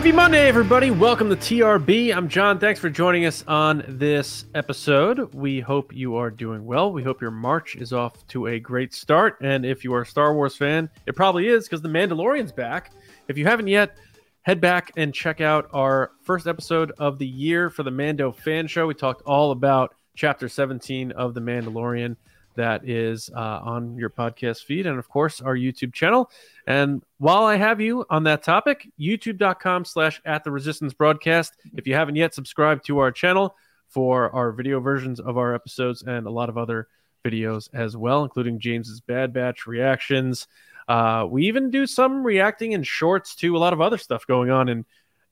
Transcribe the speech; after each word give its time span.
Happy 0.00 0.12
Monday, 0.12 0.48
everybody. 0.48 0.90
Welcome 0.90 1.28
to 1.28 1.36
TRB. 1.36 2.16
I'm 2.16 2.26
John. 2.30 2.58
Thanks 2.58 2.80
for 2.80 2.88
joining 2.88 3.26
us 3.26 3.44
on 3.46 3.84
this 3.86 4.46
episode. 4.54 5.34
We 5.34 5.60
hope 5.60 5.94
you 5.94 6.16
are 6.16 6.30
doing 6.30 6.64
well. 6.64 6.90
We 6.90 7.02
hope 7.02 7.20
your 7.20 7.30
March 7.30 7.76
is 7.76 7.92
off 7.92 8.26
to 8.28 8.46
a 8.46 8.58
great 8.58 8.94
start. 8.94 9.36
And 9.42 9.66
if 9.66 9.84
you 9.84 9.92
are 9.92 10.00
a 10.00 10.06
Star 10.06 10.32
Wars 10.32 10.56
fan, 10.56 10.88
it 11.04 11.14
probably 11.14 11.48
is 11.48 11.64
because 11.64 11.82
The 11.82 11.90
Mandalorian's 11.90 12.50
back. 12.50 12.92
If 13.28 13.36
you 13.36 13.44
haven't 13.44 13.66
yet, 13.66 13.98
head 14.40 14.58
back 14.58 14.90
and 14.96 15.12
check 15.12 15.42
out 15.42 15.68
our 15.74 16.12
first 16.22 16.46
episode 16.46 16.92
of 16.96 17.18
the 17.18 17.26
year 17.26 17.68
for 17.68 17.82
the 17.82 17.90
Mando 17.90 18.32
Fan 18.32 18.68
Show. 18.68 18.86
We 18.86 18.94
talked 18.94 19.20
all 19.26 19.50
about 19.50 19.94
Chapter 20.16 20.48
17 20.48 21.12
of 21.12 21.34
The 21.34 21.42
Mandalorian 21.42 22.16
that 22.54 22.88
is 22.88 23.30
uh, 23.34 23.60
on 23.62 23.96
your 23.96 24.10
podcast 24.10 24.64
feed 24.64 24.86
and 24.86 24.98
of 24.98 25.08
course 25.08 25.40
our 25.40 25.54
youtube 25.54 25.92
channel. 25.92 26.30
And 26.66 27.02
while 27.18 27.44
i 27.44 27.56
have 27.56 27.80
you 27.80 28.04
on 28.10 28.24
that 28.24 28.42
topic 28.42 28.88
youtube.com 28.98 29.84
slash 29.84 30.20
at 30.24 30.44
the 30.44 30.50
resistance 30.50 30.92
broadcast. 30.92 31.54
If 31.74 31.86
you 31.86 31.94
haven't 31.94 32.16
yet 32.16 32.34
subscribed 32.34 32.84
to 32.86 32.98
our 32.98 33.12
channel 33.12 33.56
for 33.88 34.34
our 34.34 34.52
video 34.52 34.80
versions 34.80 35.20
of 35.20 35.38
our 35.38 35.54
episodes 35.54 36.02
and 36.02 36.26
a 36.26 36.30
lot 36.30 36.48
of 36.48 36.58
other 36.58 36.88
videos 37.24 37.68
as 37.72 37.96
well 37.96 38.22
including 38.22 38.58
james's 38.58 39.00
bad 39.00 39.32
batch 39.32 39.66
reactions. 39.66 40.46
Uh, 40.88 41.26
we 41.28 41.46
even 41.46 41.70
do 41.70 41.86
some 41.86 42.24
reacting 42.24 42.72
in 42.72 42.82
shorts 42.82 43.36
to 43.36 43.56
a 43.56 43.58
lot 43.58 43.72
of 43.72 43.80
other 43.80 43.98
stuff 43.98 44.26
going 44.26 44.50
on 44.50 44.68
in 44.68 44.84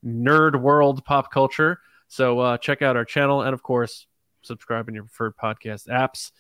nerd 0.05 0.61
world 0.61 1.05
pop 1.05 1.33
culture. 1.33 1.80
So 2.06 2.39
uh, 2.39 2.58
check 2.58 2.80
out 2.80 2.96
our 2.96 3.05
channel 3.05 3.42
and 3.42 3.52
of 3.52 3.62
course 3.62 4.06
subscribe 4.42 4.89
in 4.89 4.94
your 4.94 5.05
preferred 5.05 5.36
podcast 5.36 5.89
apps 5.89 6.30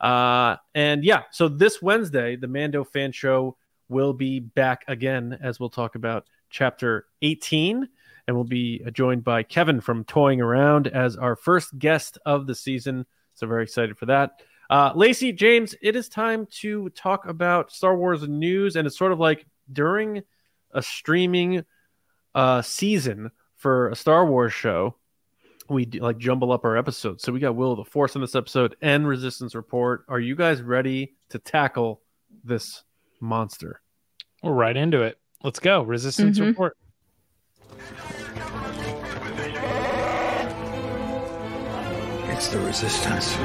uh, 0.00 0.56
and 0.74 1.04
yeah, 1.04 1.22
so 1.30 1.48
this 1.48 1.80
Wednesday, 1.80 2.36
the 2.36 2.48
Mando 2.48 2.84
fan 2.84 3.12
show 3.12 3.56
will 3.88 4.12
be 4.12 4.40
back 4.40 4.84
again 4.88 5.38
as 5.42 5.60
we'll 5.60 5.70
talk 5.70 5.94
about 5.94 6.26
chapter 6.50 7.06
18. 7.22 7.88
And 8.26 8.34
we'll 8.34 8.44
be 8.44 8.82
joined 8.92 9.22
by 9.22 9.42
Kevin 9.42 9.82
from 9.82 10.04
Toying 10.04 10.40
Around 10.40 10.86
as 10.86 11.16
our 11.16 11.36
first 11.36 11.78
guest 11.78 12.16
of 12.24 12.46
the 12.46 12.54
season. 12.54 13.04
So, 13.34 13.46
very 13.46 13.64
excited 13.64 13.98
for 13.98 14.06
that. 14.06 14.40
Uh, 14.70 14.92
Lacey, 14.94 15.30
James, 15.32 15.74
it 15.82 15.94
is 15.94 16.08
time 16.08 16.46
to 16.60 16.88
talk 16.90 17.26
about 17.26 17.70
Star 17.70 17.94
Wars 17.96 18.26
news. 18.26 18.76
And 18.76 18.86
it's 18.86 18.96
sort 18.96 19.12
of 19.12 19.20
like 19.20 19.44
during 19.70 20.22
a 20.72 20.82
streaming 20.82 21.64
uh, 22.34 22.62
season 22.62 23.30
for 23.56 23.90
a 23.90 23.96
Star 23.96 24.26
Wars 24.26 24.52
show, 24.52 24.96
we 25.68 25.86
do, 25.86 26.00
like 26.00 26.18
jumble 26.18 26.52
up 26.52 26.64
our 26.64 26.76
episodes. 26.76 27.22
So 27.22 27.32
we 27.32 27.40
got 27.40 27.56
Will 27.56 27.72
of 27.72 27.78
the 27.78 27.84
Force 27.84 28.14
in 28.14 28.20
this 28.20 28.34
episode 28.34 28.76
and 28.82 29.06
Resistance 29.06 29.54
Report. 29.54 30.04
Are 30.08 30.20
you 30.20 30.36
guys 30.36 30.62
ready 30.62 31.14
to 31.30 31.38
tackle 31.38 32.02
this 32.42 32.82
monster? 33.20 33.80
We're 34.42 34.52
right 34.52 34.76
into 34.76 35.02
it. 35.02 35.18
Let's 35.42 35.58
go. 35.58 35.82
Resistance 35.82 36.38
mm-hmm. 36.38 36.48
Report. 36.48 36.76
It's 42.30 42.48
the 42.48 42.58
Resistance. 42.60 43.36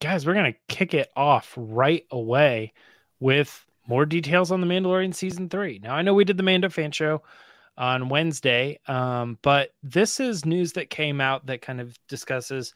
Guys, 0.00 0.26
we're 0.26 0.34
going 0.34 0.52
to 0.52 0.58
kick 0.68 0.94
it 0.94 1.10
off 1.14 1.52
right 1.56 2.04
away 2.10 2.72
with 3.20 3.64
more 3.86 4.06
details 4.06 4.50
on 4.50 4.60
the 4.60 4.66
Mandalorian 4.66 5.14
season 5.14 5.48
three. 5.48 5.80
Now, 5.82 5.94
I 5.94 6.02
know 6.02 6.14
we 6.14 6.24
did 6.24 6.36
the 6.36 6.42
Mando 6.42 6.68
fan 6.68 6.92
show 6.92 7.22
on 7.76 8.08
Wednesday, 8.08 8.78
um, 8.86 9.38
but 9.42 9.70
this 9.82 10.20
is 10.20 10.44
news 10.44 10.72
that 10.74 10.90
came 10.90 11.20
out 11.20 11.46
that 11.46 11.62
kind 11.62 11.80
of 11.80 11.96
discusses 12.08 12.74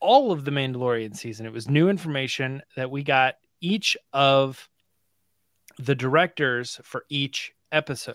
all 0.00 0.32
of 0.32 0.44
the 0.44 0.50
Mandalorian 0.50 1.16
season. 1.16 1.46
It 1.46 1.52
was 1.52 1.68
new 1.68 1.88
information 1.88 2.62
that 2.76 2.90
we 2.90 3.02
got 3.02 3.34
each 3.60 3.96
of 4.12 4.68
the 5.78 5.94
directors 5.94 6.80
for 6.84 7.04
each 7.08 7.52
episode. 7.72 8.14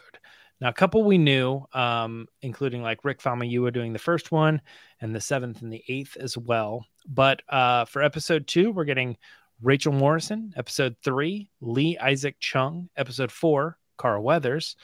Now, 0.62 0.70
a 0.70 0.74
couple 0.74 1.04
we 1.04 1.18
knew, 1.18 1.66
um, 1.74 2.28
including 2.42 2.82
like 2.82 3.06
Rick 3.06 3.22
Famuyiwa 3.22 3.72
doing 3.74 3.94
the 3.94 4.00
first 4.00 4.32
one 4.32 4.62
and 5.00 5.16
the 5.16 5.22
seventh 5.22 5.62
and 5.62 5.72
the 5.72 5.84
eighth 5.88 6.18
as 6.18 6.38
well. 6.38 6.86
But 7.08 7.42
uh, 7.50 7.86
for 7.86 8.02
episode 8.02 8.46
two, 8.46 8.72
we're 8.72 8.84
getting 8.84 9.18
Rachel 9.62 9.94
Morrison, 9.94 10.54
episode 10.56 10.96
three, 11.04 11.50
Lee 11.62 11.98
Isaac 11.98 12.38
Chung, 12.40 12.90
episode 12.96 13.32
four, 13.32 13.78
Carl 13.98 14.24
Weathers, 14.24 14.76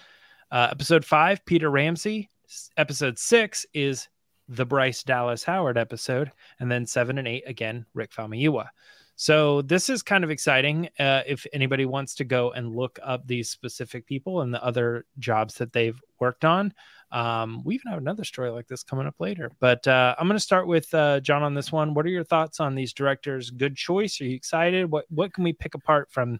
uh, 0.52 0.68
episode 0.72 1.06
five, 1.06 1.46
Peter 1.46 1.70
Ramsey, 1.70 2.30
episode 2.78 3.18
six 3.18 3.66
is 3.74 4.08
the 4.48 4.66
Bryce 4.66 5.04
Dallas 5.04 5.44
Howard 5.44 5.78
episode, 5.78 6.32
and 6.60 6.72
then 6.72 6.86
seven 6.86 7.18
and 7.18 7.28
eight 7.28 7.44
again, 7.48 7.86
Rick 7.94 8.12
Famuyiwa. 8.12 8.68
So 9.16 9.62
this 9.62 9.90
is 9.90 10.04
kind 10.04 10.24
of 10.24 10.30
exciting. 10.30 10.90
Uh, 11.00 11.22
if 11.26 11.46
anybody 11.54 11.86
wants 11.86 12.16
to 12.16 12.26
go 12.26 12.52
and 12.52 12.76
look 12.76 13.00
up 13.02 13.26
these 13.26 13.50
specific 13.50 14.06
people 14.06 14.42
and 14.42 14.54
the 14.54 14.64
other 14.64 15.06
jobs 15.20 15.56
that 15.56 15.72
they've 15.72 16.00
worked 16.20 16.44
on, 16.44 16.74
um, 17.12 17.64
we 17.64 17.76
even 17.76 17.92
have 17.92 18.02
another 18.02 18.26
story 18.26 18.50
like 18.50 18.68
this 18.68 18.84
coming 18.84 19.08
up 19.08 19.16
later. 19.20 19.52
But 19.60 19.88
uh, 19.88 20.16
I'm 20.20 20.28
going 20.28 20.36
to 20.38 20.44
start 20.44 20.68
with 20.68 20.94
uh, 20.94 21.22
John 21.22 21.44
on 21.44 21.54
this 21.54 21.72
one. 21.72 21.94
What 21.94 22.06
are 22.06 22.10
your 22.10 22.26
thoughts 22.26 22.60
on 22.60 22.76
these 22.76 22.92
directors? 22.92 23.52
Good 23.52 23.78
choice. 23.78 24.20
Are 24.20 24.26
you 24.26 24.36
excited? 24.36 24.92
What 24.92 25.06
what 25.10 25.34
can 25.34 25.44
we 25.44 25.54
pick 25.54 25.76
apart 25.76 26.12
from 26.12 26.40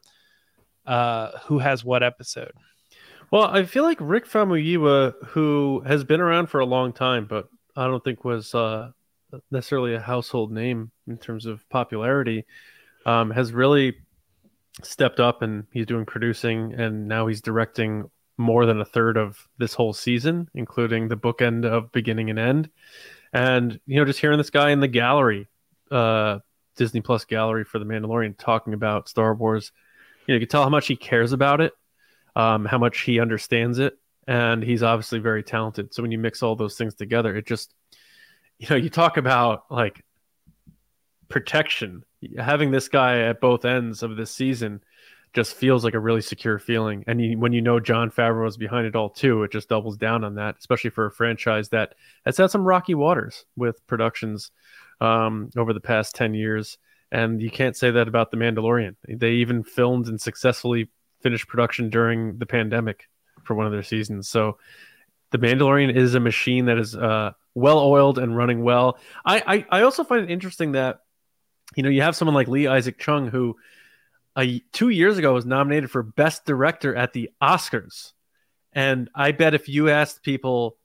uh, 0.86 1.38
who 1.46 1.60
has 1.60 1.86
what 1.86 2.04
episode? 2.04 2.52
Well, 3.32 3.44
I 3.44 3.64
feel 3.64 3.84
like 3.84 3.98
Rick 4.02 4.28
Famuyiwa, 4.28 5.14
who 5.28 5.82
has 5.86 6.04
been 6.04 6.22
around 6.22 6.48
for 6.48 6.60
a 6.60 6.66
long 6.66 6.94
time, 6.94 7.26
but 7.26 7.48
I 7.76 7.86
don't 7.88 8.04
think 8.04 8.24
was 8.24 8.54
uh, 8.54 8.92
necessarily 9.52 9.96
a 9.96 10.00
household 10.00 10.52
name 10.52 10.92
in 11.08 11.18
terms 11.18 11.46
of 11.46 11.68
popularity, 11.70 12.46
um, 13.06 13.32
has 13.32 13.54
really 13.54 13.96
stepped 14.84 15.20
up 15.20 15.42
and 15.42 15.66
he's 15.72 15.86
doing 15.86 16.06
producing 16.06 16.74
and 16.74 17.08
now 17.08 17.28
he's 17.28 17.42
directing 17.42 18.10
more 18.38 18.66
than 18.66 18.82
a 18.82 18.86
third 18.86 19.18
of 19.18 19.48
this 19.58 19.74
whole 19.74 19.94
season, 19.94 20.50
including 20.54 21.08
the 21.08 21.18
bookend 21.18 21.66
of 21.66 21.92
beginning 21.92 22.30
and 22.30 22.40
end. 22.40 22.70
And 23.32 23.80
you 23.86 23.98
know, 23.98 24.06
just 24.06 24.20
hearing 24.20 24.38
this 24.38 24.50
guy 24.50 24.72
in 24.72 24.80
the 24.80 24.88
gallery, 24.88 25.48
uh, 25.92 26.40
Disney 26.76 27.02
Plus 27.02 27.26
gallery 27.26 27.64
for 27.64 27.80
the 27.80 27.86
Mandalorian, 27.86 28.38
talking 28.38 28.74
about 28.74 29.08
Star 29.08 29.34
Wars, 29.34 29.72
you 30.28 30.34
know, 30.34 30.36
you 30.36 30.46
can 30.46 30.50
tell 30.50 30.64
how 30.64 30.70
much 30.70 30.88
he 30.88 30.96
cares 30.96 31.32
about 31.32 31.62
it, 31.62 31.74
um, 32.36 32.66
how 32.66 32.78
much 32.78 33.02
he 33.02 33.20
understands 33.20 33.80
it, 33.80 33.98
and 34.28 34.64
he's 34.64 34.84
obviously 34.84 35.20
very 35.20 35.44
talented. 35.44 35.94
So 35.94 36.02
when 36.02 36.12
you 36.12 36.18
mix 36.18 36.44
all 36.44 36.56
those 36.56 36.78
things 36.78 36.96
together, 36.96 37.36
it 37.36 37.46
just, 37.46 37.74
you 38.60 38.68
know, 38.70 38.76
you 38.76 38.90
talk 38.90 39.18
about 39.18 39.66
like 39.70 40.04
protection. 41.28 42.04
Having 42.38 42.72
this 42.72 42.88
guy 42.88 43.22
at 43.22 43.42
both 43.42 43.66
ends 43.66 44.04
of 44.04 44.16
this 44.16 44.32
season 44.32 44.82
just 45.34 45.56
feels 45.56 45.84
like 45.84 45.94
a 45.94 46.00
really 46.00 46.22
secure 46.22 46.58
feeling. 46.58 47.04
And 47.08 47.22
you, 47.22 47.38
when 47.38 47.52
you 47.52 47.62
know 47.62 47.80
Jon 47.80 48.10
Favreau 48.10 48.48
is 48.48 48.58
behind 48.58 48.88
it 48.88 48.96
all 48.96 49.10
too, 49.10 49.44
it 49.44 49.52
just 49.52 49.68
doubles 49.68 49.98
down 49.98 50.24
on 50.24 50.36
that, 50.36 50.56
especially 50.58 50.90
for 50.92 51.06
a 51.06 51.12
franchise 51.12 51.70
that 51.70 51.94
has 52.26 52.38
had 52.38 52.52
some 52.52 52.64
rocky 52.64 52.96
waters 52.96 53.46
with 53.58 53.86
productions 53.86 54.52
um, 55.02 55.50
over 55.58 55.74
the 55.74 55.82
past 55.82 56.16
10 56.16 56.34
years. 56.34 56.78
And 57.12 57.42
you 57.42 57.52
can't 57.52 57.76
say 57.76 57.92
that 57.92 58.08
about 58.08 58.32
The 58.32 58.38
Mandalorian. 58.38 58.96
They 59.08 59.34
even 59.34 59.64
filmed 59.64 60.08
and 60.08 60.20
successfully 60.20 60.90
finished 61.22 61.48
production 61.48 61.90
during 61.90 62.38
the 62.38 62.46
pandemic 62.46 63.10
for 63.44 63.56
one 63.56 63.66
of 63.66 63.74
their 63.74 63.84
seasons. 63.84 64.30
So 64.30 64.58
The 65.32 65.38
Mandalorian 65.38 65.94
is 65.94 66.16
a 66.16 66.20
machine 66.20 66.66
that 66.66 66.78
is 66.78 66.96
uh, 66.96 67.34
well 67.56 67.80
oiled 67.80 68.20
and 68.20 68.38
running 68.38 68.64
well. 68.64 69.00
I, 69.26 69.66
I, 69.72 69.80
I 69.80 69.82
also 69.82 70.04
find 70.04 70.24
it 70.24 70.32
interesting 70.32 70.74
that, 70.74 71.00
you 71.76 71.82
know, 71.82 71.90
you 71.90 72.04
have 72.04 72.16
someone 72.16 72.36
like 72.36 72.48
Lee 72.48 72.68
Isaac 72.68 73.00
Chung 73.00 73.28
who– 73.28 73.56
a, 74.38 74.60
two 74.72 74.90
years 74.90 75.18
ago 75.18 75.34
was 75.34 75.46
nominated 75.46 75.90
for 75.90 76.04
Best 76.04 76.46
Director 76.46 76.96
at 76.96 77.14
the 77.14 77.32
Oscars. 77.42 78.14
And 78.74 79.10
I 79.16 79.32
bet 79.32 79.54
if 79.54 79.70
you 79.70 79.90
asked 79.90 80.24
people, 80.24 80.78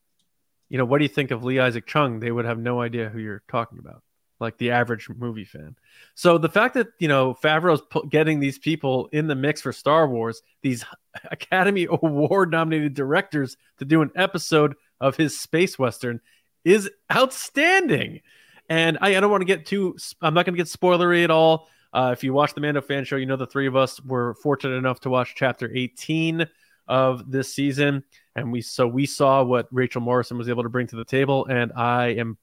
you 0.68 0.78
know, 0.78 0.84
what 0.84 0.98
do 0.98 1.04
you 1.04 1.08
think 1.08 1.32
of 1.32 1.42
Lee 1.42 1.58
Isaac 1.58 1.86
Chung, 1.86 2.20
they 2.20 2.30
would 2.30 2.44
have 2.44 2.58
no 2.58 2.80
idea 2.80 3.08
who 3.08 3.18
you're 3.18 3.42
talking 3.50 3.78
about, 3.78 4.02
like 4.38 4.56
the 4.58 4.70
average 4.70 5.08
movie 5.08 5.44
fan. 5.44 5.74
So 6.14 6.38
the 6.38 6.48
fact 6.48 6.74
that, 6.74 6.88
you 7.00 7.08
know, 7.08 7.34
Favreau's 7.34 7.82
getting 8.08 8.38
these 8.38 8.58
people 8.58 9.08
in 9.12 9.26
the 9.26 9.34
mix 9.34 9.60
for 9.60 9.72
Star 9.72 10.06
Wars, 10.08 10.42
these 10.62 10.84
Academy 11.30 11.88
Award 11.90 12.52
nominated 12.52 12.94
directors 12.94 13.56
to 13.78 13.84
do 13.84 14.02
an 14.02 14.12
episode 14.14 14.76
of 15.00 15.16
his 15.16 15.38
space 15.38 15.76
western 15.76 16.20
is 16.64 16.90
outstanding. 17.12 18.20
And 18.68 18.98
I, 19.00 19.16
I 19.16 19.20
don't 19.20 19.30
want 19.30 19.40
to 19.42 19.46
get 19.46 19.66
too, 19.66 19.96
I'm 20.20 20.34
not 20.34 20.46
going 20.46 20.54
to 20.54 20.62
get 20.62 20.68
spoilery 20.68 21.24
at 21.24 21.30
all. 21.30 21.68
Uh, 21.92 22.10
if 22.12 22.22
you 22.22 22.32
watch 22.32 22.54
the 22.54 22.60
Mando 22.60 22.80
fan 22.80 23.04
show, 23.04 23.16
you 23.16 23.26
know 23.26 23.36
the 23.36 23.46
three 23.46 23.66
of 23.66 23.74
us 23.74 24.00
were 24.04 24.34
fortunate 24.34 24.76
enough 24.76 25.00
to 25.00 25.10
watch 25.10 25.34
chapter 25.34 25.70
18 25.74 26.46
of 26.86 27.30
this 27.30 27.54
season, 27.54 28.04
and 28.36 28.50
we 28.52 28.60
so 28.60 28.86
we 28.86 29.06
saw 29.06 29.42
what 29.42 29.68
Rachel 29.70 30.00
Morrison 30.00 30.38
was 30.38 30.48
able 30.48 30.62
to 30.62 30.68
bring 30.68 30.86
to 30.88 30.96
the 30.96 31.04
table. 31.04 31.46
And 31.46 31.72
I 31.74 32.08
am, 32.08 32.38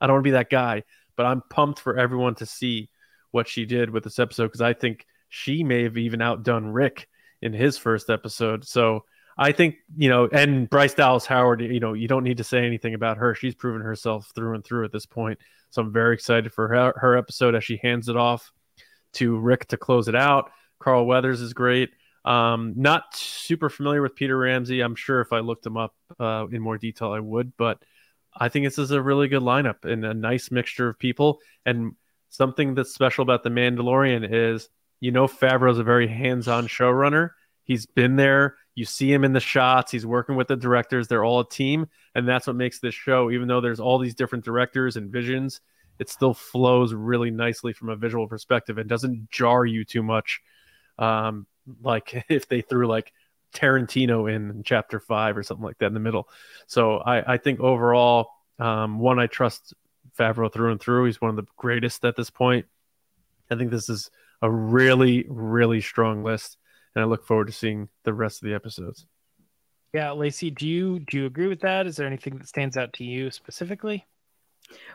I 0.00 0.06
don't 0.06 0.14
want 0.14 0.24
to 0.24 0.28
be 0.28 0.32
that 0.32 0.50
guy, 0.50 0.84
but 1.16 1.26
I'm 1.26 1.42
pumped 1.50 1.80
for 1.80 1.98
everyone 1.98 2.34
to 2.36 2.46
see 2.46 2.88
what 3.30 3.48
she 3.48 3.66
did 3.66 3.90
with 3.90 4.04
this 4.04 4.18
episode 4.18 4.46
because 4.46 4.62
I 4.62 4.72
think 4.72 5.06
she 5.28 5.62
may 5.62 5.82
have 5.82 5.98
even 5.98 6.22
outdone 6.22 6.68
Rick 6.68 7.08
in 7.42 7.52
his 7.52 7.76
first 7.76 8.08
episode. 8.08 8.66
So 8.66 9.04
I 9.38 9.52
think 9.52 9.76
you 9.96 10.08
know, 10.08 10.28
and 10.30 10.68
Bryce 10.68 10.94
Dallas 10.94 11.24
Howard, 11.26 11.60
you 11.60 11.80
know, 11.80 11.92
you 11.92 12.08
don't 12.08 12.24
need 12.24 12.38
to 12.38 12.44
say 12.44 12.66
anything 12.66 12.94
about 12.94 13.18
her. 13.18 13.34
She's 13.34 13.54
proven 13.54 13.82
herself 13.82 14.32
through 14.34 14.54
and 14.54 14.64
through 14.64 14.84
at 14.84 14.92
this 14.92 15.06
point. 15.06 15.38
So 15.70 15.82
I'm 15.82 15.92
very 15.92 16.14
excited 16.14 16.52
for 16.52 16.68
her, 16.68 16.94
her 16.96 17.16
episode 17.16 17.54
as 17.54 17.62
she 17.62 17.78
hands 17.82 18.08
it 18.08 18.16
off 18.16 18.52
to 19.14 19.38
Rick 19.38 19.68
to 19.68 19.76
close 19.76 20.08
it 20.08 20.14
out. 20.14 20.50
Carl 20.78 21.06
Weathers 21.06 21.40
is 21.40 21.52
great. 21.52 21.90
Um, 22.24 22.74
not 22.76 23.14
super 23.14 23.70
familiar 23.70 24.02
with 24.02 24.14
Peter 24.14 24.36
Ramsey. 24.36 24.80
I'm 24.80 24.94
sure 24.94 25.20
if 25.20 25.32
I 25.32 25.38
looked 25.40 25.64
him 25.64 25.76
up 25.76 25.94
uh, 26.18 26.46
in 26.50 26.60
more 26.60 26.78
detail, 26.78 27.12
I 27.12 27.20
would. 27.20 27.56
But 27.56 27.82
I 28.36 28.48
think 28.48 28.66
this 28.66 28.78
is 28.78 28.90
a 28.90 29.02
really 29.02 29.28
good 29.28 29.42
lineup 29.42 29.84
and 29.84 30.04
a 30.04 30.14
nice 30.14 30.50
mixture 30.50 30.88
of 30.88 30.98
people. 30.98 31.40
And 31.64 31.92
something 32.28 32.74
that's 32.74 32.92
special 32.92 33.22
about 33.22 33.42
the 33.42 33.50
Mandalorian 33.50 34.28
is, 34.30 34.68
you 35.00 35.10
know, 35.10 35.26
Favreau's 35.26 35.78
a 35.78 35.84
very 35.84 36.08
hands-on 36.08 36.66
showrunner. 36.66 37.30
He's 37.64 37.86
been 37.86 38.16
there. 38.16 38.56
You 38.78 38.84
see 38.84 39.12
him 39.12 39.24
in 39.24 39.32
the 39.32 39.40
shots. 39.40 39.90
He's 39.90 40.06
working 40.06 40.36
with 40.36 40.46
the 40.46 40.54
directors. 40.54 41.08
They're 41.08 41.24
all 41.24 41.40
a 41.40 41.48
team, 41.48 41.88
and 42.14 42.28
that's 42.28 42.46
what 42.46 42.54
makes 42.54 42.78
this 42.78 42.94
show. 42.94 43.28
Even 43.28 43.48
though 43.48 43.60
there's 43.60 43.80
all 43.80 43.98
these 43.98 44.14
different 44.14 44.44
directors 44.44 44.96
and 44.96 45.10
visions, 45.10 45.60
it 45.98 46.08
still 46.08 46.32
flows 46.32 46.94
really 46.94 47.32
nicely 47.32 47.72
from 47.72 47.88
a 47.88 47.96
visual 47.96 48.28
perspective 48.28 48.78
and 48.78 48.88
doesn't 48.88 49.30
jar 49.30 49.66
you 49.66 49.84
too 49.84 50.04
much. 50.04 50.40
Um, 50.96 51.46
like 51.82 52.24
if 52.28 52.48
they 52.48 52.60
threw 52.60 52.86
like 52.86 53.12
Tarantino 53.52 54.32
in, 54.32 54.62
chapter 54.62 55.00
five 55.00 55.36
or 55.36 55.42
something 55.42 55.64
like 55.64 55.78
that 55.78 55.86
in 55.86 55.94
the 55.94 56.00
middle. 56.00 56.28
So 56.68 56.98
I, 56.98 57.34
I 57.34 57.36
think 57.38 57.58
overall, 57.58 58.30
um, 58.60 59.00
one, 59.00 59.18
I 59.18 59.26
trust 59.26 59.74
Favreau 60.16 60.52
through 60.52 60.70
and 60.70 60.80
through. 60.80 61.06
He's 61.06 61.20
one 61.20 61.30
of 61.30 61.36
the 61.36 61.46
greatest 61.56 62.04
at 62.04 62.14
this 62.14 62.30
point. 62.30 62.66
I 63.50 63.56
think 63.56 63.72
this 63.72 63.88
is 63.88 64.08
a 64.40 64.48
really, 64.48 65.26
really 65.28 65.80
strong 65.80 66.22
list, 66.22 66.57
and 66.94 67.04
I 67.04 67.06
look 67.06 67.24
forward 67.24 67.46
to 67.48 67.52
seeing 67.52 67.88
the 68.04 68.14
rest 68.14 68.42
of 68.42 68.48
the 68.48 68.54
episodes. 68.54 69.06
Yeah, 69.92 70.10
Lacey, 70.12 70.50
do 70.50 70.66
you 70.66 71.00
do 71.00 71.16
you 71.16 71.26
agree 71.26 71.46
with 71.46 71.60
that? 71.60 71.86
Is 71.86 71.96
there 71.96 72.06
anything 72.06 72.36
that 72.36 72.48
stands 72.48 72.76
out 72.76 72.92
to 72.94 73.04
you 73.04 73.30
specifically? 73.30 74.06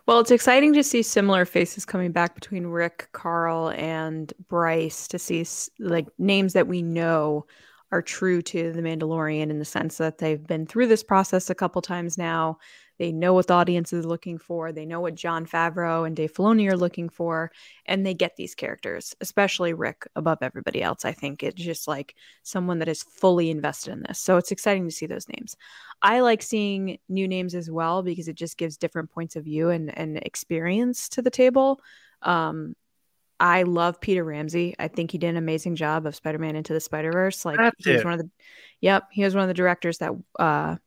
Well, 0.05 0.19
it's 0.19 0.31
exciting 0.31 0.73
to 0.73 0.83
see 0.83 1.01
similar 1.01 1.45
faces 1.45 1.85
coming 1.85 2.11
back 2.11 2.35
between 2.35 2.67
Rick, 2.67 3.09
Carl, 3.11 3.69
and 3.69 4.31
Bryce 4.47 5.07
to 5.07 5.17
see 5.17 5.45
like 5.79 6.07
names 6.19 6.53
that 6.53 6.67
we 6.67 6.83
know 6.83 7.47
are 7.91 8.01
true 8.01 8.41
to 8.41 8.71
the 8.71 8.81
Mandalorian 8.81 9.49
in 9.49 9.59
the 9.59 9.65
sense 9.65 9.97
that 9.97 10.17
they've 10.17 10.45
been 10.45 10.65
through 10.65 10.87
this 10.87 11.03
process 11.03 11.49
a 11.49 11.55
couple 11.55 11.81
times 11.81 12.17
now. 12.17 12.57
They 12.99 13.11
know 13.11 13.33
what 13.33 13.47
the 13.47 13.53
audience 13.53 13.91
is 13.93 14.05
looking 14.05 14.37
for. 14.37 14.71
They 14.71 14.85
know 14.85 15.01
what 15.01 15.15
Jon 15.15 15.45
Favreau 15.45 16.05
and 16.05 16.15
Dave 16.15 16.33
Filoni 16.33 16.69
are 16.71 16.77
looking 16.77 17.09
for, 17.09 17.51
and 17.85 18.05
they 18.05 18.13
get 18.13 18.35
these 18.35 18.55
characters, 18.55 19.15
especially 19.21 19.73
Rick 19.73 20.07
above 20.15 20.39
everybody 20.41 20.81
else. 20.81 21.05
I 21.05 21.11
think 21.11 21.43
it's 21.43 21.61
just 21.61 21.87
like 21.87 22.15
someone 22.43 22.79
that 22.79 22.87
is 22.89 23.03
fully 23.03 23.49
invested 23.49 23.93
in 23.93 24.03
this. 24.07 24.19
So 24.19 24.37
it's 24.37 24.51
exciting 24.51 24.85
to 24.85 24.95
see 24.95 25.05
those 25.05 25.27
names. 25.27 25.55
I 26.01 26.19
like 26.19 26.41
seeing 26.41 26.99
new 27.09 27.27
names 27.27 27.55
as 27.55 27.71
well 27.71 28.03
because 28.03 28.27
it 28.27 28.35
just 28.35 28.57
gives 28.57 28.77
different 28.77 29.11
points 29.11 29.35
of 29.35 29.45
view 29.45 29.69
and, 29.69 29.97
and 29.97 30.17
experience 30.17 31.09
to 31.09 31.21
the 31.21 31.31
table. 31.31 31.79
Um, 32.21 32.75
I 33.39 33.63
love 33.63 33.99
Peter 33.99 34.23
Ramsey. 34.23 34.75
I 34.79 34.87
think 34.87 35.11
he 35.11 35.17
did 35.17 35.29
an 35.29 35.37
amazing 35.37 35.75
job 35.75 36.05
of 36.05 36.15
Spider-Man 36.15 36.55
into 36.55 36.73
the 36.73 36.79
Spider-Verse. 36.79 37.43
Like 37.43 37.57
That's 37.57 37.83
he 37.83 37.91
was 37.91 38.01
it. 38.01 38.05
one 38.05 38.13
of 38.13 38.19
the 38.19 38.29
Yep, 38.81 39.07
he 39.11 39.23
was 39.23 39.33
one 39.33 39.43
of 39.43 39.47
the 39.47 39.53
directors 39.53 39.97
that 39.97 40.11
uh 40.39 40.77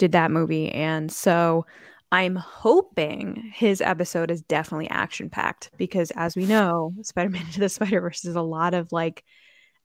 did 0.00 0.12
that 0.12 0.30
movie. 0.30 0.72
And 0.72 1.12
so 1.12 1.66
I'm 2.10 2.34
hoping 2.34 3.52
his 3.54 3.80
episode 3.80 4.30
is 4.30 4.40
definitely 4.42 4.88
action 4.88 5.28
packed 5.28 5.70
because 5.76 6.10
as 6.12 6.34
we 6.34 6.46
know, 6.46 6.94
Spider-Man 7.02 7.42
into 7.46 7.60
the 7.60 7.68
Spider-Verse 7.68 8.24
is 8.24 8.34
a 8.34 8.42
lot 8.42 8.74
of 8.74 8.90
like 8.90 9.24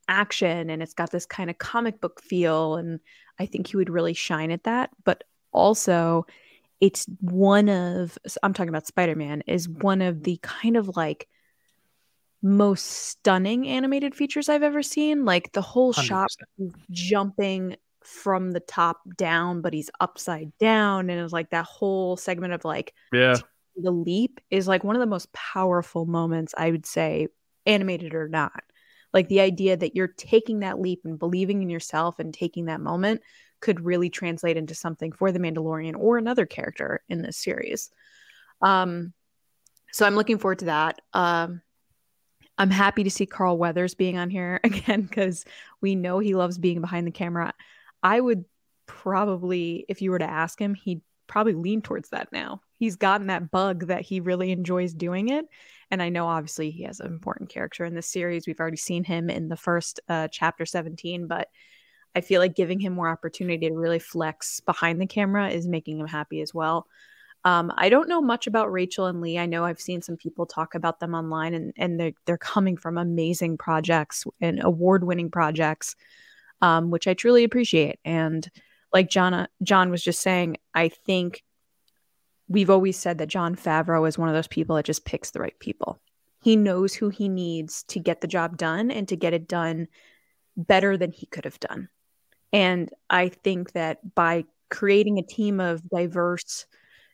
action 0.07 0.69
and 0.69 0.81
it's 0.81 0.94
got 0.94 1.12
this 1.12 1.25
kind 1.25 1.50
of 1.50 1.57
comic 1.57 2.00
book 2.00 2.21
feel 2.21 2.75
and 2.75 3.00
I 3.38 3.45
think 3.45 3.67
he 3.67 3.77
would 3.77 3.89
really 3.89 4.13
shine 4.13 4.51
at 4.51 4.63
that. 4.63 4.89
But 5.03 5.25
also 5.51 6.25
it's 6.79 7.06
one 7.19 7.67
of 7.69 8.17
I'm 8.41 8.53
talking 8.53 8.69
about 8.69 8.88
Spider-Man 8.88 9.44
is 9.47 9.67
one 9.67 10.01
of 10.01 10.23
the 10.23 10.39
kind 10.41 10.77
of 10.77 10.95
like 10.95 11.27
most 12.41 12.85
stunning 12.85 13.67
animated 13.67 14.15
features 14.15 14.47
I've 14.47 14.63
ever 14.63 14.81
seen. 14.81 15.25
Like 15.25 15.51
the 15.51 15.62
whole 15.62 15.91
shot 15.91 16.29
100%. 16.59 16.71
jumping 16.89 17.75
from 18.06 18.52
the 18.52 18.60
top 18.60 19.02
down, 19.18 19.62
but 19.62 19.74
he's 19.74 19.90
upside 20.00 20.56
down. 20.57 21.10
And 21.10 21.19
it 21.19 21.24
was 21.24 21.34
like 21.34 21.50
that 21.52 21.66
whole 21.66 22.18
segment 22.18 22.54
of 22.54 22.66
like 22.66 22.94
Yeah, 23.12 23.40
the 23.75 23.92
leap 23.92 24.40
is 24.50 24.68
like 24.68 24.84
one 24.84 24.96
of 24.96 25.00
the 25.00 25.06
most 25.06 25.31
powerful 25.34 26.06
moments, 26.06 26.54
I 26.57 26.72
would 26.72 26.86
say, 26.86 27.28
animated 27.66 28.13
or 28.13 28.28
not. 28.28 28.63
Like 29.13 29.28
the 29.30 29.42
idea 29.42 29.78
that 29.78 29.96
you're 29.96 30.07
taking 30.10 30.60
that 30.60 30.80
leap 30.80 31.02
and 31.06 31.18
believing 31.18 31.62
in 31.62 31.69
yourself 31.69 32.19
and 32.19 32.34
taking 32.34 32.66
that 32.66 32.81
moment 32.81 33.22
could 33.62 33.86
really 33.86 34.10
translate 34.10 34.58
into 34.58 34.75
something 34.75 35.12
for 35.12 35.31
the 35.31 35.40
Mandalorian 35.40 35.96
or 35.98 36.18
another 36.18 36.46
character 36.46 37.01
in 37.08 37.22
this 37.22 37.38
series. 37.38 37.90
Um, 38.62 39.13
so 39.92 40.06
I'm 40.06 40.16
looking 40.16 40.38
forward 40.38 40.60
to 40.60 40.66
that. 40.66 41.00
Um, 41.13 41.62
I'm 42.58 42.69
happy 42.69 43.04
to 43.04 43.10
see 43.10 43.25
Carl 43.25 43.58
Weathers 43.58 43.96
being 43.96 44.18
on 44.18 44.30
here 44.30 44.60
again 44.63 45.04
because 45.04 45.46
we 45.81 45.96
know 45.96 46.19
he 46.19 46.36
loves 46.36 46.58
being 46.58 46.81
behind 46.81 47.08
the 47.08 47.12
camera. 47.12 47.54
I 48.06 48.19
would 48.19 48.46
probably, 48.86 49.84
if 49.90 50.00
you 50.00 50.12
were 50.12 50.19
to 50.19 50.30
ask 50.30 50.62
him, 50.62 50.75
he'd 50.75 51.02
probably 51.25 51.56
lean 51.56 51.81
towards 51.81 52.10
that 52.10 52.31
now. 52.31 52.62
He's 52.78 52.96
gotten 52.96 53.28
that 53.28 53.50
bug 53.50 53.88
that 53.88 54.02
he 54.02 54.19
really 54.19 54.52
enjoys 54.52 54.94
doing 54.94 55.30
it. 55.30 55.46
And 55.90 56.04
I 56.04 56.10
know 56.10 56.28
obviously 56.28 56.69
he 56.69 56.84
has 56.84 57.00
an 57.00 57.07
important 57.07 57.50
character 57.50 57.84
in 57.84 57.96
this 57.96 58.06
series. 58.06 58.46
We've 58.46 58.60
already 58.60 58.78
seen 58.78 59.04
him 59.04 59.31
in 59.31 59.50
the 59.50 59.57
first 59.57 60.00
uh, 60.07 60.28
chapter 60.28 60.68
17, 60.68 61.25
but 61.25 61.50
I 62.13 62.22
feel 62.22 62.42
like 62.42 62.56
giving 62.56 62.80
him 62.80 62.94
more 62.94 63.10
opportunity 63.10 63.68
to 63.68 63.74
really 63.75 63.98
flex 63.98 64.60
behind 64.60 65.01
the 65.01 65.08
camera 65.08 65.50
is 65.50 65.68
making 65.68 66.00
him 66.00 66.08
happy 66.08 66.42
as 66.42 66.54
well. 66.54 66.86
Um, 67.44 67.74
I 67.75 67.90
don't 67.90 68.08
know 68.08 68.22
much 68.22 68.46
about 68.46 68.72
Rachel 68.72 69.08
and 69.08 69.19
Lee. 69.19 69.40
I 69.40 69.48
know 69.48 69.66
I've 69.66 69.81
seen 69.81 70.04
some 70.04 70.16
people 70.16 70.46
talk 70.46 70.75
about 70.75 71.00
them 71.00 71.16
online, 71.16 71.54
and 71.54 71.74
and 71.78 72.00
they're 72.00 72.13
they're 72.25 72.38
coming 72.38 72.75
from 72.75 72.98
amazing 72.98 73.58
projects 73.58 74.25
and 74.42 74.63
award 74.63 75.04
winning 75.04 75.30
projects, 75.30 75.96
um, 76.62 76.92
which 76.92 77.07
I 77.07 77.13
truly 77.13 77.44
appreciate. 77.44 78.00
And 78.06 78.48
like 78.94 79.10
John 79.10 79.48
John 79.63 79.89
was 79.91 80.03
just 80.03 80.22
saying, 80.22 80.58
I 80.74 80.89
think 80.89 81.44
we've 82.48 82.70
always 82.70 82.98
said 82.98 83.18
that 83.18 83.27
Jon 83.27 83.56
Favreau 83.56 84.08
is 84.08 84.18
one 84.18 84.29
of 84.29 84.36
those 84.36 84.48
people 84.48 84.75
that 84.75 84.86
just 84.86 85.06
picks 85.06 85.32
the 85.32 85.39
right 85.39 85.58
people. 85.60 86.00
He 86.41 86.56
knows 86.56 86.94
who 86.94 87.10
he 87.10 87.27
needs 87.27 87.84
to 87.88 88.00
get 88.00 88.22
the 88.22 88.27
job 88.27 88.58
done 88.58 88.91
and 88.91 89.08
to 89.08 89.15
get 89.15 89.34
it 89.34 89.48
done 89.48 89.88
better 90.56 90.96
than 90.96 91.12
he 91.12 91.25
could 91.25 91.44
have 91.44 91.60
done. 91.60 91.89
And 92.53 92.89
I 93.10 93.29
think 93.29 93.74
that 93.74 94.15
by 94.15 94.46
creating 94.70 95.18
a 95.18 95.24
team 95.24 95.60
of 95.60 95.88
diverse, 95.89 96.68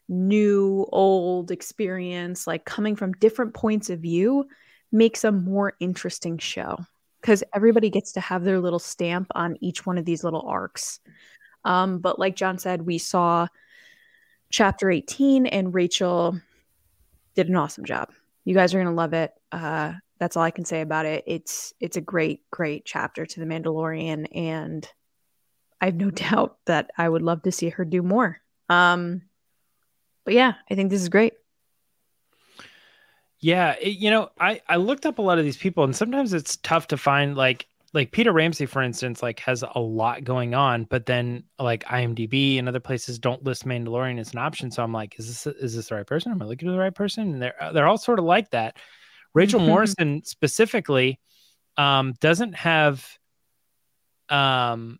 new, 0.10 0.86
old 0.92 1.50
experience, 1.50 2.46
like 2.46 2.65
coming 2.65 2.96
from 2.96 3.13
different 3.13 3.54
points 3.54 3.89
of 3.89 4.00
view, 4.00 4.46
makes 4.92 5.24
a 5.24 5.32
more 5.32 5.74
interesting 5.80 6.38
show 6.38 6.77
because 7.22 7.44
everybody 7.54 7.90
gets 7.90 8.12
to 8.13 8.20
have 8.20 8.44
their 8.44 8.60
little 8.60 8.80
stamp 8.80 9.28
on 9.36 9.58
each 9.62 9.86
one 9.86 9.98
of 9.98 10.06
these 10.06 10.24
little 10.24 10.44
arcs. 10.48 11.00
Um, 11.63 12.00
but 12.00 12.18
like 12.20 12.36
John 12.36 12.58
said, 12.58 12.82
we 12.82 12.98
saw 12.98 13.48
chapter 14.50 14.90
18 14.90 15.46
and 15.46 15.74
Rachel 15.74 16.40
did 17.36 17.48
an 17.48 17.56
awesome 17.56 17.86
job. 17.86 18.10
You 18.44 18.56
guys 18.56 18.74
are 18.74 18.78
going 18.80 18.88
to 18.88 18.94
love 18.94 19.13
it. 19.13 19.34
Uh, 19.51 19.94
that's 20.22 20.38
all 20.38 20.44
I 20.44 20.51
can 20.51 20.66
say 20.66 20.82
about 20.82 21.08
it. 21.08 21.24
It's 21.25 21.74
it's 21.80 21.98
a 21.98 22.01
great 22.01 22.48
great 22.51 22.86
chapter 22.86 23.25
to 23.25 23.40
the 23.40 23.46
Mandalorian 23.48 24.28
and 24.36 24.88
I 25.82 25.86
have 25.86 25.96
no 25.96 26.12
doubt 26.12 26.58
that 26.68 26.92
I 26.96 27.10
would 27.10 27.24
love 27.24 27.42
to 27.42 27.51
see 27.51 27.70
her 27.70 27.84
do 27.84 28.04
more. 28.04 28.40
Um 28.70 29.24
but 30.24 30.36
yeah, 30.36 30.54
I 30.70 30.75
think 30.75 30.92
this 30.92 31.01
is 31.01 31.10
great. 31.10 31.34
Yeah, 33.41 33.75
it, 33.81 33.98
you 33.98 34.12
know, 34.12 34.29
I 34.39 34.62
I 34.67 34.77
looked 34.77 35.05
up 35.05 35.17
a 35.17 35.21
lot 35.21 35.39
of 35.39 35.43
these 35.45 35.57
people, 35.57 35.83
and 35.83 35.95
sometimes 35.95 36.33
it's 36.33 36.57
tough 36.57 36.88
to 36.88 36.98
find 36.98 37.36
like 37.36 37.67
like 37.93 38.12
Peter 38.12 38.31
Ramsey, 38.31 38.65
for 38.65 38.81
instance, 38.81 39.21
like 39.21 39.39
has 39.41 39.63
a 39.63 39.79
lot 39.79 40.24
going 40.24 40.53
on, 40.53 40.86
but 40.86 41.05
then 41.07 41.43
like 41.60 41.83
IMDb 41.86 42.57
and 42.57 42.69
other 42.69 42.79
places 42.79 43.19
don't 43.19 43.43
list 43.43 43.65
Mandalorian 43.65 44.19
as 44.19 44.31
an 44.31 44.39
option. 44.39 44.71
So 44.71 44.81
I'm 44.83 44.93
like, 44.93 45.19
is 45.19 45.27
this 45.27 45.48
is 45.57 45.75
this 45.75 45.89
the 45.89 45.95
right 45.95 46.07
person? 46.07 46.31
Am 46.31 46.41
I 46.41 46.45
looking 46.45 46.69
at 46.69 46.71
the 46.71 46.77
right 46.77 46.95
person? 46.95 47.33
And 47.33 47.41
they're 47.41 47.55
they're 47.74 47.88
all 47.88 47.98
sort 47.98 48.19
of 48.19 48.25
like 48.25 48.51
that. 48.51 48.77
Rachel 49.33 49.60
Morrison 49.60 50.24
specifically 50.24 51.19
um, 51.77 52.13
doesn't 52.19 52.53
have 52.53 53.05
um 54.29 55.00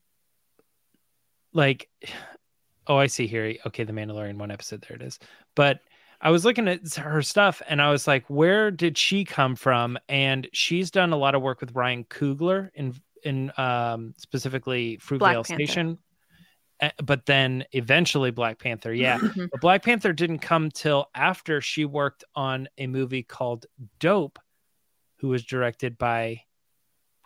like 1.53 1.89
oh 2.88 2.98
I 2.98 3.07
see 3.07 3.27
here 3.27 3.55
okay 3.67 3.83
the 3.83 3.93
Mandalorian 3.93 4.38
one 4.38 4.51
episode 4.51 4.83
there 4.88 4.98
it 4.98 5.03
is 5.03 5.19
but 5.55 5.79
I 6.22 6.30
was 6.30 6.46
looking 6.46 6.68
at 6.68 6.94
her 6.96 7.22
stuff 7.22 7.62
and 7.68 7.82
I 7.82 7.92
was 7.92 8.08
like, 8.08 8.25
where 8.28 8.70
did 8.70 8.98
she 8.98 9.25
come 9.25 9.56
from? 9.56 9.98
And 10.08 10.48
she's 10.54 10.92
done 10.92 11.13
a 11.13 11.18
lot 11.18 11.36
of 11.36 11.42
work 11.42 11.62
with 11.62 11.75
Ryan 11.75 12.04
Coogler 12.06 12.70
in 12.75 12.94
in 13.24 13.51
um, 13.58 14.13
specifically 14.18 14.98
Fruitvale 14.98 15.46
Station, 15.46 16.00
Uh, 16.82 16.90
but 17.04 17.28
then 17.28 17.63
eventually 17.72 18.32
Black 18.32 18.58
Panther. 18.60 18.94
Yeah, 18.94 19.20
but 19.36 19.62
Black 19.62 19.84
Panther 19.84 20.12
didn't 20.13 20.40
come 20.40 20.72
till 20.72 21.08
after 21.13 21.62
she 21.62 21.86
worked 21.86 22.24
on 22.36 22.68
a 22.80 22.88
movie 22.88 23.22
called 23.22 23.68
Dope, 24.00 24.40
who 25.18 25.28
was 25.28 25.44
directed 25.44 26.00
by 26.00 26.42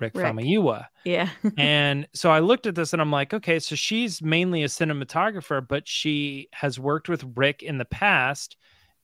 Rick, 0.02 0.16
Rick. 0.16 0.25
Famuyiwa 0.25 0.88
yeah. 1.06 1.30
and 1.58 2.08
so 2.14 2.30
I 2.30 2.40
looked 2.40 2.66
at 2.66 2.75
this 2.75 2.92
and 2.92 3.02
I'm 3.02 3.12
like, 3.12 3.34
okay, 3.34 3.60
so 3.60 3.75
she's 3.75 4.22
mainly 4.22 4.64
a 4.64 4.68
cinematographer, 4.68 5.66
but 5.66 5.88
she 5.88 6.50
has 6.52 6.78
worked 6.78 7.08
with 7.08 7.24
Rick 7.36 7.64
in 7.64 7.78
the 7.78 7.86
past 7.86 8.58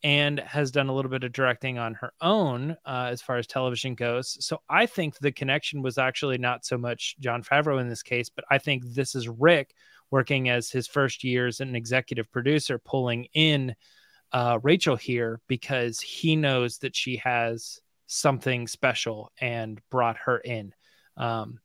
and 0.04 0.40
has 0.40 0.72
done 0.72 0.90
a 0.90 0.94
little 0.94 1.12
bit 1.12 1.24
of 1.24 1.32
directing 1.32 1.78
on 1.78 1.94
her 1.94 2.12
own 2.22 2.76
uh, 2.86 3.10
as 3.12 3.22
far 3.22 3.38
as 3.38 3.46
television 3.46 3.94
goes. 3.94 4.38
So 4.44 4.62
I 4.70 4.86
think 4.86 5.18
the 5.18 5.32
connection 5.32 5.82
was 5.82 5.98
actually 5.98 6.38
not 6.38 6.66
so 6.66 6.78
much 6.78 7.16
Jon 7.20 7.44
Favreau 7.44 7.80
in 7.80 7.88
this 7.88 8.04
case, 8.04 8.30
but 8.30 8.46
I 8.50 8.58
think 8.58 8.84
this 8.86 9.14
is 9.16 9.30
Rick 9.30 9.76
working 10.10 10.50
as 10.50 10.72
his 10.72 10.88
first 10.88 11.24
year 11.24 11.48
as 11.48 11.60
an 11.60 11.76
executive 11.76 12.32
producer, 12.32 12.80
pulling 12.80 13.28
in 13.34 13.76
uh, 14.34 14.60
Rachel 14.64 14.96
here 14.96 15.40
because 15.48 16.00
he 16.00 16.36
knows 16.36 16.80
that 16.80 16.96
she 16.96 17.18
has 17.18 17.80
something 18.08 18.68
special 18.68 19.32
and 19.40 19.80
brought 19.90 20.18
her 20.18 20.38
in. 20.38 20.74
Um, 21.16 21.60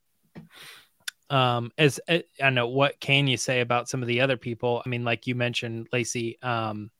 um, 1.28 1.72
as 1.76 1.98
uh, 2.08 2.18
I 2.40 2.50
know, 2.50 2.68
what 2.68 3.00
can 3.00 3.26
you 3.26 3.36
say 3.36 3.60
about 3.60 3.88
some 3.88 4.02
of 4.02 4.08
the 4.08 4.20
other 4.20 4.36
people? 4.36 4.82
I 4.84 4.88
mean, 4.88 5.04
like 5.04 5.26
you 5.26 5.34
mentioned, 5.34 5.88
Lacey, 5.92 6.38
um, 6.42 6.90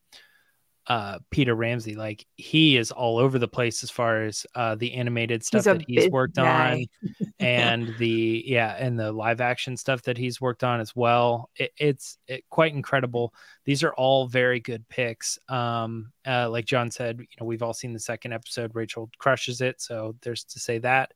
uh, 0.87 1.19
Peter 1.31 1.53
Ramsey, 1.53 1.95
like 1.95 2.25
he 2.37 2.77
is 2.77 2.91
all 2.91 3.17
over 3.17 3.37
the 3.37 3.47
place 3.47 3.83
as 3.83 3.89
far 3.89 4.23
as 4.23 4.45
uh, 4.55 4.75
the 4.75 4.93
animated 4.93 5.43
stuff 5.43 5.59
he's 5.59 5.65
that 5.65 5.83
he's 5.85 6.09
worked 6.09 6.37
guy. 6.37 6.87
on, 7.03 7.25
and 7.39 7.93
the 7.97 8.43
yeah, 8.45 8.75
and 8.79 8.97
the 8.97 9.11
live 9.11 9.41
action 9.41 9.75
stuff 9.75 10.01
that 10.03 10.17
he's 10.17 10.39
worked 10.39 10.63
on 10.63 10.79
as 10.79 10.95
well. 10.95 11.49
It, 11.57 11.73
it's 11.77 12.17
it, 12.27 12.45
quite 12.49 12.73
incredible. 12.73 13.33
These 13.65 13.83
are 13.83 13.93
all 13.93 14.27
very 14.27 14.61
good 14.61 14.87
picks. 14.87 15.37
Um, 15.49 16.13
uh, 16.25 16.49
like 16.49 16.65
John 16.65 16.89
said, 16.89 17.19
you 17.19 17.25
know, 17.39 17.45
we've 17.45 17.63
all 17.63 17.73
seen 17.73 17.91
the 17.91 17.99
second 17.99 18.31
episode. 18.31 18.71
Rachel 18.73 19.09
crushes 19.17 19.59
it, 19.59 19.81
so 19.81 20.15
there's 20.21 20.45
to 20.45 20.59
say 20.59 20.77
that. 20.79 21.13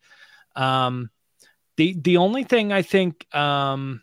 Um, 0.55 1.09
the 1.77 1.95
the 2.01 2.17
only 2.17 2.43
thing 2.43 2.73
I 2.73 2.81
think 2.81 3.25
um 3.33 4.01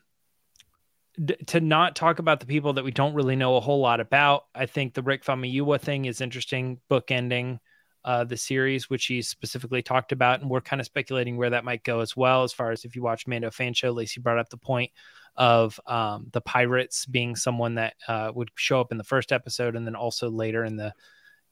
d- 1.25 1.37
to 1.47 1.61
not 1.61 1.97
talk 1.97 2.19
about 2.19 2.41
the 2.41 2.47
people 2.47 2.75
that 2.75 2.85
we 2.85 2.91
don't 2.91 3.15
really 3.15 3.37
know 3.37 3.57
a 3.57 3.61
whole 3.61 3.81
lot 3.81 4.01
about. 4.01 4.45
I 4.55 4.67
think 4.67 4.95
the 4.95 5.03
Rick 5.03 5.25
Famuyiwa 5.25 5.81
thing 5.81 6.05
is 6.05 6.21
interesting, 6.21 6.81
bookending 6.91 7.59
uh, 8.05 8.25
the 8.25 8.37
series, 8.37 8.89
which 8.89 9.07
he 9.07 9.21
specifically 9.23 9.83
talked 9.83 10.13
about, 10.13 10.41
and 10.41 10.49
we're 10.49 10.61
kind 10.61 10.81
of 10.81 10.87
speculating 10.87 11.37
where 11.37 11.51
that 11.51 11.65
might 11.65 11.85
go 11.85 12.01
as 12.01 12.17
well. 12.17 12.43
As 12.43 12.53
far 12.53 12.71
as 12.71 12.85
if 12.85 12.97
you 12.97 13.03
watch 13.03 13.27
Mando 13.27 13.51
fan 13.51 13.75
show, 13.75 13.91
Lacey 13.91 14.21
brought 14.21 14.39
up 14.39 14.49
the 14.49 14.57
point 14.57 14.91
of 15.37 15.79
um, 15.87 16.29
the 16.33 16.41
pirates 16.41 17.07
being 17.07 17.37
someone 17.37 17.75
that 17.75 17.95
uh, 18.09 18.33
would 18.35 18.51
show 18.55 18.81
up 18.81 18.93
in 18.93 18.99
the 18.99 19.05
first 19.05 19.33
episode, 19.33 19.77
and 19.77 19.87
then 19.87 19.95
also 19.95 20.31
later 20.31 20.65
in 20.65 20.77
the 20.77 20.95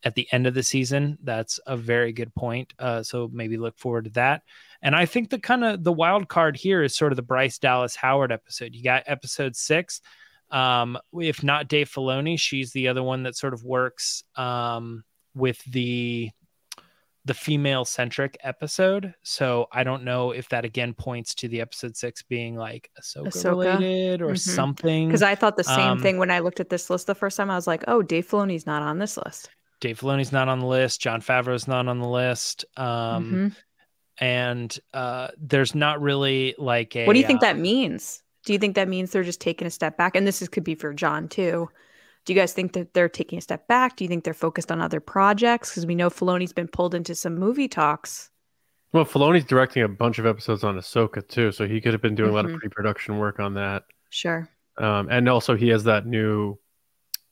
at 0.05 0.15
the 0.15 0.29
end 0.33 0.47
of 0.47 0.55
the 0.55 0.63
season. 0.63 1.19
That's 1.23 1.59
a 1.67 1.77
very 1.77 2.13
good 2.13 2.35
point. 2.35 2.73
Uh, 2.79 3.03
so 3.03 3.29
maybe 3.33 3.57
look 3.57 3.79
forward 3.79 4.05
to 4.05 4.11
that. 4.11 4.43
And 4.83 4.95
I 4.95 5.07
think 5.07 5.31
the 5.31 5.39
kind 5.39 5.65
of 5.65 5.83
the 5.83 5.93
wild 5.93 6.29
card 6.29 6.57
here 6.57 6.83
is 6.83 6.97
sort 6.97 7.13
of 7.13 7.17
the 7.17 7.23
Bryce 7.23 7.59
Dallas 7.59 7.97
Howard 7.97 8.33
episode. 8.33 8.75
You 8.75 8.83
got 8.83 9.05
episode 9.07 9.57
six. 9.57 10.01
Um, 10.51 10.99
if 11.13 11.43
not 11.43 11.69
Dave 11.69 11.91
Filoni, 11.91 12.39
she's 12.39 12.73
the 12.73 12.89
other 12.89 13.03
one 13.03 13.25
that 13.25 13.37
sort 13.37 13.55
of 13.55 13.65
works 13.65 14.23
um, 14.37 15.05
with 15.35 15.63
the 15.65 16.31
the 17.25 17.35
female 17.35 17.85
centric 17.85 18.39
episode. 18.45 19.13
So 19.25 19.67
I 19.73 19.83
don't 19.83 20.05
know 20.05 20.31
if 20.31 20.49
that 20.51 20.65
again 20.65 20.95
points 20.95 21.35
to 21.37 21.49
the 21.49 21.61
episode 21.61 21.97
six 21.97 22.23
being 22.23 22.55
like 22.55 22.89
Ahsoka, 23.01 23.27
Ahsoka. 23.27 23.51
related 23.51 24.23
or 24.23 24.27
mm-hmm. 24.27 24.37
something. 24.37 25.09
Because 25.09 25.25
I 25.25 25.35
thought 25.35 25.57
the 25.57 25.65
same 25.65 25.91
um, 25.91 25.99
thing 26.01 26.19
when 26.19 26.31
I 26.31 26.39
looked 26.39 26.61
at 26.61 26.69
this 26.69 26.89
list 26.89 27.09
the 27.09 27.17
first 27.17 27.37
time. 27.37 27.51
I 27.51 27.57
was 27.57 27.67
like, 27.67 27.83
oh, 27.89 28.01
Dave 28.01 28.29
Filoni's 28.29 28.65
not 28.65 28.83
on 28.83 29.01
this 29.01 29.17
list. 29.17 29.51
Dave 29.81 30.01
Filoni's 30.01 30.33
not 30.33 30.49
on 30.49 30.61
the 30.61 30.67
list. 30.67 31.01
Jon 31.01 31.21
Favreau's 31.21 31.69
not 31.69 31.89
on 31.89 31.99
the 32.01 32.09
list. 32.09 32.65
Um, 32.77 33.25
mm-hmm 33.25 33.49
and 34.19 34.79
uh, 34.95 35.29
there's 35.39 35.75
not 35.75 36.01
really 36.01 36.55
like 36.59 36.97
a. 36.97 37.07
What 37.07 37.13
do 37.13 37.19
you 37.19 37.27
think 37.27 37.43
uh, 37.43 37.47
that 37.47 37.59
means? 37.59 38.23
Do 38.45 38.53
you 38.53 38.59
think 38.59 38.77
that 38.77 38.89
means 38.89 39.11
they're 39.11 39.25
just 39.25 39.41
taking 39.41 39.67
a 39.67 39.71
step 39.71 39.97
back? 39.97 40.17
And 40.17 40.27
this 40.27 40.41
is, 40.41 40.49
could 40.49 40.65
be 40.65 40.75
for 40.75 40.93
John 40.95 41.29
too. 41.29 41.69
Do 42.25 42.33
you 42.33 42.39
guys 42.39 42.53
think 42.53 42.73
that 42.73 42.95
they're 42.95 43.09
taking 43.09 43.39
a 43.39 43.43
step 43.43 43.69
back? 43.69 43.97
Do 43.97 44.05
you 44.05 44.09
think 44.09 44.25
they're 44.25 44.35
focused 44.35 44.73
on 44.73 44.81
other 44.81 45.01
projects? 45.01 45.71
Because 45.71 45.87
we 45.87 45.95
know 45.95 46.11
Filoni's 46.11 46.53
been 46.53 46.69
pulled 46.69 46.95
into 46.95 47.15
some 47.15 47.39
movie 47.39 47.69
talks. 47.69 48.31
Well, 48.93 49.05
Filoni's 49.05 49.45
directing 49.45 49.83
a 49.83 49.89
bunch 49.89 50.19
of 50.19 50.27
episodes 50.27 50.65
on 50.65 50.77
Ahsoka 50.77 51.27
too, 51.27 51.53
so 51.53 51.69
he 51.69 51.81
could 51.81 51.93
have 51.93 52.03
been 52.03 52.15
doing 52.15 52.29
mm-hmm. 52.29 52.35
a 52.35 52.37
lot 52.37 52.45
of 52.47 52.53
mm-hmm. 52.53 52.61
pre-production 52.61 53.19
work 53.19 53.39
on 53.41 53.55
that. 53.55 53.85
Sure. 54.11 54.49
Um, 54.79 55.09
and 55.11 55.29
also 55.29 55.57
he 55.57 55.69
has 55.69 55.85
that 55.85 56.07
new 56.07 56.59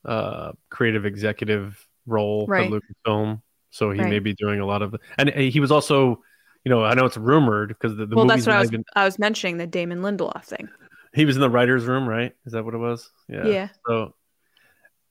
uh, 0.05 0.53
creative 0.71 1.07
executive 1.07 1.87
role 2.07 2.47
right. 2.47 2.73
at 2.73 2.83
Lucasfilm, 3.07 3.43
so 3.71 3.91
he 3.91 4.01
right. 4.01 4.11
may 4.11 4.19
be 4.19 4.35
doing 4.35 4.61
a 4.61 4.67
lot 4.67 4.83
of. 4.83 4.95
And 5.19 5.31
he 5.31 5.61
was 5.61 5.71
also 5.71 6.23
you 6.65 6.71
know, 6.71 6.83
I 6.83 6.95
know 6.95 7.05
it's 7.05 7.17
rumored 7.17 7.69
because 7.69 7.97
the, 7.97 8.07
the 8.07 8.17
well, 8.17 8.27
that's 8.27 8.47
what 8.47 8.57
I 8.57 8.61
was, 8.61 8.71
even... 8.71 8.85
I 8.97 9.05
was 9.05 9.19
mentioning 9.19 9.59
the 9.59 9.67
Damon 9.67 10.01
Lindelof 10.01 10.45
thing. 10.45 10.69
He 11.13 11.25
was 11.25 11.37
in 11.37 11.43
the 11.43 11.51
writers' 11.51 11.85
room, 11.85 12.09
right? 12.09 12.35
Is 12.47 12.55
that 12.55 12.65
what 12.65 12.75
it 12.75 12.79
was? 12.79 13.11
Yeah. 13.29 13.47
Yeah. 13.47 13.69
So 13.87 14.15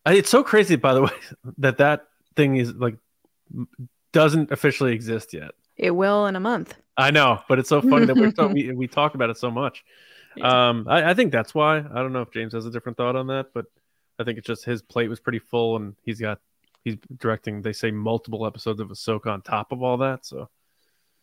it's 0.05 0.29
so 0.29 0.43
crazy, 0.43 0.75
by 0.75 0.93
the 0.93 1.03
way, 1.03 1.11
that 1.59 1.77
that 1.77 2.07
thing 2.35 2.57
is 2.57 2.73
like 2.73 2.97
doesn't 4.11 4.51
officially 4.51 4.93
exist 4.93 5.33
yet. 5.33 5.51
It 5.77 5.91
will 5.91 6.25
in 6.25 6.35
a 6.35 6.39
month. 6.39 6.75
I 6.97 7.11
know, 7.11 7.41
but 7.47 7.59
it's 7.59 7.69
so 7.69 7.81
funny 7.81 8.05
that 8.05 8.15
we're 8.15 8.33
so, 8.35 8.47
we 8.53 8.71
we 8.71 8.87
talk 8.87 9.15
about 9.15 9.29
it 9.29 9.37
so 9.37 9.49
much. 9.49 9.83
Yeah. 10.35 10.69
Um, 10.69 10.87
I, 10.89 11.11
I 11.11 11.13
think 11.13 11.31
that's 11.31 11.53
why. 11.53 11.77
I 11.77 11.95
don't 11.95 12.13
know 12.13 12.21
if 12.21 12.31
James 12.31 12.53
has 12.53 12.65
a 12.65 12.71
different 12.71 12.97
thought 12.97 13.15
on 13.15 13.27
that, 13.27 13.47
but 13.53 13.65
I 14.19 14.23
think 14.23 14.39
it's 14.39 14.47
just 14.47 14.65
his 14.65 14.81
plate 14.81 15.07
was 15.07 15.19
pretty 15.19 15.39
full, 15.39 15.77
and 15.77 15.95
he's 16.03 16.19
got 16.19 16.39
he's 16.83 16.97
directing. 17.17 17.61
They 17.61 17.73
say 17.73 17.91
multiple 17.91 18.45
episodes 18.45 18.79
of 18.79 18.89
Ahsoka 18.89 19.27
on 19.27 19.41
top 19.41 19.71
of 19.71 19.81
all 19.83 19.97
that, 19.97 20.25
so 20.25 20.49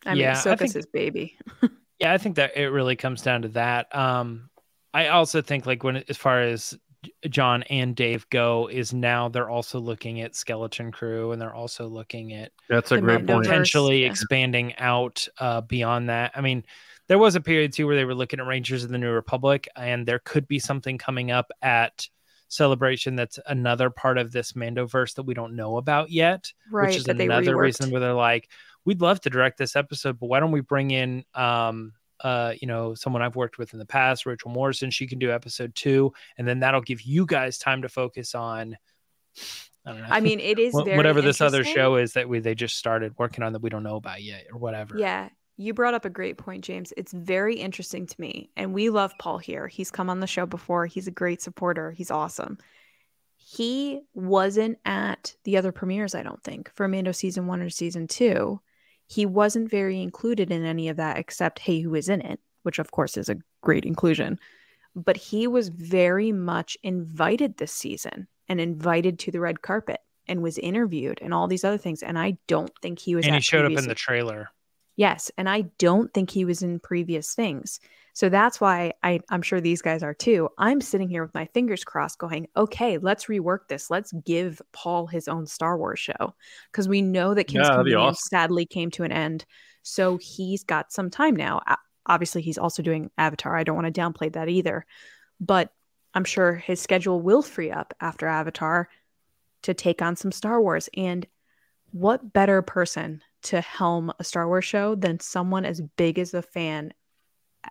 I 0.06 0.10
mean, 0.10 0.22
yeah, 0.22 0.34
Ahsoka's 0.34 0.58
think, 0.58 0.74
his 0.74 0.86
baby. 0.86 1.36
yeah, 1.98 2.12
I 2.12 2.18
think 2.18 2.36
that 2.36 2.56
it 2.56 2.68
really 2.68 2.96
comes 2.96 3.22
down 3.22 3.42
to 3.42 3.48
that. 3.48 3.94
Um, 3.94 4.50
I 4.92 5.08
also 5.08 5.42
think 5.42 5.66
like 5.66 5.84
when 5.84 5.96
as 6.08 6.16
far 6.16 6.40
as 6.40 6.76
John 7.28 7.62
and 7.64 7.94
Dave 7.94 8.28
go 8.30 8.68
is 8.70 8.92
now 8.92 9.28
they're 9.28 9.48
also 9.48 9.78
looking 9.78 10.20
at 10.20 10.34
Skeleton 10.34 10.92
Crew 10.92 11.32
and 11.32 11.40
they're 11.40 11.54
also 11.54 11.86
looking 11.86 12.34
at 12.34 12.52
that's 12.68 12.90
a 12.92 12.96
the 12.96 13.00
great 13.00 13.26
point. 13.26 13.44
Potentially 13.44 14.02
yeah. 14.02 14.10
expanding 14.10 14.74
out 14.76 15.26
uh, 15.38 15.60
beyond 15.62 16.08
that. 16.08 16.32
I 16.34 16.40
mean, 16.40 16.64
there 17.08 17.18
was 17.18 17.36
a 17.36 17.40
period 17.40 17.72
too 17.72 17.86
where 17.86 17.96
they 17.96 18.04
were 18.04 18.14
looking 18.14 18.40
at 18.40 18.46
Rangers 18.46 18.84
of 18.84 18.90
the 18.90 18.98
New 18.98 19.10
Republic, 19.10 19.68
and 19.76 20.06
there 20.06 20.20
could 20.24 20.46
be 20.48 20.58
something 20.58 20.98
coming 20.98 21.30
up 21.30 21.50
at 21.62 22.06
Celebration 22.50 23.16
that's 23.16 23.38
another 23.46 23.90
part 23.90 24.18
of 24.18 24.32
this 24.32 24.52
Mandoverse 24.52 25.14
that 25.14 25.22
we 25.22 25.34
don't 25.34 25.56
know 25.56 25.76
about 25.76 26.10
yet. 26.10 26.52
Right, 26.70 26.88
which 26.88 26.96
is 26.96 27.08
another 27.08 27.56
reason 27.56 27.90
where 27.90 28.00
they're 28.00 28.12
like, 28.12 28.48
we'd 28.84 29.00
love 29.00 29.20
to 29.22 29.30
direct 29.30 29.56
this 29.56 29.76
episode, 29.76 30.18
but 30.18 30.26
why 30.26 30.40
don't 30.40 30.52
we 30.52 30.60
bring 30.60 30.90
in 30.90 31.24
um 31.34 31.92
uh, 32.22 32.52
you 32.60 32.68
know, 32.68 32.94
someone 32.94 33.22
I've 33.22 33.36
worked 33.36 33.58
with 33.58 33.72
in 33.72 33.78
the 33.78 33.86
past, 33.86 34.26
Rachel 34.26 34.50
Morrison. 34.50 34.90
She 34.90 35.06
can 35.06 35.18
do 35.18 35.30
episode 35.30 35.74
two, 35.74 36.12
and 36.36 36.46
then 36.46 36.60
that'll 36.60 36.82
give 36.82 37.00
you 37.02 37.24
guys 37.24 37.58
time 37.58 37.82
to 37.82 37.88
focus 37.88 38.34
on. 38.34 38.76
I 39.86 39.92
don't 39.92 40.00
know. 40.02 40.06
I 40.10 40.20
mean, 40.20 40.40
it 40.40 40.58
is 40.58 40.74
whatever 40.74 41.22
this 41.22 41.40
other 41.40 41.64
show 41.64 41.96
is 41.96 42.12
that 42.14 42.28
we 42.28 42.40
they 42.40 42.54
just 42.54 42.76
started 42.76 43.14
working 43.18 43.42
on 43.42 43.54
that 43.54 43.62
we 43.62 43.70
don't 43.70 43.82
know 43.82 43.96
about 43.96 44.22
yet, 44.22 44.46
or 44.52 44.58
whatever. 44.58 44.98
Yeah, 44.98 45.30
you 45.60 45.74
brought 45.74 45.94
up 45.94 46.04
a 46.04 46.10
great 46.10 46.38
point, 46.38 46.64
James. 46.64 46.92
It's 46.96 47.12
very 47.12 47.56
interesting 47.56 48.06
to 48.06 48.20
me, 48.20 48.50
and 48.56 48.72
we 48.72 48.90
love 48.90 49.12
Paul 49.18 49.38
here. 49.38 49.68
He's 49.68 49.90
come 49.90 50.10
on 50.10 50.20
the 50.20 50.26
show 50.26 50.46
before. 50.46 50.86
He's 50.86 51.06
a 51.06 51.12
great 51.12 51.42
supporter. 51.42 51.92
He's 51.92 52.10
awesome. 52.10 52.58
He 53.36 54.00
wasn't 54.14 54.78
at 54.84 55.34
the 55.44 55.56
other 55.56 55.72
premieres, 55.72 56.14
I 56.14 56.22
don't 56.22 56.42
think, 56.42 56.70
for 56.74 56.86
Mando 56.86 57.12
season 57.12 57.46
one 57.46 57.60
or 57.60 57.70
season 57.70 58.06
two 58.06 58.60
he 59.10 59.26
wasn't 59.26 59.68
very 59.68 60.00
included 60.00 60.52
in 60.52 60.64
any 60.64 60.88
of 60.88 60.96
that 60.96 61.18
except 61.18 61.58
hey 61.58 61.80
who 61.80 61.94
is 61.94 62.08
in 62.08 62.20
it 62.20 62.40
which 62.62 62.78
of 62.78 62.92
course 62.92 63.16
is 63.16 63.28
a 63.28 63.36
great 63.60 63.84
inclusion 63.84 64.38
but 64.94 65.16
he 65.16 65.46
was 65.46 65.68
very 65.68 66.32
much 66.32 66.76
invited 66.82 67.56
this 67.56 67.72
season 67.72 68.26
and 68.48 68.60
invited 68.60 69.18
to 69.18 69.30
the 69.30 69.40
red 69.40 69.62
carpet 69.62 70.00
and 70.26 70.42
was 70.42 70.58
interviewed 70.58 71.18
and 71.20 71.34
all 71.34 71.48
these 71.48 71.64
other 71.64 71.78
things 71.78 72.02
and 72.02 72.18
i 72.18 72.36
don't 72.46 72.72
think 72.80 72.98
he 72.98 73.14
was 73.14 73.26
and 73.26 73.34
he 73.34 73.40
showed 73.40 73.70
up 73.70 73.78
in 73.78 73.88
the 73.88 73.94
trailer 73.94 74.48
yes 74.96 75.30
and 75.36 75.48
i 75.48 75.62
don't 75.78 76.12
think 76.12 76.30
he 76.30 76.44
was 76.44 76.62
in 76.62 76.78
previous 76.80 77.34
things 77.34 77.80
so 78.12 78.28
that's 78.28 78.60
why 78.60 78.92
I, 79.02 79.20
I'm 79.30 79.42
sure 79.42 79.60
these 79.60 79.82
guys 79.82 80.02
are 80.02 80.14
too. 80.14 80.48
I'm 80.58 80.80
sitting 80.80 81.08
here 81.08 81.22
with 81.22 81.34
my 81.34 81.46
fingers 81.54 81.84
crossed, 81.84 82.18
going, 82.18 82.48
okay, 82.56 82.98
let's 82.98 83.26
rework 83.26 83.68
this. 83.68 83.90
Let's 83.90 84.12
give 84.12 84.60
Paul 84.72 85.06
his 85.06 85.28
own 85.28 85.46
Star 85.46 85.78
Wars 85.78 86.00
show 86.00 86.34
because 86.70 86.88
we 86.88 87.02
know 87.02 87.34
that 87.34 87.44
Kim's 87.44 87.68
yeah, 87.68 87.76
Convenience 87.76 88.18
awesome. 88.18 88.28
sadly 88.28 88.66
came 88.66 88.90
to 88.92 89.04
an 89.04 89.12
end. 89.12 89.44
So 89.82 90.18
he's 90.20 90.64
got 90.64 90.92
some 90.92 91.10
time 91.10 91.36
now. 91.36 91.62
Obviously, 92.06 92.42
he's 92.42 92.58
also 92.58 92.82
doing 92.82 93.10
Avatar. 93.16 93.56
I 93.56 93.64
don't 93.64 93.76
want 93.76 93.92
to 93.92 94.00
downplay 94.00 94.32
that 94.32 94.48
either, 94.48 94.84
but 95.40 95.72
I'm 96.12 96.24
sure 96.24 96.54
his 96.54 96.80
schedule 96.80 97.20
will 97.20 97.42
free 97.42 97.70
up 97.70 97.94
after 98.00 98.26
Avatar 98.26 98.88
to 99.62 99.74
take 99.74 100.02
on 100.02 100.16
some 100.16 100.32
Star 100.32 100.60
Wars. 100.60 100.88
And 100.94 101.26
what 101.92 102.32
better 102.32 102.62
person 102.62 103.22
to 103.42 103.60
helm 103.60 104.12
a 104.18 104.24
Star 104.24 104.46
Wars 104.46 104.64
show 104.64 104.94
than 104.94 105.20
someone 105.20 105.64
as 105.64 105.80
big 105.80 106.18
as 106.18 106.34
a 106.34 106.42
fan 106.42 106.92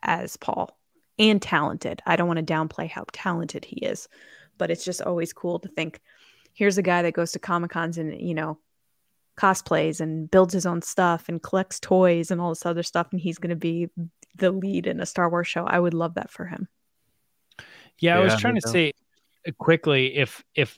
as 0.04 0.38
Paul 0.38 0.78
and 1.18 1.42
talented. 1.42 2.02
I 2.06 2.16
don't 2.16 2.28
want 2.28 2.46
to 2.46 2.54
downplay 2.54 2.90
how 2.90 3.06
talented 3.12 3.66
he 3.66 3.86
is, 3.86 4.08
but 4.58 4.72
it's 4.72 4.86
just 4.86 5.02
always 5.02 5.34
cool 5.34 5.60
to 5.60 5.68
think 5.68 6.00
here's 6.54 6.78
a 6.78 6.82
guy 6.84 7.02
that 7.02 7.14
goes 7.14 7.32
to 7.32 7.40
Comic 7.40 7.72
Cons 7.72 7.98
and, 7.98 8.20
you 8.20 8.34
know, 8.34 8.58
cosplays 9.38 10.02
and 10.02 10.30
builds 10.30 10.54
his 10.54 10.66
own 10.66 10.82
stuff 10.82 11.30
and 11.30 11.42
collects 11.42 11.80
toys 11.80 12.32
and 12.32 12.42
all 12.42 12.50
this 12.50 12.66
other 12.66 12.84
stuff. 12.84 13.08
And 13.12 13.22
he's 13.22 13.38
going 13.38 13.52
to 13.52 13.56
be 13.56 13.90
the 14.36 14.52
lead 14.52 14.88
in 14.88 15.00
a 15.00 15.06
Star 15.06 15.30
Wars 15.30 15.48
show. 15.48 15.66
I 15.66 15.80
would 15.80 15.94
love 15.94 16.16
that 16.16 16.32
for 16.32 16.46
him. 16.46 16.68
Yeah, 18.00 18.18
I 18.18 18.24
was 18.24 18.36
trying 18.38 18.60
to 18.60 18.68
say 18.68 18.94
quickly 19.58 20.16
if, 20.16 20.44
if 20.56 20.78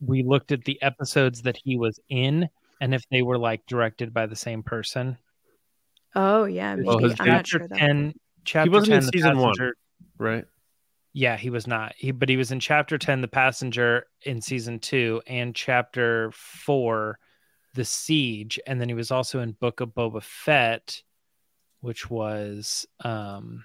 we 0.00 0.22
looked 0.22 0.52
at 0.52 0.64
the 0.64 0.80
episodes 0.82 1.42
that 1.42 1.56
he 1.56 1.76
was 1.76 2.00
in 2.08 2.48
and 2.82 2.92
if 2.92 3.08
they 3.12 3.22
were 3.22 3.38
like 3.38 3.64
directed 3.66 4.12
by 4.12 4.26
the 4.26 4.34
same 4.34 4.64
person. 4.64 5.16
Oh 6.16 6.44
yeah, 6.44 6.74
maybe. 6.74 7.04
His 7.04 7.14
I'm 7.20 7.28
not 7.28 7.46
chapter 7.46 7.58
sure 7.60 7.68
though. 7.68 7.76
10 7.76 8.14
chapter 8.44 8.70
wasn't 8.72 8.90
10 8.90 8.98
in 8.98 9.06
the 9.06 9.12
season 9.14 9.38
one. 9.38 9.54
right? 10.18 10.44
Yeah, 11.12 11.36
he 11.36 11.48
was 11.48 11.68
not. 11.68 11.94
He 11.96 12.10
but 12.10 12.28
he 12.28 12.36
was 12.36 12.50
in 12.50 12.58
chapter 12.58 12.98
10 12.98 13.20
the 13.20 13.28
passenger 13.28 14.06
in 14.22 14.42
season 14.42 14.80
2 14.80 15.22
and 15.28 15.54
chapter 15.54 16.32
4 16.34 17.18
the 17.74 17.84
siege 17.84 18.58
and 18.66 18.80
then 18.80 18.88
he 18.88 18.94
was 18.94 19.12
also 19.12 19.38
in 19.38 19.52
Book 19.52 19.80
of 19.80 19.90
Boba 19.90 20.22
Fett 20.22 21.02
which 21.80 22.10
was 22.10 22.84
um 23.04 23.64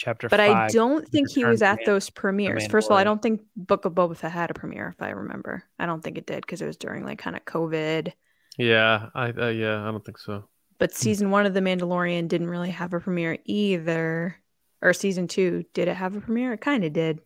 chapter 0.00 0.28
But 0.28 0.40
5. 0.40 0.50
I 0.50 0.68
don't 0.68 1.06
think 1.08 1.30
he 1.30 1.44
was 1.44 1.62
at 1.62 1.76
Man- 1.76 1.86
those 1.86 2.10
premieres. 2.10 2.66
First 2.66 2.88
of 2.88 2.92
all, 2.92 2.98
I 2.98 3.04
don't 3.04 3.22
think 3.22 3.42
Book 3.56 3.84
of 3.84 3.92
Boba 3.92 4.16
Fett 4.16 4.32
had 4.32 4.50
a 4.50 4.54
premiere, 4.54 4.88
if 4.88 5.02
I 5.02 5.10
remember. 5.10 5.64
I 5.78 5.86
don't 5.86 6.02
think 6.02 6.18
it 6.18 6.26
did 6.26 6.40
because 6.40 6.62
it 6.62 6.66
was 6.66 6.76
during 6.76 7.04
like 7.04 7.18
kind 7.18 7.36
of 7.36 7.44
COVID. 7.44 8.12
Yeah, 8.58 9.10
I 9.14 9.30
uh, 9.30 9.48
yeah, 9.48 9.82
I 9.82 9.90
don't 9.90 10.04
think 10.04 10.18
so. 10.18 10.48
But 10.78 10.94
season 10.94 11.30
one 11.30 11.46
of 11.46 11.54
The 11.54 11.60
Mandalorian 11.60 12.28
didn't 12.28 12.48
really 12.48 12.70
have 12.70 12.92
a 12.94 13.00
premiere 13.00 13.38
either. 13.44 14.36
Or 14.82 14.94
season 14.94 15.28
two, 15.28 15.64
did 15.74 15.88
it 15.88 15.96
have 15.96 16.16
a 16.16 16.22
premiere? 16.22 16.54
It 16.54 16.62
kind 16.62 16.84
of 16.84 16.94
did. 16.94 17.20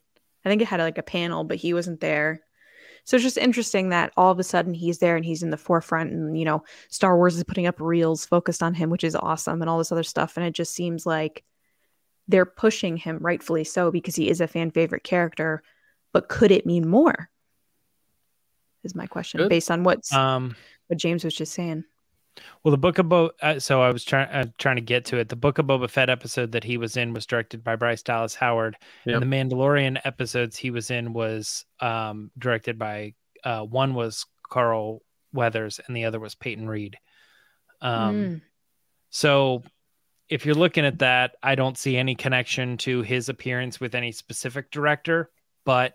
I 0.45 0.49
think 0.49 0.61
it 0.61 0.67
had 0.67 0.81
like 0.81 0.99
a 0.99 1.05
panel, 1.05 1.45
but 1.45 1.57
he 1.57 1.73
wasn't 1.73 2.01
there. 2.01 2.43
So 3.05 3.17
it's 3.17 3.23
just 3.25 3.39
interesting 3.39 3.91
that 3.91 4.13
all 4.17 4.33
of 4.33 4.41
a 4.41 4.45
sudden 4.45 4.75
he's 4.75 4.99
there 4.99 5.15
and 5.15 5.25
he's 5.25 5.43
in 5.43 5.51
the 5.51 5.57
forefront, 5.57 6.11
and 6.11 6.37
you 6.37 6.45
know, 6.45 6.65
Star 6.89 7.17
Wars 7.17 7.37
is 7.37 7.45
putting 7.45 7.67
up 7.67 7.81
reels 7.81 8.27
focused 8.27 8.63
on 8.63 8.75
him, 8.75 8.91
which 8.91 9.05
is 9.05 9.15
awesome, 9.15 9.61
and 9.63 9.71
all 9.71 9.79
this 9.79 9.93
other 9.93 10.03
stuff. 10.03 10.37
And 10.37 10.45
it 10.45 10.53
just 10.53 10.75
seems 10.75 11.07
like 11.07 11.45
they're 12.29 12.47
pushing 12.47 12.97
him, 12.97 13.19
rightfully 13.21 13.65
so, 13.65 13.91
because 13.91 14.17
he 14.17 14.29
is 14.29 14.41
a 14.41 14.47
fan 14.47 14.71
favorite 14.71 15.05
character. 15.05 15.63
But 16.13 16.29
could 16.29 16.51
it 16.51 16.65
mean 16.67 16.89
more? 16.89 17.29
Is 18.83 18.95
my 18.95 19.07
question 19.07 19.39
Good. 19.39 19.49
based 19.49 19.71
on 19.71 19.83
what's 19.85 20.13
um 20.13 20.55
what 20.89 20.99
James 20.99 21.25
was 21.25 21.35
just 21.35 21.53
saying. 21.55 21.85
Well, 22.63 22.73
the 22.73 22.79
book 22.79 22.99
of 22.99 23.09
Bo- 23.09 23.31
uh, 23.43 23.59
so 23.61 23.81
I 23.81 23.91
was 23.93 24.05
trying 24.05 24.29
uh, 24.29 24.47
trying 24.59 24.77
to 24.77 24.83
get 24.83 25.05
to 25.07 25.19
it. 25.19 25.29
The 25.29 25.37
book 25.37 25.59
of 25.59 25.67
Boba 25.67 25.89
Fett 25.89 26.11
episode 26.11 26.53
that 26.53 26.65
he 26.65 26.77
was 26.77 26.97
in 26.97 27.13
was 27.15 27.27
directed 27.27 27.63
by 27.65 27.77
Bryce 27.77 28.03
Dallas 28.03 28.35
Howard, 28.35 28.77
Yep. 29.07 29.23
and 29.23 29.23
the 29.33 29.37
Mandalorian 29.37 30.01
episodes 30.05 30.57
he 30.57 30.71
was 30.71 30.91
in 30.91 31.13
was 31.13 31.65
um, 31.81 32.31
directed 32.39 32.79
by 32.79 33.15
uh, 33.45 33.61
one 33.63 33.95
was 33.95 34.27
Carl 34.51 35.01
Weathers 35.33 35.81
and 35.87 35.97
the 35.97 36.05
other 36.05 36.19
was 36.21 36.35
Peyton 36.35 36.69
Reed. 36.69 36.97
Um, 37.81 38.15
Mm. 38.15 38.41
So 39.11 39.63
if 40.35 40.45
you're 40.45 40.55
looking 40.57 40.85
at 40.85 40.99
that, 40.99 41.37
I 41.43 41.55
don't 41.55 41.79
see 41.79 41.97
any 41.97 42.15
connection 42.17 42.77
to 42.79 43.03
his 43.03 43.29
appearance 43.29 43.79
with 43.79 43.95
any 43.95 44.11
specific 44.11 44.71
director, 44.73 45.31
but 45.65 45.95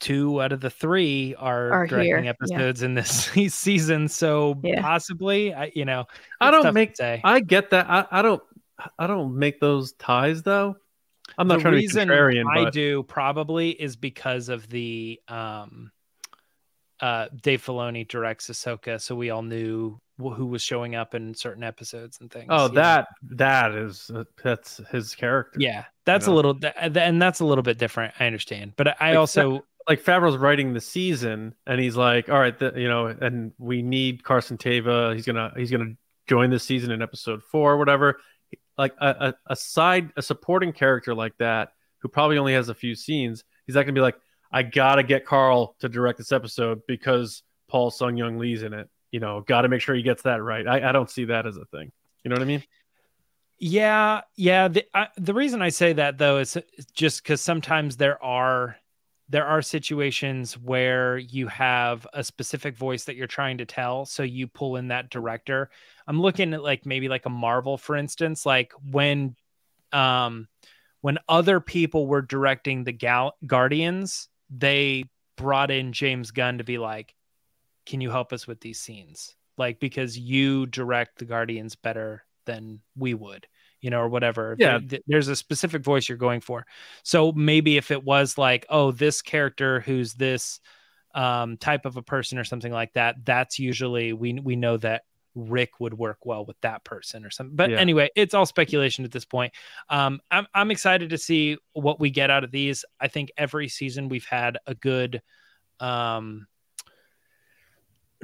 two 0.00 0.40
out 0.42 0.52
of 0.52 0.60
the 0.60 0.70
three 0.70 1.34
are, 1.38 1.70
Are 1.70 1.86
directing 1.86 2.06
here, 2.06 2.20
yeah. 2.24 2.30
episodes 2.30 2.82
in 2.82 2.94
this 2.94 3.10
season. 3.54 4.08
So 4.08 4.58
Yeah. 4.64 4.80
possibly, 4.80 5.52
I, 5.54 5.70
you 5.74 5.84
know, 5.84 6.06
I 6.40 6.50
don't 6.50 6.72
make- 6.74 6.96
say. 6.96 7.20
I 7.22 7.40
get 7.40 7.70
that. 7.70 7.88
I, 7.88 8.06
I 8.10 8.22
don't 8.22 8.42
I 8.98 9.06
don't 9.06 9.38
make 9.38 9.60
those 9.60 9.92
ties 9.92 10.42
though. 10.42 10.76
I'm 11.38 11.46
not 11.46 11.56
the 11.56 11.62
trying 11.62 11.74
to 11.74 11.80
be 11.80 11.88
contrarian, 11.88 12.44
I 12.50 12.64
but 12.64 12.72
do 12.72 13.02
probably 13.04 13.70
is 13.70 13.96
because 13.96 14.48
of 14.48 14.68
the 14.68 15.20
um 15.28 15.90
uh 17.00 17.28
Dave 17.42 17.62
Filoni 17.64 18.06
directs 18.08 18.48
Ahsoka, 18.50 19.00
so 19.00 19.14
we 19.14 19.30
all 19.30 19.42
knew 19.42 19.92
wh- 19.92 19.98
who 20.18 20.46
was 20.46 20.62
showing 20.62 20.94
up 20.94 21.14
in 21.14 21.34
certain 21.34 21.64
episodes 21.64 22.18
and 22.20 22.30
things. 22.30 22.46
oh, 22.48 22.66
you 22.66 22.68
know? 22.68 22.74
that 22.74 23.08
that 23.30 23.72
is 23.72 24.10
uh, 24.14 24.24
that's 24.42 24.80
his 24.90 25.14
character. 25.14 25.58
yeah, 25.60 25.84
that's 26.04 26.26
a 26.26 26.30
know? 26.30 26.36
little 26.36 26.54
th- 26.54 26.74
uh, 26.76 26.90
and 26.98 27.20
that's 27.20 27.40
a 27.40 27.44
little 27.44 27.62
bit 27.62 27.78
different. 27.78 28.14
I 28.20 28.26
understand, 28.26 28.74
but 28.76 29.00
I 29.00 29.10
Like, 29.10 29.18
also 29.18 29.64
like 29.88 30.02
Favreau's 30.02 30.36
writing 30.36 30.72
the 30.72 30.80
season, 30.80 31.54
and 31.66 31.80
he's 31.80 31.96
like, 31.96 32.28
"All 32.28 32.38
right, 32.38 32.58
the, 32.58 32.72
you 32.76 32.88
know, 32.88 33.06
and 33.06 33.52
we 33.58 33.82
need 33.82 34.22
Carson 34.22 34.56
Teva. 34.56 35.14
He's 35.14 35.26
gonna 35.26 35.52
he's 35.56 35.70
gonna 35.70 35.94
join 36.28 36.50
this 36.50 36.64
season 36.64 36.90
in 36.90 37.02
episode 37.02 37.42
four, 37.42 37.72
or 37.72 37.76
whatever." 37.76 38.20
Like 38.78 38.94
a, 39.00 39.08
a, 39.08 39.34
a 39.52 39.56
side, 39.56 40.12
a 40.16 40.22
supporting 40.22 40.72
character 40.72 41.14
like 41.14 41.36
that, 41.38 41.70
who 41.98 42.08
probably 42.08 42.38
only 42.38 42.54
has 42.54 42.68
a 42.68 42.74
few 42.74 42.94
scenes, 42.94 43.44
he's 43.66 43.74
not 43.74 43.82
gonna 43.82 43.92
be 43.92 44.00
like, 44.00 44.16
"I 44.50 44.62
gotta 44.62 45.02
get 45.02 45.26
Carl 45.26 45.76
to 45.80 45.88
direct 45.88 46.18
this 46.18 46.32
episode 46.32 46.80
because 46.88 47.42
Paul 47.68 47.90
Sun-Hyung 47.90 48.38
Lee's 48.38 48.62
in 48.62 48.72
it." 48.72 48.88
You 49.14 49.20
know, 49.20 49.42
got 49.42 49.60
to 49.60 49.68
make 49.68 49.80
sure 49.80 49.94
he 49.94 50.02
gets 50.02 50.22
that 50.22 50.42
right. 50.42 50.66
I, 50.66 50.88
I 50.88 50.90
don't 50.90 51.08
see 51.08 51.26
that 51.26 51.46
as 51.46 51.56
a 51.56 51.64
thing. 51.66 51.92
You 52.24 52.30
know 52.30 52.34
what 52.34 52.42
I 52.42 52.46
mean? 52.46 52.64
Yeah, 53.60 54.22
yeah. 54.34 54.66
The 54.66 54.84
I, 54.92 55.06
the 55.16 55.32
reason 55.32 55.62
I 55.62 55.68
say 55.68 55.92
that 55.92 56.18
though 56.18 56.38
is 56.38 56.58
just 56.94 57.22
because 57.22 57.40
sometimes 57.40 57.96
there 57.96 58.20
are 58.20 58.76
there 59.28 59.46
are 59.46 59.62
situations 59.62 60.58
where 60.58 61.16
you 61.16 61.46
have 61.46 62.08
a 62.12 62.24
specific 62.24 62.76
voice 62.76 63.04
that 63.04 63.14
you're 63.14 63.28
trying 63.28 63.58
to 63.58 63.64
tell, 63.64 64.04
so 64.04 64.24
you 64.24 64.48
pull 64.48 64.74
in 64.74 64.88
that 64.88 65.10
director. 65.10 65.70
I'm 66.08 66.20
looking 66.20 66.52
at 66.52 66.64
like 66.64 66.84
maybe 66.84 67.08
like 67.08 67.24
a 67.24 67.30
Marvel, 67.30 67.78
for 67.78 67.94
instance, 67.94 68.44
like 68.44 68.72
when 68.90 69.36
um 69.92 70.48
when 71.02 71.18
other 71.28 71.60
people 71.60 72.08
were 72.08 72.22
directing 72.22 72.82
the 72.82 72.90
Gal- 72.90 73.36
Guardians, 73.46 74.28
they 74.50 75.04
brought 75.36 75.70
in 75.70 75.92
James 75.92 76.32
Gunn 76.32 76.58
to 76.58 76.64
be 76.64 76.78
like, 76.78 77.14
"Can 77.86 78.00
you 78.00 78.10
help 78.10 78.32
us 78.32 78.46
with 78.46 78.60
these 78.60 78.80
scenes?" 78.80 79.36
Like 79.56 79.78
because 79.78 80.18
you 80.18 80.66
direct 80.66 81.18
the 81.18 81.24
Guardians 81.24 81.76
better 81.76 82.24
than 82.44 82.80
we 82.96 83.14
would, 83.14 83.46
you 83.80 83.88
know, 83.90 84.00
or 84.00 84.08
whatever. 84.08 84.56
Yeah. 84.58 84.80
There- 84.82 85.00
there's 85.06 85.28
a 85.28 85.36
specific 85.36 85.82
voice 85.82 86.08
you're 86.08 86.18
going 86.18 86.40
for. 86.40 86.66
So 87.04 87.32
maybe 87.32 87.76
if 87.76 87.90
it 87.90 88.02
was 88.02 88.36
like, 88.36 88.66
oh, 88.68 88.90
this 88.90 89.22
character 89.22 89.80
who's 89.80 90.14
this 90.14 90.60
um, 91.14 91.56
type 91.56 91.86
of 91.86 91.96
a 91.96 92.02
person 92.02 92.38
or 92.38 92.44
something 92.44 92.72
like 92.72 92.92
that, 92.94 93.24
that's 93.24 93.58
usually 93.60 94.12
we 94.12 94.32
we 94.34 94.56
know 94.56 94.76
that 94.78 95.02
Rick 95.36 95.78
would 95.80 95.94
work 95.94 96.18
well 96.26 96.44
with 96.44 96.60
that 96.60 96.84
person 96.84 97.24
or 97.24 97.30
something. 97.30 97.54
But 97.56 97.70
Yeah. 97.70 97.78
anyway, 97.78 98.10
it's 98.16 98.34
all 98.34 98.46
speculation 98.46 99.04
at 99.04 99.12
this 99.12 99.24
point. 99.24 99.52
Um, 99.88 100.20
I'm 100.30 100.46
I'm 100.54 100.70
excited 100.72 101.10
to 101.10 101.18
see 101.18 101.56
what 101.72 102.00
we 102.00 102.10
get 102.10 102.30
out 102.30 102.42
of 102.44 102.50
these. 102.50 102.84
I 103.00 103.08
think 103.08 103.30
every 103.36 103.68
season 103.68 104.08
we've 104.08 104.26
had 104.26 104.58
a 104.66 104.74
good 104.74 105.22
um 105.80 106.46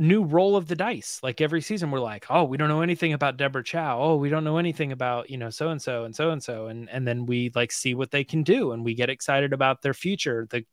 new 0.01 0.25
roll 0.25 0.57
of 0.57 0.67
the 0.67 0.75
dice. 0.75 1.21
Like 1.23 1.41
every 1.41 1.61
season, 1.61 1.91
we're 1.91 2.01
like, 2.01 2.27
oh, 2.31 2.45
we 2.45 2.57
don't 2.57 2.69
know 2.69 2.81
anything 2.83 3.13
about 3.13 3.37
Deborah 3.37 3.63
Chow. 3.63 4.01
Oh, 4.01 4.17
we 4.17 4.31
don't 4.31 4.45
know 4.45 4.57
anything 4.57 4.91
about 4.93 5.31
you 5.31 5.37
know 5.37 5.51
so 5.51 5.69
and 5.69 5.81
so 5.81 6.05
and 6.05 6.17
so 6.17 6.31
and 6.31 6.43
so, 6.43 6.67
and 6.67 6.89
and 6.91 7.07
then 7.07 7.27
we 7.27 7.53
like 7.55 7.71
see 7.71 7.95
what 7.95 8.11
they 8.11 8.25
can 8.25 8.43
do, 8.43 8.73
and 8.73 8.85
we 8.85 8.95
get 8.95 9.11
excited 9.11 9.53
about 9.53 9.83
their 9.83 9.95
future. 9.95 10.47
The 10.51 10.65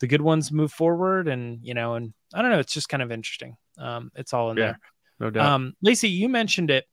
the 0.00 0.06
good 0.06 0.22
ones 0.22 0.52
move 0.52 0.72
forward, 0.72 1.28
and 1.28 1.58
you 1.62 1.74
know, 1.74 1.94
and 1.94 2.14
I 2.32 2.40
don't 2.40 2.50
know, 2.50 2.60
it's 2.60 2.72
just 2.72 2.88
kind 2.88 3.02
of 3.02 3.12
interesting. 3.12 3.56
Um, 3.76 4.10
it's 4.14 4.32
all 4.32 4.50
in 4.50 4.56
Yeah, 4.56 4.64
there. 4.64 4.78
No 5.20 5.30
doubt. 5.30 5.46
Um, 5.46 5.74
Lacey, 5.82 6.08
you 6.08 6.28
mentioned 6.28 6.70
it 6.70 6.86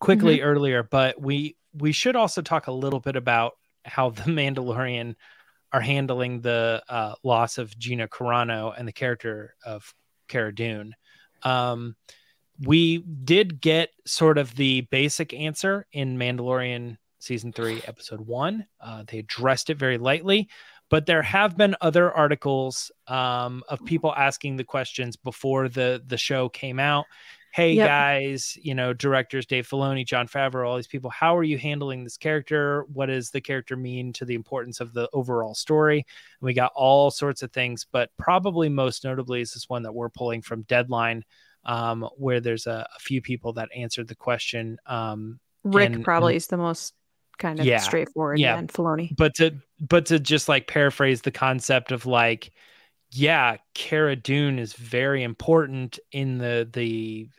quickly 0.00 0.40
earlier, 0.40 0.82
but 0.82 1.20
we 1.20 1.56
we 1.74 1.92
should 1.92 2.16
also 2.16 2.42
talk 2.42 2.66
a 2.66 2.72
little 2.72 3.00
bit 3.00 3.16
about 3.16 3.52
how 3.84 4.10
the 4.10 4.22
Mandalorian 4.30 5.14
are 5.72 5.80
handling 5.80 6.40
the 6.40 6.82
uh, 6.88 7.14
loss 7.22 7.58
of 7.58 7.76
Gina 7.78 8.08
Carano 8.08 8.72
and 8.76 8.88
the 8.88 8.92
character 8.92 9.54
of 9.64 9.92
Cara 10.28 10.54
Dune. 10.54 10.94
Um, 11.42 11.96
we 12.64 12.98
did 12.98 13.60
get 13.60 13.90
sort 14.06 14.38
of 14.38 14.54
the 14.56 14.82
basic 14.82 15.34
answer 15.34 15.86
in 15.92 16.16
Mandalorian 16.16 16.96
season 17.18 17.52
three, 17.52 17.82
episode 17.86 18.20
one. 18.20 18.66
Uh, 18.80 19.04
they 19.06 19.18
addressed 19.18 19.68
it 19.70 19.78
very 19.78 19.98
lightly, 19.98 20.48
but 20.88 21.06
there 21.06 21.22
have 21.22 21.56
been 21.56 21.76
other 21.80 22.12
articles 22.12 22.90
um, 23.08 23.62
of 23.68 23.84
people 23.84 24.14
asking 24.14 24.56
the 24.56 24.64
questions 24.64 25.16
before 25.16 25.68
the 25.68 26.02
the 26.06 26.16
show 26.16 26.48
came 26.48 26.78
out. 26.78 27.04
Hey 27.56 27.72
Yep. 27.72 27.88
guys, 27.88 28.58
you 28.60 28.74
know, 28.74 28.92
directors 28.92 29.46
Dave 29.46 29.66
Filoni, 29.66 30.04
Jon 30.06 30.28
Favreau, 30.28 30.68
all 30.68 30.76
these 30.76 30.86
people. 30.86 31.08
How 31.08 31.34
are 31.34 31.42
you 31.42 31.56
handling 31.56 32.04
this 32.04 32.18
character? 32.18 32.84
What 32.92 33.06
does 33.06 33.30
the 33.30 33.40
character 33.40 33.76
mean 33.76 34.12
to 34.12 34.26
the 34.26 34.34
importance 34.34 34.78
of 34.80 34.92
the 34.92 35.08
overall 35.14 35.54
story? 35.54 36.00
And 36.00 36.46
we 36.46 36.52
got 36.52 36.72
all 36.74 37.10
sorts 37.10 37.42
of 37.42 37.50
things, 37.52 37.86
but 37.90 38.10
probably 38.18 38.68
most 38.68 39.04
notably 39.04 39.40
is 39.40 39.54
this 39.54 39.70
one 39.70 39.84
that 39.84 39.94
we're 39.94 40.10
pulling 40.10 40.42
from 40.42 40.64
Deadline, 40.64 41.24
um, 41.64 42.06
where 42.18 42.40
there's 42.40 42.66
a, 42.66 42.86
a 42.94 42.98
few 42.98 43.22
people 43.22 43.54
that 43.54 43.70
answered 43.74 44.08
the 44.08 44.14
question. 44.14 44.76
Um, 44.84 45.40
Rick 45.64 45.94
And- 45.94 46.04
probably 46.04 46.36
is 46.36 46.48
the 46.48 46.58
most 46.58 46.92
kind 47.38 47.58
of 47.58 47.64
Yeah. 47.64 47.78
straightforward. 47.78 48.38
Yeah. 48.38 48.52
Yeah, 48.52 48.58
and 48.58 48.68
Filoni. 48.70 49.16
but 49.16 49.34
to 49.36 49.52
but 49.80 50.04
to 50.06 50.20
just 50.20 50.46
like 50.50 50.66
paraphrase 50.66 51.22
the 51.22 51.30
concept 51.30 51.90
of 51.90 52.04
like 52.04 52.52
yeah 53.12 53.56
Cara 53.74 54.14
Dune 54.14 54.58
is 54.58 54.74
very 54.74 55.22
important 55.22 55.98
in 56.12 56.36
the 56.36 56.68
the 56.70 57.30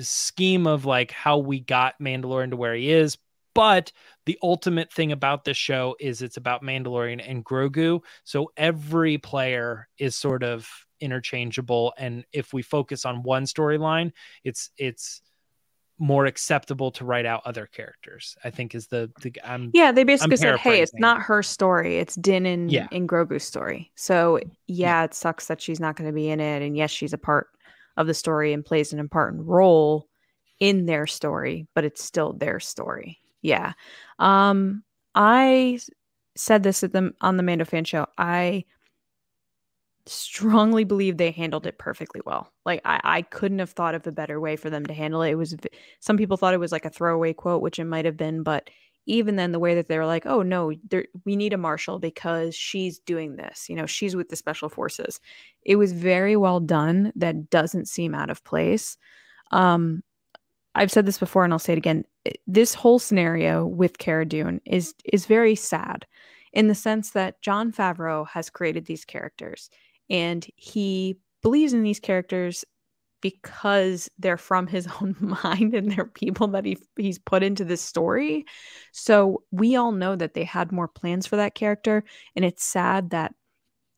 scheme 0.00 0.66
of 0.66 0.84
like 0.84 1.10
how 1.10 1.38
we 1.38 1.60
got 1.60 1.94
Mandalorian 2.00 2.50
to 2.50 2.56
where 2.56 2.74
he 2.74 2.90
is 2.90 3.18
but 3.54 3.90
the 4.26 4.38
ultimate 4.42 4.92
thing 4.92 5.12
about 5.12 5.44
this 5.44 5.56
show 5.56 5.96
is 5.98 6.20
it's 6.20 6.36
about 6.36 6.62
Mandalorian 6.62 7.22
and 7.26 7.44
Grogu 7.44 8.00
so 8.24 8.50
every 8.56 9.18
player 9.18 9.88
is 9.98 10.14
sort 10.14 10.42
of 10.42 10.68
interchangeable 11.00 11.92
and 11.98 12.24
if 12.32 12.52
we 12.52 12.62
focus 12.62 13.04
on 13.04 13.22
one 13.22 13.44
storyline 13.44 14.12
it's 14.44 14.70
it's 14.76 15.22
more 15.98 16.26
acceptable 16.26 16.90
to 16.90 17.04
write 17.04 17.26
out 17.26 17.42
other 17.44 17.66
characters. 17.66 18.36
I 18.44 18.50
think 18.50 18.74
is 18.74 18.86
the 18.88 19.10
the 19.22 19.32
I'm 19.44 19.70
Yeah, 19.72 19.92
they 19.92 20.04
basically 20.04 20.36
said, 20.36 20.58
"Hey, 20.58 20.82
it's 20.82 20.92
not 20.94 21.22
her 21.22 21.42
story. 21.42 21.98
It's 21.98 22.14
Din 22.16 22.46
and, 22.46 22.70
Yeah. 22.70 22.86
and 22.92 23.08
Grogu's 23.08 23.44
story." 23.44 23.92
So 23.96 24.40
yeah, 24.66 25.04
it 25.04 25.14
sucks 25.14 25.46
that 25.46 25.60
she's 25.60 25.80
not 25.80 25.96
going 25.96 26.08
to 26.08 26.14
be 26.14 26.28
in 26.28 26.40
it, 26.40 26.62
and 26.62 26.76
yes, 26.76 26.90
she's 26.90 27.12
a 27.12 27.18
part 27.18 27.48
of 27.96 28.06
the 28.06 28.14
story 28.14 28.52
and 28.52 28.64
plays 28.64 28.92
an 28.92 28.98
important 28.98 29.46
role 29.46 30.08
in 30.60 30.86
their 30.86 31.06
story, 31.06 31.66
but 31.74 31.84
it's 31.84 32.02
still 32.02 32.32
their 32.32 32.60
story. 32.60 33.18
Yeah, 33.42 33.72
um, 34.18 34.82
I 35.14 35.78
said 36.36 36.62
this 36.62 36.82
at 36.84 36.92
the 36.92 37.12
on 37.20 37.36
the 37.36 37.42
Mando 37.42 37.64
fan 37.64 37.84
show. 37.84 38.06
I 38.18 38.64
strongly 40.06 40.84
believe 40.84 41.16
they 41.16 41.32
handled 41.32 41.66
it 41.66 41.78
perfectly 41.78 42.20
well. 42.24 42.52
Like 42.64 42.80
I, 42.84 43.00
I 43.02 43.22
couldn't 43.22 43.58
have 43.58 43.70
thought 43.70 43.94
of 43.94 44.06
a 44.06 44.12
better 44.12 44.40
way 44.40 44.56
for 44.56 44.70
them 44.70 44.86
to 44.86 44.94
handle 44.94 45.22
it. 45.22 45.32
It 45.32 45.34
was 45.34 45.56
some 46.00 46.16
people 46.16 46.36
thought 46.36 46.54
it 46.54 46.60
was 46.60 46.72
like 46.72 46.84
a 46.84 46.90
throwaway 46.90 47.32
quote, 47.32 47.62
which 47.62 47.78
it 47.78 47.84
might 47.84 48.04
have 48.04 48.16
been, 48.16 48.42
but 48.42 48.70
even 49.06 49.36
then 49.36 49.52
the 49.52 49.58
way 49.60 49.74
that 49.74 49.88
they 49.88 49.98
were 49.98 50.06
like, 50.06 50.26
oh 50.26 50.42
no, 50.42 50.72
we 51.24 51.36
need 51.36 51.52
a 51.52 51.58
marshal 51.58 51.98
because 51.98 52.54
she's 52.54 52.98
doing 52.98 53.36
this. 53.36 53.68
You 53.68 53.76
know, 53.76 53.86
she's 53.86 54.16
with 54.16 54.28
the 54.28 54.36
special 54.36 54.68
forces. 54.68 55.20
It 55.62 55.76
was 55.76 55.92
very 55.92 56.36
well 56.36 56.60
done. 56.60 57.12
That 57.16 57.48
doesn't 57.48 57.88
seem 57.88 58.14
out 58.14 58.30
of 58.30 58.44
place. 58.44 58.96
Um, 59.52 60.02
I've 60.74 60.92
said 60.92 61.06
this 61.06 61.18
before, 61.18 61.44
and 61.44 61.52
I'll 61.52 61.58
say 61.58 61.72
it 61.72 61.78
again. 61.78 62.04
This 62.46 62.74
whole 62.74 62.98
scenario 62.98 63.64
with 63.64 63.98
Cara 63.98 64.26
Dune 64.26 64.60
is 64.66 64.94
is 65.04 65.24
very 65.26 65.54
sad, 65.54 66.04
in 66.52 66.68
the 66.68 66.74
sense 66.74 67.10
that 67.10 67.40
Jon 67.40 67.72
Favreau 67.72 68.28
has 68.28 68.50
created 68.50 68.86
these 68.86 69.04
characters, 69.04 69.70
and 70.10 70.46
he 70.56 71.16
believes 71.42 71.72
in 71.72 71.82
these 71.82 72.00
characters 72.00 72.64
because 73.20 74.08
they're 74.18 74.36
from 74.36 74.66
his 74.66 74.88
own 75.00 75.16
mind 75.20 75.74
and 75.74 75.90
they're 75.90 76.06
people 76.06 76.48
that 76.48 76.64
he 76.64 76.78
he's 76.96 77.18
put 77.18 77.42
into 77.42 77.64
this 77.64 77.80
story. 77.80 78.44
So 78.92 79.42
we 79.50 79.76
all 79.76 79.92
know 79.92 80.16
that 80.16 80.34
they 80.34 80.44
had 80.44 80.72
more 80.72 80.88
plans 80.88 81.26
for 81.26 81.36
that 81.36 81.54
character, 81.54 82.04
and 82.34 82.44
it's 82.44 82.64
sad 82.64 83.10
that 83.10 83.34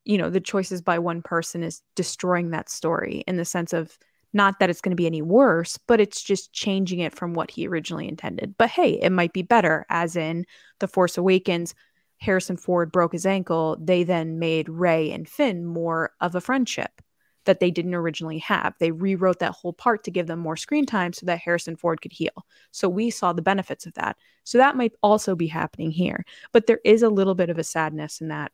you 0.04 0.18
know 0.18 0.30
the 0.30 0.40
choices 0.40 0.82
by 0.82 0.98
one 0.98 1.22
person 1.22 1.62
is 1.62 1.82
destroying 1.94 2.50
that 2.50 2.68
story 2.68 3.24
in 3.26 3.36
the 3.36 3.44
sense 3.44 3.72
of 3.72 3.98
not 4.32 4.60
that 4.60 4.68
it's 4.68 4.82
going 4.82 4.90
to 4.90 4.96
be 4.96 5.06
any 5.06 5.22
worse, 5.22 5.78
but 5.86 6.00
it's 6.00 6.22
just 6.22 6.52
changing 6.52 6.98
it 6.98 7.14
from 7.14 7.32
what 7.32 7.50
he 7.50 7.66
originally 7.66 8.06
intended. 8.06 8.54
But 8.58 8.68
hey, 8.68 9.00
it 9.00 9.10
might 9.10 9.32
be 9.32 9.42
better, 9.42 9.86
as 9.88 10.16
in 10.16 10.44
The 10.80 10.88
Force 10.88 11.16
Awakens. 11.16 11.74
Harrison 12.20 12.56
Ford 12.56 12.92
broke 12.92 13.12
his 13.12 13.24
ankle. 13.24 13.78
They 13.80 14.02
then 14.02 14.38
made 14.38 14.68
Rey 14.68 15.12
and 15.12 15.26
Finn 15.26 15.64
more 15.64 16.10
of 16.20 16.34
a 16.34 16.40
friendship 16.40 17.00
that 17.48 17.60
they 17.60 17.70
didn't 17.70 17.94
originally 17.94 18.36
have. 18.40 18.74
They 18.78 18.90
rewrote 18.90 19.38
that 19.38 19.52
whole 19.52 19.72
part 19.72 20.04
to 20.04 20.10
give 20.10 20.26
them 20.26 20.38
more 20.38 20.54
screen 20.54 20.84
time 20.84 21.14
so 21.14 21.24
that 21.24 21.38
Harrison 21.40 21.76
Ford 21.76 22.02
could 22.02 22.12
heal. 22.12 22.44
So 22.72 22.90
we 22.90 23.08
saw 23.08 23.32
the 23.32 23.40
benefits 23.40 23.86
of 23.86 23.94
that. 23.94 24.18
So 24.44 24.58
that 24.58 24.76
might 24.76 24.92
also 25.02 25.34
be 25.34 25.46
happening 25.46 25.90
here. 25.90 26.26
But 26.52 26.66
there 26.66 26.80
is 26.84 27.02
a 27.02 27.08
little 27.08 27.34
bit 27.34 27.48
of 27.48 27.58
a 27.58 27.64
sadness 27.64 28.20
in 28.20 28.28
that 28.28 28.52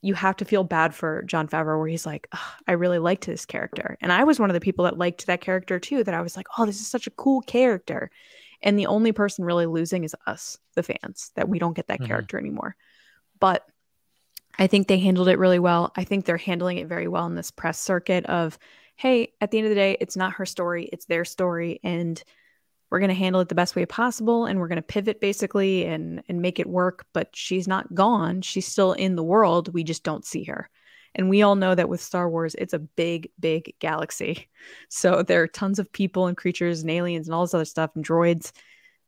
you 0.00 0.14
have 0.14 0.36
to 0.36 0.44
feel 0.44 0.62
bad 0.62 0.94
for 0.94 1.24
Jon 1.24 1.48
Favreau, 1.48 1.76
where 1.76 1.88
he's 1.88 2.06
like, 2.06 2.28
"Ugh, 2.30 2.62
I 2.68 2.72
really 2.72 3.00
liked 3.00 3.26
this 3.26 3.44
character. 3.44 3.96
And 4.00 4.12
I 4.12 4.22
was 4.22 4.38
one 4.38 4.48
of 4.48 4.54
the 4.54 4.60
people 4.60 4.84
that 4.84 4.96
liked 4.96 5.26
that 5.26 5.40
character 5.40 5.80
too, 5.80 6.04
that 6.04 6.14
I 6.14 6.20
was 6.22 6.36
like, 6.36 6.46
oh, 6.56 6.66
this 6.66 6.80
is 6.80 6.86
such 6.86 7.08
a 7.08 7.12
cool 7.12 7.40
character. 7.42 8.12
And 8.62 8.78
the 8.78 8.86
only 8.86 9.10
person 9.10 9.44
really 9.44 9.66
losing 9.66 10.04
is 10.04 10.14
us, 10.28 10.56
the 10.76 10.84
fans, 10.84 11.32
that 11.34 11.48
we 11.48 11.58
don't 11.58 11.74
get 11.74 11.88
that 11.88 12.00
Mhm. 12.00 12.06
character 12.06 12.38
anymore. 12.38 12.76
But 13.40 13.66
I 14.58 14.66
think 14.66 14.86
they 14.86 14.98
handled 14.98 15.28
it 15.28 15.38
really 15.38 15.58
well. 15.58 15.92
I 15.96 16.04
think 16.04 16.24
they're 16.24 16.36
handling 16.36 16.78
it 16.78 16.88
very 16.88 17.08
well 17.08 17.26
in 17.26 17.34
this 17.34 17.50
press 17.50 17.78
circuit 17.78 18.26
of, 18.26 18.58
hey, 18.96 19.32
at 19.40 19.50
the 19.50 19.58
end 19.58 19.66
of 19.66 19.70
the 19.70 19.76
day, 19.76 19.96
it's 20.00 20.16
not 20.16 20.34
her 20.34 20.46
story, 20.46 20.88
it's 20.92 21.06
their 21.06 21.24
story. 21.24 21.80
And 21.82 22.22
we're 22.92 22.98
going 22.98 23.08
to 23.08 23.14
handle 23.14 23.40
it 23.40 23.48
the 23.48 23.54
best 23.54 23.74
way 23.74 23.86
possible 23.86 24.44
and 24.44 24.60
we're 24.60 24.68
going 24.68 24.76
to 24.76 24.82
pivot 24.82 25.18
basically 25.18 25.86
and 25.86 26.22
and 26.28 26.42
make 26.42 26.60
it 26.60 26.68
work 26.68 27.06
but 27.14 27.34
she's 27.34 27.66
not 27.66 27.94
gone 27.94 28.42
she's 28.42 28.66
still 28.66 28.92
in 28.92 29.16
the 29.16 29.22
world 29.22 29.72
we 29.72 29.82
just 29.82 30.04
don't 30.04 30.26
see 30.26 30.44
her 30.44 30.68
and 31.14 31.30
we 31.30 31.40
all 31.40 31.54
know 31.56 31.74
that 31.74 31.88
with 31.88 32.02
Star 32.02 32.28
Wars 32.28 32.54
it's 32.56 32.74
a 32.74 32.78
big 32.78 33.30
big 33.40 33.74
galaxy 33.78 34.50
so 34.90 35.22
there 35.22 35.42
are 35.42 35.48
tons 35.48 35.78
of 35.78 35.90
people 35.90 36.26
and 36.26 36.36
creatures 36.36 36.82
and 36.82 36.90
aliens 36.90 37.26
and 37.26 37.34
all 37.34 37.44
this 37.44 37.54
other 37.54 37.64
stuff 37.64 37.92
and 37.96 38.04
droids 38.04 38.52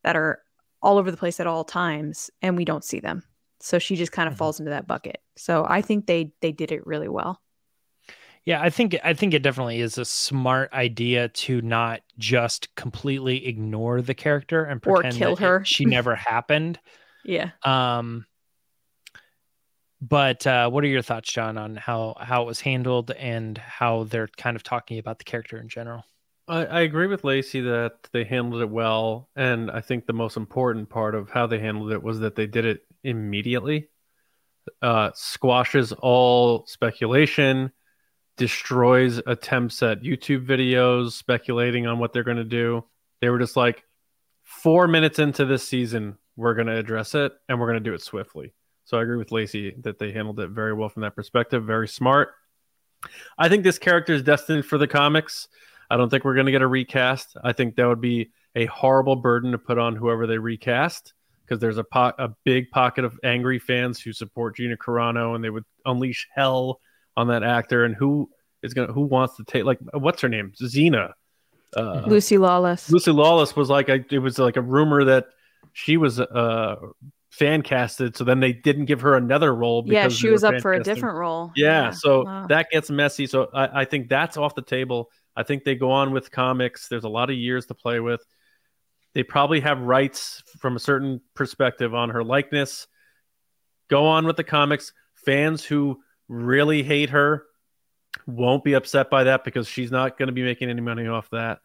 that 0.03 0.17
are 0.17 0.41
all 0.81 0.97
over 0.97 1.11
the 1.11 1.17
place 1.19 1.39
at 1.39 1.47
all 1.47 1.63
times 1.63 2.31
and 2.41 2.57
we 2.57 2.65
don't 2.65 2.85
see 2.85 3.01
them 3.01 3.23
so 3.65 3.79
she 3.79 3.97
just 3.97 4.13
kind 4.13 4.29
of 4.29 4.35
Mhm. 4.35 4.39
falls 4.39 4.61
into 4.61 4.71
that 4.71 4.87
bucket 4.87 5.21
so 5.37 5.65
i 5.69 5.81
think 5.83 6.07
they 6.07 6.31
they 6.41 6.53
did 6.53 6.71
it 6.73 6.87
really 6.87 7.09
well 7.09 7.41
Yeah, 8.47 8.61
I 8.61 8.69
think 8.69 8.95
I 9.03 9.15
think 9.15 9.33
it 9.33 9.43
definitely 9.43 9.81
is 9.81 9.97
a 9.97 10.05
smart 10.05 10.71
idea 10.75 11.29
to 11.29 11.63
not 11.63 12.03
just 12.19 12.75
completely 12.75 13.47
ignore 13.47 14.03
the 14.03 14.13
character 14.15 14.65
and 14.65 14.87
Or 14.87 14.97
pretend 15.01 15.17
kill 15.17 15.35
that 15.37 15.43
it- 15.43 15.47
her. 15.47 15.65
she 15.65 15.85
never 15.97 16.15
happened. 16.15 16.79
yeah 17.25 17.53
Um, 17.63 18.27
but 20.03 20.47
uh, 20.47 20.69
what 20.69 20.85
are 20.85 20.89
your 20.89 21.01
thoughts, 21.01 21.33
John, 21.33 21.57
on 21.57 21.77
how 21.77 22.17
how 22.21 22.43
it 22.43 22.47
was 22.47 22.61
handled 22.61 23.13
and 23.13 23.57
how 23.57 24.05
they're 24.05 24.29
kind 24.37 24.57
of 24.57 24.63
talking 24.63 24.99
about 24.99 25.19
the 25.19 25.25
character 25.25 25.57
in 25.59 25.69
general? 25.71 26.05
I, 26.47 26.65
I 26.67 26.81
agree 26.83 27.07
with 27.07 27.25
Lacey 27.25 27.61
that 27.63 28.09
they 28.13 28.25
handled 28.25 28.63
it 28.63 28.71
well, 28.71 29.29
and 29.35 29.71
I 29.71 29.81
think 29.81 30.07
the 30.07 30.13
most 30.13 30.37
important 30.37 30.89
part 30.89 31.15
of 31.15 31.31
how 31.31 31.47
they 31.47 31.59
handled 31.59 31.93
it 31.93 32.03
was 32.03 32.21
that 32.21 32.35
they 32.35 32.47
did 32.47 32.65
it 32.65 32.85
immediately. 33.03 33.89
Uh, 34.83 35.11
squashes 35.15 35.93
all 35.93 36.67
speculation, 36.67 37.73
destroys 38.37 39.21
attempts 39.27 39.83
at 39.83 40.03
YouTube 40.03 40.47
videos 40.47 41.13
speculating 41.13 41.87
on 41.87 41.99
what 41.99 42.13
they're 42.13 42.25
going 42.25 42.37
to 42.37 42.45
do. 42.45 42.85
They 43.21 43.29
were 43.29 43.39
just 43.39 43.57
like, 43.57 43.85
four 44.45 44.87
minutes 44.87 45.19
into 45.19 45.45
this 45.47 45.67
season, 45.67 46.19
we're 46.37 46.55
going 46.55 46.67
to 46.67 46.77
address 46.77 47.15
it, 47.15 47.33
and 47.49 47.59
we're 47.59 47.67
going 47.67 47.83
to 47.83 47.91
do 47.91 47.95
it 47.95 48.03
swiftly. 48.03 48.53
So 48.85 48.99
I 48.99 49.03
agree 49.03 49.17
with 49.17 49.33
Lacey 49.33 49.75
that 49.83 49.99
they 49.99 50.13
handled 50.13 50.39
it 50.41 50.51
very 50.51 50.75
well 50.75 50.91
from 50.91 51.03
that 51.03 51.17
perspective. 51.17 51.65
Very 51.65 51.89
smart. 51.89 52.29
I 53.39 53.49
think 53.49 53.65
this 53.65 53.79
character 53.79 54.13
is 54.13 54.23
destined 54.23 54.67
for 54.67 54.77
the 54.77 54.87
comics. 54.87 55.49
I 55.91 55.97
don't 55.97 56.09
think 56.11 56.25
we're 56.25 56.35
going 56.35 56.47
to 56.47 56.53
get 56.53 56.63
a 56.63 56.67
recast. 56.67 57.37
I 57.43 57.53
think 57.53 57.77
that 57.77 57.87
would 57.87 58.01
be 58.01 58.31
a 58.55 58.67
horrible 58.67 59.17
burden 59.17 59.53
to 59.53 59.59
put 59.59 59.79
on 59.79 59.97
whoever 59.97 60.27
they 60.27 60.39
recast 60.39 61.13
because 61.45 61.61
there's 61.61 61.79
a 61.79 61.85
po- 61.85 62.13
a 62.19 62.31
big 62.45 62.71
pocket 62.71 63.05
of 63.05 63.19
angry 63.23 63.59
fans 63.59 64.01
who 64.01 64.13
support 64.13 64.57
Gina 64.57 64.77
Carano 64.77 65.35
and 65.35 65.45
they 65.45 65.51
would 65.51 65.65
unleash 65.85 66.27
hell 66.35 66.81
on 67.17 67.29
that 67.29 67.43
actor. 67.43 67.85
And 67.85 67.95
who 67.95 68.31
is 68.63 68.73
going 68.75 68.89
to 68.89 68.95
who 68.95 69.03
wants 69.03 69.37
to 69.37 69.45
take 69.45 69.65
like 69.65 69.79
what's 69.93 70.23
her 70.23 70.29
name 70.29 70.53
Xena? 70.61 71.13
Uh, 71.77 72.05
lucy 72.07 72.39
lawless 72.39 72.89
Lucy 72.89 73.11
Lawless 73.11 73.57
was 73.57 73.69
like 73.69 73.89
a, 73.89 73.99
it 74.09 74.21
was 74.21 74.39
like 74.39 74.57
a 74.57 74.63
rumor 74.63 75.03
that 75.05 75.27
she 75.73 75.97
was 75.97 76.21
uh 76.21 76.77
fan 77.31 77.63
casted, 77.63 78.17
so 78.17 78.23
then 78.23 78.39
they 78.39 78.53
didn't 78.53 78.85
give 78.85 79.01
her 79.01 79.17
another 79.17 79.53
role. 79.53 79.83
yeah 79.89 80.09
she 80.09 80.29
was 80.29 80.45
up 80.45 80.61
for 80.61 80.73
a 80.73 80.81
different 80.83 81.17
role 81.17 81.51
Yeah, 81.57 81.91
so 81.91 82.25
Wow. 82.25 82.47
that 82.47 82.71
gets 82.71 82.91
messy. 82.91 83.27
So 83.27 83.49
I, 83.53 83.81
I 83.81 83.85
think 83.87 84.09
that's 84.09 84.37
off 84.37 84.55
the 84.55 84.63
table. 84.63 85.11
I 85.37 85.43
think 85.43 85.65
they 85.65 85.75
go 85.75 85.91
on 85.91 86.13
with 86.13 86.31
comics. 86.31 86.89
There's 86.89 87.05
a 87.05 87.09
lot 87.09 87.31
of 87.31 87.37
years 87.37 87.67
to 87.67 87.75
play 87.75 88.01
with. 88.01 88.25
They 89.15 89.23
probably 89.23 89.61
have 89.61 89.81
rights 89.81 90.43
from 90.59 90.77
a 90.77 90.81
certain 90.81 91.21
perspective 91.35 91.95
on 91.95 92.11
her 92.11 92.25
likeness. 92.25 92.87
Go 93.89 94.07
on 94.07 94.27
with 94.27 94.37
the 94.37 94.45
comics. 94.45 94.93
Fans 95.15 95.65
who 95.65 96.01
really 96.29 96.83
hate 96.83 97.11
her 97.11 97.45
won't 98.27 98.65
be 98.65 98.75
upset 98.75 99.11
by 99.11 99.25
that 99.25 99.45
because 99.45 99.67
she's 99.69 99.91
not 99.91 100.19
going 100.19 100.29
to 100.29 100.33
be 100.33 100.43
making 100.43 100.71
any 100.71 100.81
money 100.81 101.07
off 101.07 101.29
that. 101.31 101.59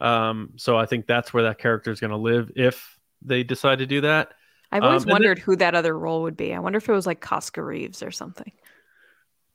Um, 0.00 0.52
so 0.56 0.78
I 0.78 0.86
think 0.86 1.06
that's 1.06 1.32
where 1.34 1.44
that 1.44 1.58
character 1.58 1.90
is 1.90 2.00
going 2.00 2.12
to 2.12 2.16
live 2.16 2.50
if 2.56 2.98
they 3.22 3.42
decide 3.42 3.80
to 3.80 3.86
do 3.86 4.00
that. 4.02 4.32
I've 4.72 4.82
always 4.82 5.02
Um, 5.02 5.02
and 5.02 5.08
then- 5.08 5.12
wondered 5.14 5.38
who 5.40 5.56
that 5.56 5.74
other 5.74 5.98
role 5.98 6.22
would 6.22 6.36
be. 6.36 6.54
I 6.54 6.58
wonder 6.60 6.78
if 6.78 6.88
it 6.88 6.92
was 6.92 7.06
like 7.06 7.20
Casca 7.20 7.62
Reeves 7.62 8.02
or 8.02 8.10
something. 8.10 8.52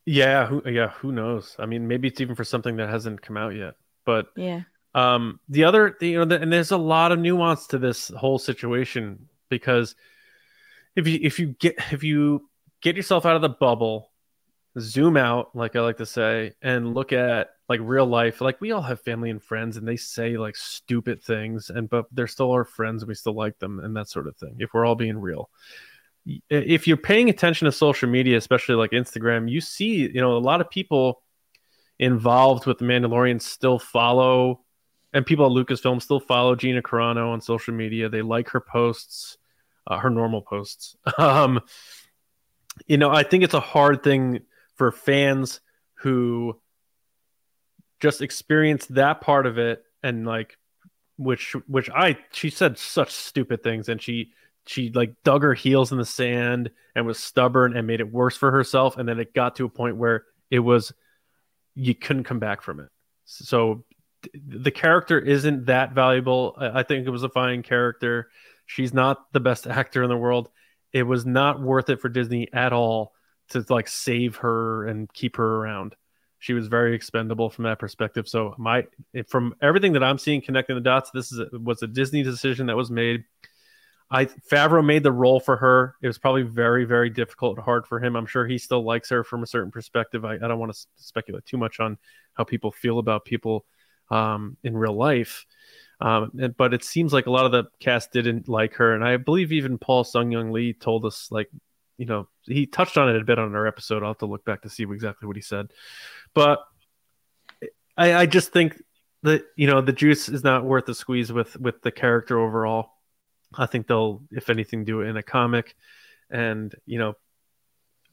Yeah, 0.06 0.46
who, 0.46 0.62
yeah, 0.70 0.90
who 0.90 1.12
knows? 1.12 1.56
I 1.58 1.66
mean, 1.66 1.88
maybe 1.88 2.08
it's 2.08 2.20
even 2.20 2.36
for 2.36 2.44
something 2.44 2.76
that 2.76 2.88
hasn't 2.88 3.22
come 3.22 3.36
out 3.36 3.54
yet. 3.54 3.74
But 4.04 4.28
Yeah. 4.36 4.62
um, 4.94 5.40
the 5.48 5.64
other, 5.64 5.96
you 6.00 6.18
know, 6.18 6.24
the, 6.24 6.40
and 6.40 6.52
there's 6.52 6.70
a 6.70 6.76
lot 6.76 7.12
of 7.12 7.18
nuance 7.18 7.66
to 7.68 7.78
this 7.78 8.08
whole 8.08 8.38
situation 8.38 9.28
because 9.48 9.96
if 10.94 11.06
you 11.06 11.18
if 11.22 11.38
you 11.38 11.48
get 11.58 11.76
if 11.92 12.02
you 12.02 12.48
get 12.80 12.96
yourself 12.96 13.26
out 13.26 13.36
of 13.36 13.42
the 13.42 13.48
bubble, 13.48 14.12
zoom 14.78 15.16
out, 15.16 15.54
like 15.56 15.76
I 15.76 15.80
like 15.80 15.98
to 15.98 16.06
say, 16.06 16.52
and 16.62 16.94
look 16.94 17.12
at 17.12 17.50
like 17.68 17.80
real 17.82 18.06
life. 18.06 18.40
Like 18.40 18.60
we 18.60 18.72
all 18.72 18.82
have 18.82 19.00
family 19.02 19.30
and 19.30 19.42
friends, 19.42 19.76
and 19.76 19.86
they 19.86 19.96
say 19.96 20.36
like 20.36 20.56
stupid 20.56 21.22
things, 21.22 21.70
and 21.70 21.88
but 21.90 22.06
they're 22.12 22.26
still 22.26 22.52
our 22.52 22.64
friends, 22.64 23.02
and 23.02 23.08
we 23.08 23.14
still 23.14 23.34
like 23.34 23.58
them, 23.58 23.80
and 23.80 23.96
that 23.96 24.08
sort 24.08 24.28
of 24.28 24.36
thing. 24.36 24.56
If 24.60 24.72
we're 24.72 24.86
all 24.86 24.94
being 24.94 25.18
real, 25.18 25.50
if 26.50 26.88
you're 26.88 26.96
paying 26.96 27.30
attention 27.30 27.66
to 27.66 27.72
social 27.72 28.08
media, 28.08 28.36
especially 28.36 28.74
like 28.74 28.90
Instagram, 28.90 29.50
you 29.50 29.60
see, 29.60 30.10
you 30.12 30.20
know, 30.20 30.36
a 30.36 30.38
lot 30.38 30.60
of 30.60 30.68
people 30.70 31.22
involved 31.98 32.66
with 32.66 32.78
the 32.78 32.84
Mandalorian 32.84 33.40
still 33.40 33.78
follow, 33.78 34.60
and 35.12 35.24
people 35.24 35.46
at 35.46 35.52
Lucasfilm 35.52 36.02
still 36.02 36.20
follow 36.20 36.54
Gina 36.54 36.82
Carano 36.82 37.32
on 37.32 37.40
social 37.40 37.74
media. 37.74 38.08
They 38.08 38.22
like 38.22 38.50
her 38.50 38.60
posts, 38.60 39.38
uh, 39.86 39.98
her 39.98 40.10
normal 40.10 40.42
posts. 40.42 40.96
Um, 41.18 41.60
you 42.86 42.98
know, 42.98 43.10
I 43.10 43.22
think 43.22 43.42
it's 43.42 43.54
a 43.54 43.60
hard 43.60 44.02
thing 44.02 44.40
for 44.74 44.92
fans 44.92 45.60
who 45.94 46.60
just 48.00 48.20
experience 48.20 48.84
that 48.86 49.22
part 49.22 49.46
of 49.46 49.56
it 49.56 49.82
and 50.02 50.26
like 50.26 50.58
which 51.16 51.56
which 51.66 51.88
I 51.88 52.18
she 52.32 52.50
said 52.50 52.76
such 52.78 53.10
stupid 53.10 53.62
things, 53.62 53.88
and 53.88 54.02
she 54.02 54.32
she 54.66 54.90
like 54.90 55.14
dug 55.24 55.42
her 55.42 55.54
heels 55.54 55.92
in 55.92 55.98
the 55.98 56.04
sand 56.04 56.70
and 56.94 57.06
was 57.06 57.18
stubborn 57.18 57.76
and 57.76 57.86
made 57.86 58.00
it 58.00 58.12
worse 58.12 58.36
for 58.36 58.50
herself, 58.50 58.96
and 58.96 59.08
then 59.08 59.18
it 59.18 59.34
got 59.34 59.56
to 59.56 59.64
a 59.64 59.68
point 59.68 59.96
where 59.96 60.24
it 60.50 60.58
was 60.58 60.92
you 61.74 61.94
couldn't 61.94 62.24
come 62.24 62.38
back 62.38 62.62
from 62.62 62.80
it. 62.80 62.88
So 63.26 63.84
the 64.34 64.70
character 64.70 65.18
isn't 65.18 65.66
that 65.66 65.92
valuable. 65.92 66.56
I 66.58 66.82
think 66.82 67.06
it 67.06 67.10
was 67.10 67.22
a 67.22 67.28
fine 67.28 67.62
character. 67.62 68.28
She's 68.66 68.92
not 68.92 69.32
the 69.32 69.40
best 69.40 69.66
actor 69.66 70.02
in 70.02 70.08
the 70.08 70.16
world. 70.16 70.48
It 70.92 71.04
was 71.04 71.26
not 71.26 71.60
worth 71.60 71.90
it 71.90 72.00
for 72.00 72.08
Disney 72.08 72.48
at 72.52 72.72
all 72.72 73.12
to 73.50 73.64
like 73.68 73.88
save 73.88 74.36
her 74.36 74.86
and 74.86 75.12
keep 75.12 75.36
her 75.36 75.56
around. 75.56 75.94
She 76.38 76.52
was 76.52 76.68
very 76.68 76.94
expendable 76.94 77.50
from 77.50 77.64
that 77.64 77.78
perspective. 77.78 78.28
So 78.28 78.54
my 78.58 78.86
from 79.28 79.54
everything 79.62 79.94
that 79.94 80.02
I'm 80.02 80.18
seeing 80.18 80.42
connecting 80.42 80.76
the 80.76 80.82
dots, 80.82 81.10
this 81.12 81.32
is 81.32 81.50
was 81.52 81.82
a 81.82 81.86
Disney 81.86 82.22
decision 82.22 82.66
that 82.66 82.76
was 82.76 82.90
made. 82.90 83.24
I 84.10 84.26
Favreau 84.26 84.84
made 84.84 85.02
the 85.02 85.12
role 85.12 85.40
for 85.40 85.56
her. 85.56 85.96
It 86.00 86.06
was 86.06 86.18
probably 86.18 86.42
very, 86.42 86.84
very 86.84 87.10
difficult, 87.10 87.58
hard 87.58 87.86
for 87.86 87.98
him. 87.98 88.14
I'm 88.14 88.26
sure 88.26 88.46
he 88.46 88.58
still 88.58 88.84
likes 88.84 89.08
her 89.10 89.24
from 89.24 89.42
a 89.42 89.46
certain 89.46 89.70
perspective. 89.70 90.24
I, 90.24 90.34
I 90.34 90.38
don't 90.38 90.58
want 90.58 90.72
to 90.72 90.86
speculate 90.96 91.44
too 91.44 91.56
much 91.56 91.80
on 91.80 91.98
how 92.34 92.44
people 92.44 92.70
feel 92.70 92.98
about 92.98 93.24
people 93.24 93.64
um, 94.10 94.56
in 94.62 94.76
real 94.76 94.94
life. 94.96 95.44
Um, 96.00 96.30
and, 96.38 96.56
but 96.56 96.74
it 96.74 96.84
seems 96.84 97.12
like 97.12 97.26
a 97.26 97.30
lot 97.30 97.46
of 97.46 97.52
the 97.52 97.64
cast 97.80 98.12
didn't 98.12 98.48
like 98.48 98.74
her, 98.74 98.94
and 98.94 99.02
I 99.02 99.16
believe 99.16 99.50
even 99.50 99.78
Paul 99.78 100.04
Sun-Hyung 100.04 100.52
Lee 100.52 100.74
told 100.74 101.06
us 101.06 101.28
like, 101.30 101.48
you 101.96 102.04
know, 102.04 102.28
he 102.42 102.66
touched 102.66 102.98
on 102.98 103.08
it 103.08 103.20
a 103.20 103.24
bit 103.24 103.38
on 103.38 103.54
our 103.54 103.66
episode. 103.66 104.02
I'll 104.02 104.10
have 104.10 104.18
to 104.18 104.26
look 104.26 104.44
back 104.44 104.62
to 104.62 104.68
see 104.68 104.82
exactly 104.82 105.26
what 105.26 105.36
he 105.36 105.42
said, 105.42 105.68
but 106.34 106.60
I, 107.96 108.14
I 108.14 108.26
just 108.26 108.52
think 108.52 108.80
that 109.22 109.44
you 109.56 109.66
know 109.66 109.80
the 109.80 109.92
juice 109.92 110.28
is 110.28 110.44
not 110.44 110.64
worth 110.64 110.84
the 110.84 110.94
squeeze 110.94 111.32
with 111.32 111.58
with 111.58 111.80
the 111.80 111.90
character 111.90 112.38
overall. 112.38 112.90
I 113.54 113.66
think 113.66 113.86
they'll, 113.86 114.22
if 114.30 114.50
anything, 114.50 114.84
do 114.84 115.00
it 115.00 115.06
in 115.06 115.16
a 115.16 115.22
comic, 115.22 115.76
and 116.30 116.74
you 116.84 116.98
know, 116.98 117.14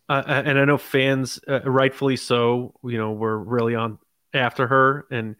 uh, 0.10 0.24
and 0.28 0.60
I 0.60 0.66
know 0.66 0.78
fans, 0.78 1.40
uh, 1.48 1.62
rightfully 1.62 2.18
so, 2.18 2.74
you 2.84 2.98
know, 2.98 3.14
were 3.14 3.38
really 3.38 3.76
on 3.76 4.00
after 4.34 4.68
her, 4.68 5.06
and 5.10 5.36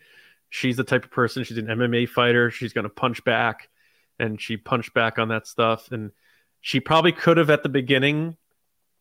she's 0.50 0.78
the 0.78 0.84
type 0.84 1.04
of 1.04 1.12
person. 1.12 1.44
She's 1.44 1.58
an 1.58 1.68
MMA 1.68 2.08
fighter. 2.08 2.50
She's 2.50 2.74
going 2.74 2.84
to 2.84 2.90
punch 2.90 3.24
back, 3.24 3.70
and 4.20 4.40
she 4.40 4.56
punched 4.56 4.94
back 4.94 5.20
on 5.20 5.30
that 5.30 5.48
stuff. 5.48 5.92
And 5.92 6.12
she 6.62 6.80
probably 6.80 7.12
could 7.12 7.38
have 7.38 7.50
at 7.50 7.64
the 7.64 7.70
beginning 7.70 8.38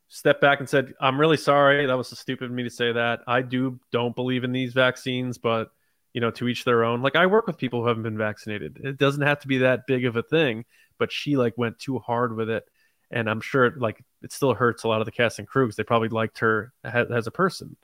stepped 0.09 0.41
back 0.41 0.59
and 0.59 0.69
said, 0.69 0.93
"I'm 1.01 1.21
really 1.21 1.37
sorry. 1.37 1.87
That 1.87 1.97
was 1.97 2.09
so 2.09 2.17
stupid 2.17 2.47
of 2.47 2.51
me 2.51 2.65
to 2.65 2.71
say 2.71 2.93
that. 2.93 3.21
I 3.27 3.43
do 3.43 3.79
don't 3.93 4.17
believe 4.17 4.45
in 4.45 4.53
these 4.53 4.73
vaccines, 4.73 5.39
but." 5.39 5.71
You 6.15 6.21
know, 6.21 6.31
to 6.33 6.47
each 6.47 6.65
their 6.67 6.85
own. 6.85 7.01
Like 7.01 7.17
I 7.17 7.25
work 7.25 7.47
with 7.47 7.57
people 7.57 7.81
who 7.81 7.87
haven't 7.89 8.03
been 8.03 8.19
vaccinated. 8.19 8.79
It 8.85 8.99
doesn't 8.99 9.23
have 9.23 9.39
to 9.39 9.49
be 9.49 9.57
that 9.57 9.87
big 9.87 10.05
of 10.05 10.15
a 10.15 10.23
thing, 10.23 10.67
but 11.03 11.11
she 11.11 11.37
like 11.37 11.59
went 11.59 11.81
too 11.81 11.99
hard 11.99 12.37
with 12.37 12.49
it, 12.49 12.63
and 13.11 13.29
I'm 13.29 13.41
sure 13.41 13.67
it, 13.67 13.77
like 13.77 14.05
it 14.23 14.31
still 14.31 14.55
hurts 14.55 14.85
a 14.85 14.89
lot 14.89 15.01
of 15.01 15.05
the 15.05 15.11
cast 15.11 15.41
and 15.41 15.49
crew 15.49 15.67
because 15.67 15.75
they 15.75 15.83
probably 15.83 16.11
liked 16.11 16.39
her 16.39 16.73
as, 16.85 17.11
as 17.11 17.27
a 17.27 17.33
person. 17.33 17.77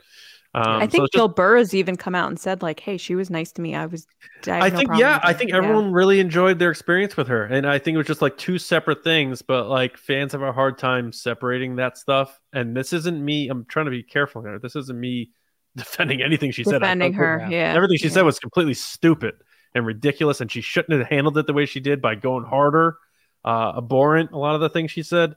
Um, 0.54 0.62
I 0.64 0.87
think 0.87 1.02
so 1.02 1.09
Bill 1.12 1.26
just, 1.26 1.37
Burr 1.37 1.57
has 1.57 1.74
even 1.74 1.96
come 1.96 2.14
out 2.14 2.28
and 2.28 2.38
said 2.38 2.62
like, 2.62 2.78
"Hey, 2.78 2.96
she 2.96 3.16
was 3.16 3.28
nice 3.28 3.50
to 3.52 3.61
me. 3.61 3.74
I 3.74 3.87
was." 3.87 4.07
I, 4.46 4.66
I 4.66 4.70
think 4.70 4.90
no 4.92 4.98
yeah, 4.98 5.18
I 5.24 5.33
think 5.33 5.52
everyone 5.52 5.87
yeah. 5.87 5.94
really 5.94 6.20
enjoyed 6.20 6.61
their 6.61 6.70
experience 6.70 7.16
with 7.16 7.26
her, 7.26 7.44
and 7.44 7.66
I 7.66 7.81
think 7.81 7.96
it 7.96 7.98
was 7.98 8.07
just 8.07 8.22
like 8.22 8.38
two 8.38 8.57
separate 8.57 9.02
things. 9.02 9.42
But 9.42 9.68
like 9.68 9.96
fans 9.96 10.31
have 10.31 10.42
a 10.42 10.52
hard 10.52 10.78
time 10.78 11.11
separating 11.11 11.74
that 11.76 11.98
stuff. 11.98 12.38
And 12.52 12.76
this 12.76 12.92
isn't 12.92 13.22
me. 13.22 13.48
I'm 13.48 13.64
trying 13.64 13.87
to 13.87 13.90
be 13.90 14.04
careful 14.04 14.42
here. 14.42 14.61
This 14.61 14.76
isn't 14.76 14.98
me 14.98 15.33
defending 15.76 16.22
anything 16.22 16.52
she 16.52 16.62
defending 16.62 16.81
said. 16.81 16.98
Defending 16.98 17.12
her, 17.14 17.48
yeah. 17.50 17.74
Everything 17.74 17.98
she 17.98 18.04
yeah. 18.04 18.14
said 18.14 18.22
was 18.22 18.38
completely 18.38 18.74
stupid 18.74 19.35
and 19.74 19.87
ridiculous, 19.87 20.40
and 20.40 20.50
she 20.50 20.61
shouldn't 20.61 20.98
have 20.98 21.09
handled 21.09 21.38
it 21.38 21.46
the 21.46 21.52
way 21.52 21.66
she 21.66 21.81
did 21.81 22.00
by 22.00 22.14
going 22.14 22.44
harder. 22.44 22.96
Uh, 23.48 23.78
abhorrent. 23.78 24.32
A 24.32 24.38
lot 24.38 24.54
of 24.54 24.61
the 24.61 24.68
things 24.68 24.90
she 24.90 25.02
said 25.02 25.34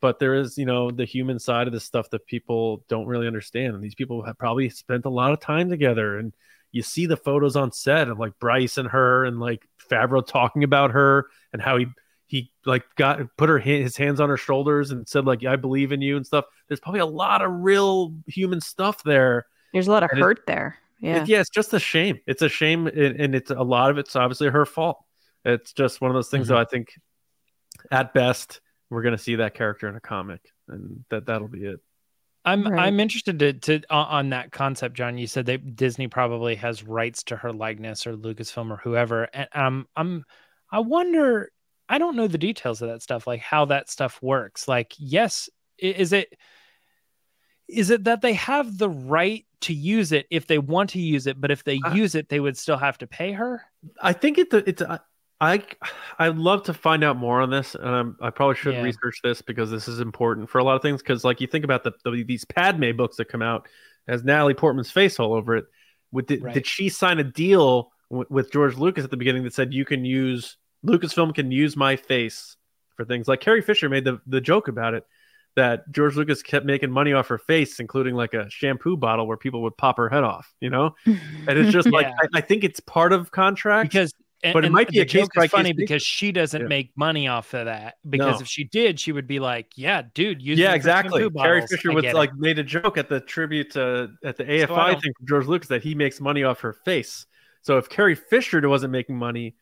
but 0.00 0.18
there 0.18 0.34
is 0.34 0.58
you 0.58 0.66
know 0.66 0.90
the 0.90 1.04
human 1.04 1.38
side 1.38 1.66
of 1.66 1.72
this 1.72 1.84
stuff 1.84 2.10
that 2.10 2.26
people 2.26 2.84
don't 2.88 3.06
really 3.06 3.26
understand 3.26 3.74
and 3.74 3.82
these 3.82 3.94
people 3.94 4.22
have 4.22 4.36
probably 4.36 4.68
spent 4.68 5.06
a 5.06 5.08
lot 5.08 5.32
of 5.32 5.40
time 5.40 5.70
together 5.70 6.18
and 6.18 6.34
you 6.74 6.82
see 6.82 7.06
the 7.06 7.16
photos 7.16 7.54
on 7.54 7.70
set 7.70 8.08
of 8.08 8.18
like 8.18 8.36
Bryce 8.40 8.78
and 8.78 8.88
her 8.88 9.24
and 9.24 9.38
like 9.38 9.66
Favreau 9.90 10.26
talking 10.26 10.64
about 10.64 10.90
her 10.90 11.28
and 11.52 11.62
how 11.62 11.78
he 11.78 11.86
he 12.26 12.50
like 12.66 12.82
got 12.96 13.20
put 13.36 13.48
her 13.48 13.60
his 13.60 13.96
hands 13.96 14.20
on 14.20 14.28
her 14.28 14.36
shoulders 14.36 14.90
and 14.90 15.08
said 15.08 15.24
like 15.24 15.44
I 15.44 15.54
believe 15.54 15.92
in 15.92 16.02
you 16.02 16.16
and 16.16 16.26
stuff. 16.26 16.46
There's 16.66 16.80
probably 16.80 17.00
a 17.00 17.06
lot 17.06 17.42
of 17.42 17.50
real 17.52 18.12
human 18.26 18.60
stuff 18.60 19.04
there. 19.04 19.46
There's 19.72 19.86
a 19.86 19.92
lot 19.92 20.02
of 20.02 20.10
and 20.10 20.18
hurt 20.18 20.40
it, 20.40 20.46
there. 20.46 20.76
Yeah, 20.98 21.22
it, 21.22 21.28
yeah, 21.28 21.40
it's 21.40 21.50
just 21.50 21.72
a 21.74 21.78
shame. 21.78 22.18
It's 22.26 22.42
a 22.42 22.48
shame, 22.48 22.88
and, 22.88 23.20
and, 23.20 23.34
it's 23.34 23.50
a 23.50 23.62
lot 23.62 23.90
of 23.90 23.98
it's 23.98 24.16
obviously 24.16 24.48
her 24.48 24.66
fault. 24.66 24.98
It's 25.44 25.72
just 25.72 26.00
one 26.00 26.10
of 26.10 26.14
those 26.14 26.28
things 26.28 26.46
mm-hmm. 26.46 26.54
that 26.54 26.60
I 26.60 26.64
think, 26.64 26.88
at 27.90 28.14
best, 28.14 28.60
we're 28.90 29.02
going 29.02 29.16
to 29.16 29.22
see 29.22 29.36
that 29.36 29.54
character 29.54 29.88
in 29.88 29.96
a 29.96 30.00
comic, 30.00 30.40
and 30.68 31.04
that 31.10 31.26
that'll 31.26 31.48
be 31.48 31.64
it. 31.64 31.80
I'm 32.44 32.64
right. 32.66 32.86
I'm 32.86 33.00
interested 33.00 33.38
to 33.38 33.52
to 33.54 33.82
on 33.90 34.30
that 34.30 34.52
concept, 34.52 34.96
John. 34.96 35.16
You 35.16 35.26
said 35.26 35.46
that 35.46 35.76
Disney 35.76 36.08
probably 36.08 36.56
has 36.56 36.82
rights 36.82 37.22
to 37.24 37.36
her 37.36 37.52
likeness 37.52 38.06
or 38.06 38.16
Lucasfilm 38.16 38.70
or 38.70 38.76
whoever, 38.76 39.24
and 39.24 39.48
um, 39.54 39.88
I'm 39.96 40.24
I 40.70 40.80
wonder. 40.80 41.50
I 41.86 41.98
don't 41.98 42.16
know 42.16 42.28
the 42.28 42.38
details 42.38 42.80
of 42.80 42.88
that 42.88 43.02
stuff, 43.02 43.26
like 43.26 43.40
how 43.40 43.66
that 43.66 43.90
stuff 43.90 44.18
works. 44.22 44.66
Like, 44.66 44.94
yes, 44.96 45.50
is 45.78 46.14
it 46.14 46.34
is 47.68 47.90
it 47.90 48.04
that 48.04 48.20
they 48.20 48.34
have 48.34 48.78
the 48.78 48.88
right 48.88 49.44
to 49.62 49.74
use 49.74 50.12
it 50.12 50.26
if 50.30 50.46
they 50.46 50.58
want 50.58 50.90
to 50.90 51.00
use 51.00 51.26
it, 51.26 51.40
but 51.40 51.50
if 51.50 51.64
they 51.64 51.80
uh, 51.84 51.94
use 51.94 52.14
it, 52.14 52.28
they 52.28 52.40
would 52.40 52.56
still 52.56 52.76
have 52.76 52.98
to 52.98 53.06
pay 53.06 53.32
her? 53.32 53.62
I 54.00 54.12
think 54.12 54.38
it, 54.38 54.52
it's 54.52 54.82
I 55.40 55.62
I'd 56.18 56.36
love 56.36 56.64
to 56.64 56.74
find 56.74 57.04
out 57.04 57.16
more 57.16 57.40
on 57.40 57.50
this, 57.50 57.74
and 57.74 57.88
I'm, 57.88 58.16
i 58.20 58.30
probably 58.30 58.56
should 58.56 58.74
yeah. 58.74 58.82
research 58.82 59.20
this 59.22 59.42
because 59.42 59.70
this 59.70 59.88
is 59.88 60.00
important 60.00 60.48
for 60.48 60.58
a 60.58 60.64
lot 60.64 60.76
of 60.76 60.82
things. 60.82 61.02
Because 61.02 61.24
like 61.24 61.40
you 61.40 61.46
think 61.46 61.64
about 61.64 61.84
the, 61.84 61.92
the, 62.04 62.22
these 62.22 62.44
Padme 62.44 62.92
books 62.96 63.16
that 63.16 63.26
come 63.26 63.42
out, 63.42 63.68
has 64.08 64.24
Natalie 64.24 64.54
Portman's 64.54 64.90
face 64.90 65.18
all 65.18 65.34
over 65.34 65.56
it. 65.56 65.66
With 66.12 66.28
the, 66.28 66.38
right. 66.38 66.54
did 66.54 66.66
she 66.66 66.88
sign 66.88 67.18
a 67.18 67.24
deal 67.24 67.90
w- 68.10 68.26
with 68.30 68.52
George 68.52 68.76
Lucas 68.76 69.04
at 69.04 69.10
the 69.10 69.16
beginning 69.16 69.42
that 69.44 69.52
said 69.52 69.74
you 69.74 69.84
can 69.84 70.04
use 70.04 70.56
Lucasfilm 70.86 71.34
can 71.34 71.50
use 71.50 71.76
my 71.76 71.96
face 71.96 72.56
for 72.94 73.04
things 73.04 73.26
like 73.26 73.40
Carrie 73.40 73.62
Fisher 73.62 73.88
made 73.88 74.04
the 74.04 74.20
the 74.26 74.40
joke 74.40 74.68
about 74.68 74.94
it 74.94 75.04
that 75.56 75.90
George 75.92 76.16
Lucas 76.16 76.42
kept 76.42 76.66
making 76.66 76.90
money 76.90 77.12
off 77.12 77.28
her 77.28 77.38
face, 77.38 77.78
including 77.78 78.14
like 78.14 78.34
a 78.34 78.48
shampoo 78.50 78.96
bottle 78.96 79.26
where 79.26 79.36
people 79.36 79.62
would 79.62 79.76
pop 79.76 79.96
her 79.96 80.08
head 80.08 80.24
off, 80.24 80.52
you 80.60 80.70
know? 80.70 80.94
And 81.46 81.58
it's 81.58 81.72
just 81.72 81.86
yeah. 81.86 81.92
like 81.92 82.06
I, 82.06 82.38
I, 82.38 82.40
think 82.40 82.64
it's 82.64 82.80
part 82.80 83.12
of 83.12 83.30
contract 83.30 83.92
because 83.92 84.14
and, 84.44 84.52
but 84.52 84.64
it 84.64 84.70
might 84.70 84.88
be 84.88 85.00
a 85.00 85.06
case 85.06 85.26
by 85.34 85.48
funny 85.48 85.70
case 85.70 85.76
because 85.76 86.02
she 86.02 86.30
doesn't 86.30 86.60
yeah. 86.60 86.68
make 86.68 86.92
money 86.96 87.28
off 87.28 87.54
of 87.54 87.64
that. 87.64 87.94
Because 88.08 88.36
no. 88.36 88.42
if 88.42 88.46
she 88.46 88.64
did, 88.64 89.00
she 89.00 89.10
would 89.10 89.26
be 89.26 89.40
like, 89.40 89.72
"Yeah, 89.76 90.02
dude, 90.12 90.42
use 90.42 90.58
yeah, 90.58 90.74
exactly." 90.74 91.28
Carrie 91.30 91.66
Fisher 91.66 91.92
was 91.92 92.04
like 92.12 92.30
it. 92.30 92.36
made 92.36 92.58
a 92.58 92.62
joke 92.62 92.98
at 92.98 93.08
the 93.08 93.20
tribute 93.20 93.72
to 93.72 94.10
at 94.22 94.36
the 94.36 94.44
AFI 94.44 94.94
so 94.94 95.00
thing 95.00 95.12
from 95.16 95.26
George 95.26 95.46
Lucas 95.46 95.68
that 95.68 95.82
he 95.82 95.94
makes 95.94 96.20
money 96.20 96.44
off 96.44 96.60
her 96.60 96.74
face. 96.84 97.26
So 97.62 97.78
if 97.78 97.88
Carrie 97.88 98.14
Fisher 98.14 98.66
wasn't 98.68 98.92
making 98.92 99.16
money, 99.16 99.56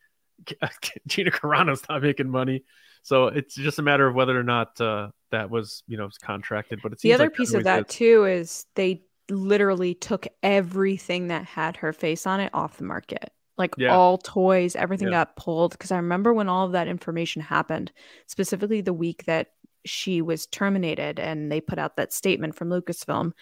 Gina 1.07 1.31
Carano's 1.31 1.81
not 1.87 2.01
making 2.01 2.29
money. 2.29 2.65
So 3.01 3.27
it's 3.27 3.55
just 3.55 3.79
a 3.79 3.81
matter 3.81 4.05
of 4.07 4.15
whether 4.15 4.37
or 4.37 4.43
not 4.43 4.79
uh, 4.81 5.09
that 5.31 5.49
was 5.49 5.83
you 5.87 5.97
know 5.97 6.09
contracted. 6.21 6.81
But 6.83 6.91
it's 6.91 7.01
the 7.01 7.13
other 7.13 7.25
like 7.25 7.35
piece 7.35 7.53
of 7.53 7.63
that 7.63 7.89
is. 7.89 7.95
too 7.95 8.25
is 8.25 8.65
they 8.75 9.03
literally 9.29 9.93
took 9.93 10.27
everything 10.43 11.29
that 11.29 11.45
had 11.45 11.77
her 11.77 11.93
face 11.93 12.27
on 12.27 12.41
it 12.41 12.51
off 12.53 12.77
the 12.77 12.83
market 12.83 13.31
like 13.57 13.75
yeah. 13.77 13.95
all 13.95 14.17
toys, 14.17 14.75
everything 14.75 15.07
yeah. 15.07 15.25
got 15.25 15.35
pulled. 15.35 15.71
Because 15.71 15.91
I 15.91 15.97
remember 15.97 16.33
when 16.33 16.49
all 16.49 16.65
of 16.65 16.71
that 16.73 16.87
information 16.87 17.41
happened, 17.41 17.91
specifically 18.27 18.81
the 18.81 18.93
week 18.93 19.25
that 19.25 19.49
she 19.85 20.21
was 20.21 20.45
terminated 20.45 21.19
and 21.19 21.51
they 21.51 21.61
put 21.61 21.79
out 21.79 21.97
that 21.97 22.13
statement 22.13 22.55
from 22.55 22.69
Lucasfilm, 22.69 23.33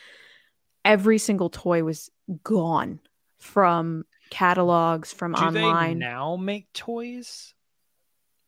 every 0.83 1.17
single 1.17 1.49
toy 1.49 1.83
was 1.83 2.09
gone 2.43 2.99
from 3.39 4.05
catalogs, 4.29 5.13
from 5.13 5.33
Do 5.33 5.41
online. 5.41 5.99
now 5.99 6.35
make 6.35 6.71
toys? 6.73 7.53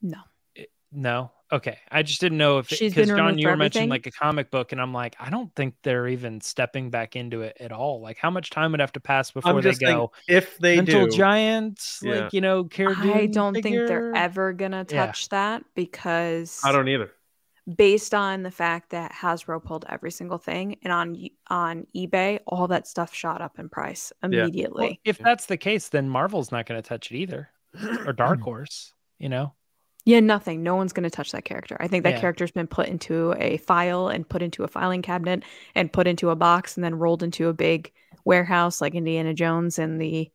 No. 0.01 0.19
It, 0.93 0.97
no. 0.97 1.31
Okay, 1.53 1.77
I 1.91 2.01
just 2.01 2.19
didn't 2.19 2.39
know 2.39 2.57
if 2.57 2.67
because 2.67 3.07
John, 3.09 3.37
you 3.37 3.47
were 3.47 3.55
mentioning 3.55 3.87
like 3.87 4.07
a 4.07 4.11
comic 4.11 4.49
book, 4.49 4.71
and 4.71 4.81
I'm 4.81 4.91
like, 4.91 5.15
I 5.19 5.29
don't 5.29 5.53
think 5.53 5.75
they're 5.83 6.07
even 6.07 6.41
stepping 6.41 6.89
back 6.89 7.15
into 7.15 7.41
it 7.41 7.55
at 7.59 7.71
all. 7.71 8.01
Like, 8.01 8.17
how 8.17 8.31
much 8.31 8.49
time 8.49 8.71
would 8.71 8.79
have 8.79 8.93
to 8.93 8.99
pass 8.99 9.29
before 9.29 9.61
they 9.61 9.73
go? 9.73 10.11
If 10.27 10.57
they 10.57 10.77
Gentle 10.77 11.05
do, 11.05 11.15
Giants, 11.15 11.99
yeah. 12.01 12.21
like 12.21 12.33
you 12.33 12.41
know, 12.41 12.63
Cara 12.63 12.95
I 12.97 13.27
don't 13.27 13.53
figure? 13.53 13.81
think 13.81 13.87
they're 13.87 14.15
ever 14.15 14.51
gonna 14.51 14.83
touch 14.83 15.27
yeah. 15.31 15.37
that 15.37 15.65
because 15.75 16.59
I 16.63 16.71
don't 16.71 16.87
either. 16.87 17.11
Based 17.77 18.15
on 18.15 18.41
the 18.41 18.51
fact 18.51 18.89
that 18.89 19.11
Hasbro 19.11 19.63
pulled 19.63 19.85
every 19.87 20.11
single 20.11 20.39
thing, 20.39 20.77
and 20.81 20.91
on 20.91 21.29
on 21.51 21.85
eBay, 21.95 22.39
all 22.47 22.67
that 22.69 22.87
stuff 22.87 23.13
shot 23.13 23.41
up 23.43 23.59
in 23.59 23.69
price 23.69 24.11
immediately. 24.23 24.85
Yeah. 24.85 24.89
Well, 24.89 24.97
if 25.05 25.17
that's 25.19 25.45
the 25.45 25.57
case, 25.57 25.89
then 25.89 26.09
Marvel's 26.09 26.51
not 26.51 26.65
going 26.65 26.81
to 26.81 26.87
touch 26.87 27.11
it 27.11 27.17
either, 27.17 27.49
or 28.07 28.11
Dark 28.11 28.41
Horse. 28.41 28.91
You 29.19 29.29
know, 29.29 29.53
yeah, 30.05 30.19
nothing. 30.19 30.63
No 30.63 30.75
one's 30.75 30.93
going 30.93 31.03
to 31.03 31.09
touch 31.09 31.31
that 31.31 31.45
character. 31.45 31.77
I 31.79 31.87
think 31.87 32.03
that 32.03 32.15
yeah. 32.15 32.19
character's 32.19 32.51
been 32.51 32.67
put 32.67 32.87
into 32.87 33.33
a 33.37 33.57
file 33.57 34.09
and 34.09 34.27
put 34.27 34.41
into 34.41 34.63
a 34.63 34.67
filing 34.67 35.01
cabinet 35.01 35.43
and 35.75 35.91
put 35.91 36.07
into 36.07 36.29
a 36.29 36.35
box 36.35 36.75
and 36.75 36.83
then 36.83 36.95
rolled 36.95 37.23
into 37.23 37.47
a 37.47 37.53
big 37.53 37.91
warehouse 38.25 38.81
like 38.81 38.95
Indiana 38.95 39.33
Jones 39.33 39.79
and 39.79 40.01
the 40.01 40.29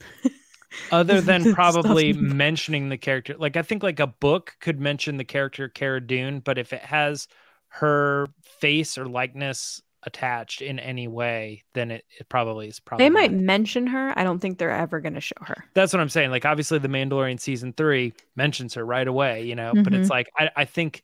other 0.90 1.20
than 1.20 1.54
probably 1.54 2.10
in 2.10 2.36
mentioning 2.36 2.88
the 2.88 2.96
character 2.96 3.36
like 3.38 3.56
i 3.56 3.62
think 3.62 3.82
like 3.82 4.00
a 4.00 4.08
book 4.08 4.56
could 4.60 4.80
mention 4.80 5.16
the 5.16 5.24
character 5.24 5.68
cara 5.68 6.04
dune 6.04 6.40
but 6.40 6.58
if 6.58 6.72
it 6.72 6.82
has 6.82 7.28
her 7.68 8.26
face 8.60 8.98
or 8.98 9.06
likeness 9.06 9.80
attached 10.06 10.62
in 10.62 10.78
any 10.78 11.08
way 11.08 11.64
then 11.72 11.90
it, 11.90 12.04
it 12.20 12.28
probably 12.28 12.68
is 12.68 12.80
probably 12.80 13.04
They 13.04 13.10
might 13.10 13.32
mention 13.32 13.86
her. 13.88 14.12
I 14.18 14.24
don't 14.24 14.38
think 14.38 14.58
they're 14.58 14.70
ever 14.70 15.00
going 15.00 15.14
to 15.14 15.20
show 15.20 15.36
her. 15.40 15.64
that's 15.74 15.92
what 15.92 16.00
i'm 16.00 16.08
saying 16.08 16.30
like 16.30 16.44
obviously 16.44 16.78
the 16.78 16.88
mandalorian 16.88 17.40
season 17.40 17.72
three 17.72 18.12
mentions 18.36 18.74
her 18.74 18.84
right 18.84 19.06
away 19.08 19.44
you 19.44 19.54
know 19.54 19.72
but 19.74 19.94
it's 19.94 20.04
mm-hmm. 20.04 20.10
like 20.10 20.28
I, 20.38 20.50
I 20.56 20.64
think 20.64 21.02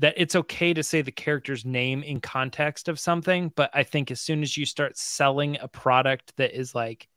that 0.00 0.14
it's 0.16 0.36
okay 0.36 0.72
to 0.74 0.82
say 0.82 1.02
the 1.02 1.10
character's 1.10 1.64
name 1.64 2.02
in 2.02 2.20
context 2.20 2.88
of 2.88 2.98
something 3.00 3.52
but 3.56 3.70
i 3.74 3.82
think 3.82 4.10
as 4.10 4.20
soon 4.20 4.42
as 4.42 4.56
you 4.56 4.64
start 4.64 4.96
selling 4.96 5.58
a 5.60 5.68
product 5.68 6.32
that 6.36 6.58
is 6.58 6.74
like 6.74 7.08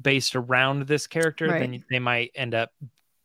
based 0.00 0.36
around 0.36 0.86
this 0.86 1.06
character 1.06 1.46
then 1.48 1.60
Right. 1.60 1.72
you- 1.72 1.84
they 1.90 1.98
might 1.98 2.30
end 2.34 2.54
up 2.54 2.70